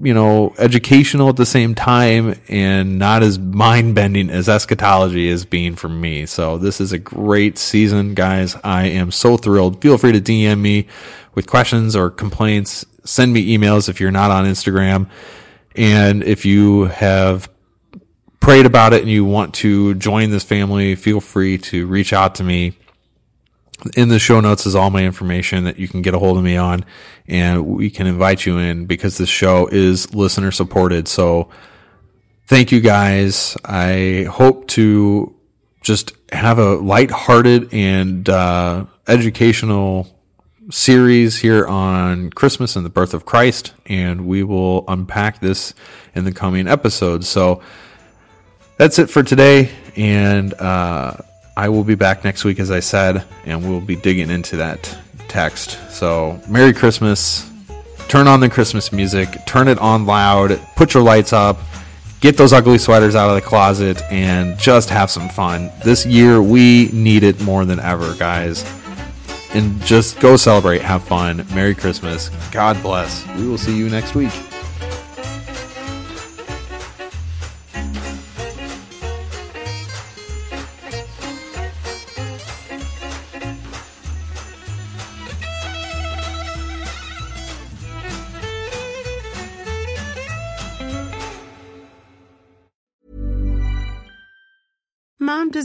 you 0.02 0.14
know, 0.14 0.54
educational 0.58 1.30
at 1.30 1.36
the 1.36 1.46
same 1.46 1.76
time, 1.76 2.40
and 2.48 3.00
not 3.00 3.24
as 3.24 3.40
mind 3.40 3.96
bending 3.96 4.30
as 4.30 4.50
eschatology 4.50 5.28
is 5.28 5.46
being 5.46 5.76
for 5.76 5.88
me. 5.88 6.26
So 6.26 6.58
this 6.58 6.82
is 6.82 6.92
a 6.92 6.98
great 6.98 7.58
season, 7.58 8.14
guys. 8.14 8.56
I 8.64 8.86
am 8.88 9.12
so 9.12 9.38
thrilled. 9.38 9.82
Feel 9.82 9.98
free 9.98 10.12
to 10.12 10.22
DM 10.22 10.60
me 10.60 10.88
with 11.34 11.48
questions 11.48 11.96
or 11.96 12.10
complaints. 12.10 12.86
Send 13.04 13.32
me 13.32 13.56
emails 13.56 13.88
if 13.88 14.00
you're 14.00 14.12
not 14.12 14.32
on 14.32 14.46
Instagram, 14.46 15.10
and 15.76 16.24
if 16.24 16.46
you 16.46 16.86
have 16.86 17.50
prayed 18.40 18.66
about 18.66 18.94
it 18.94 19.02
and 19.02 19.10
you 19.10 19.24
want 19.24 19.54
to 19.56 19.94
join 19.96 20.30
this 20.30 20.44
family, 20.44 20.96
feel 20.96 21.22
free 21.22 21.58
to 21.58 21.86
reach 21.88 22.14
out 22.14 22.36
to 22.36 22.44
me 22.44 22.74
in 23.96 24.10
the 24.10 24.20
show 24.20 24.40
notes 24.40 24.66
is 24.66 24.76
all 24.76 24.90
my 24.90 25.04
information 25.04 25.64
that 25.66 25.78
you 25.78 25.88
can 25.88 26.02
get 26.02 26.14
a 26.14 26.20
hold 26.20 26.38
of 26.38 26.44
me 26.44 26.58
on 26.58 26.86
and 27.28 27.66
we 27.66 27.90
can 27.90 28.08
invite 28.08 28.46
you 28.46 28.58
in 28.58 28.86
because 28.86 29.18
this 29.18 29.30
show 29.30 29.68
is 29.68 30.14
listener 30.14 30.52
supported. 30.52 31.08
So 31.08 31.50
thank 32.48 32.72
you 32.72 32.82
guys. 32.82 33.58
I 33.64 34.28
hope 34.30 34.68
to 34.70 35.36
just 35.82 36.14
have 36.32 36.58
a 36.58 36.76
light-hearted 36.76 37.74
and 37.74 38.28
uh, 38.28 38.86
educational 39.08 40.08
series 40.72 41.38
here 41.38 41.66
on 41.68 42.32
Christmas 42.32 42.76
and 42.76 42.84
the 42.84 42.90
birth 42.90 43.14
of 43.14 43.26
Christ, 43.26 43.74
and 43.86 44.26
we 44.26 44.44
will 44.44 44.84
unpack 44.88 45.40
this 45.40 45.76
in 46.16 46.26
the 46.26 46.32
coming 46.32 46.68
episodes. 46.68 47.28
So 47.28 47.62
that's 48.78 48.98
it 48.98 49.10
for 49.10 49.22
today, 49.22 49.70
and 49.96 50.54
uh, 50.56 51.18
I 51.58 51.70
will 51.70 51.84
be 51.84 51.96
back 51.96 52.24
next 52.24 52.44
week, 52.44 52.60
as 52.60 52.70
I 52.70 52.82
said, 52.82 53.24
and 53.46 53.68
we'll 53.68 53.80
be 53.82 53.96
digging 53.96 54.30
into 54.30 54.58
that 54.58 54.98
text. 55.28 55.80
So, 55.92 56.40
Merry 56.50 56.74
Christmas. 56.74 57.50
Turn 58.08 58.28
on 58.28 58.40
the 58.40 58.50
Christmas 58.50 58.92
music, 58.92 59.30
turn 59.48 59.68
it 59.68 59.80
on 59.80 60.06
loud, 60.06 60.60
put 60.76 60.94
your 60.94 61.02
lights 61.02 61.34
up, 61.34 61.58
get 62.20 62.38
those 62.38 62.54
ugly 62.54 62.78
sweaters 62.78 63.16
out 63.16 63.30
of 63.30 63.36
the 63.36 63.42
closet, 63.42 64.00
and 64.12 64.58
just 64.60 64.90
have 64.90 65.10
some 65.10 65.28
fun. 65.28 65.72
This 65.84 66.06
year, 66.06 66.40
we 66.42 66.90
need 66.94 67.24
it 67.24 67.42
more 67.42 67.66
than 67.66 67.80
ever, 67.80 68.14
guys. 68.16 68.64
And 69.54 69.82
just 69.82 70.20
go 70.20 70.36
celebrate, 70.36 70.82
have 70.82 71.04
fun. 71.04 71.46
Merry 71.54 71.74
Christmas. 71.74 72.30
God 72.52 72.82
bless. 72.84 73.26
We 73.38 73.48
will 73.48 73.58
see 73.58 73.76
you 73.76 73.90
next 73.90 74.14
week. 74.14 74.32
to 95.56 95.65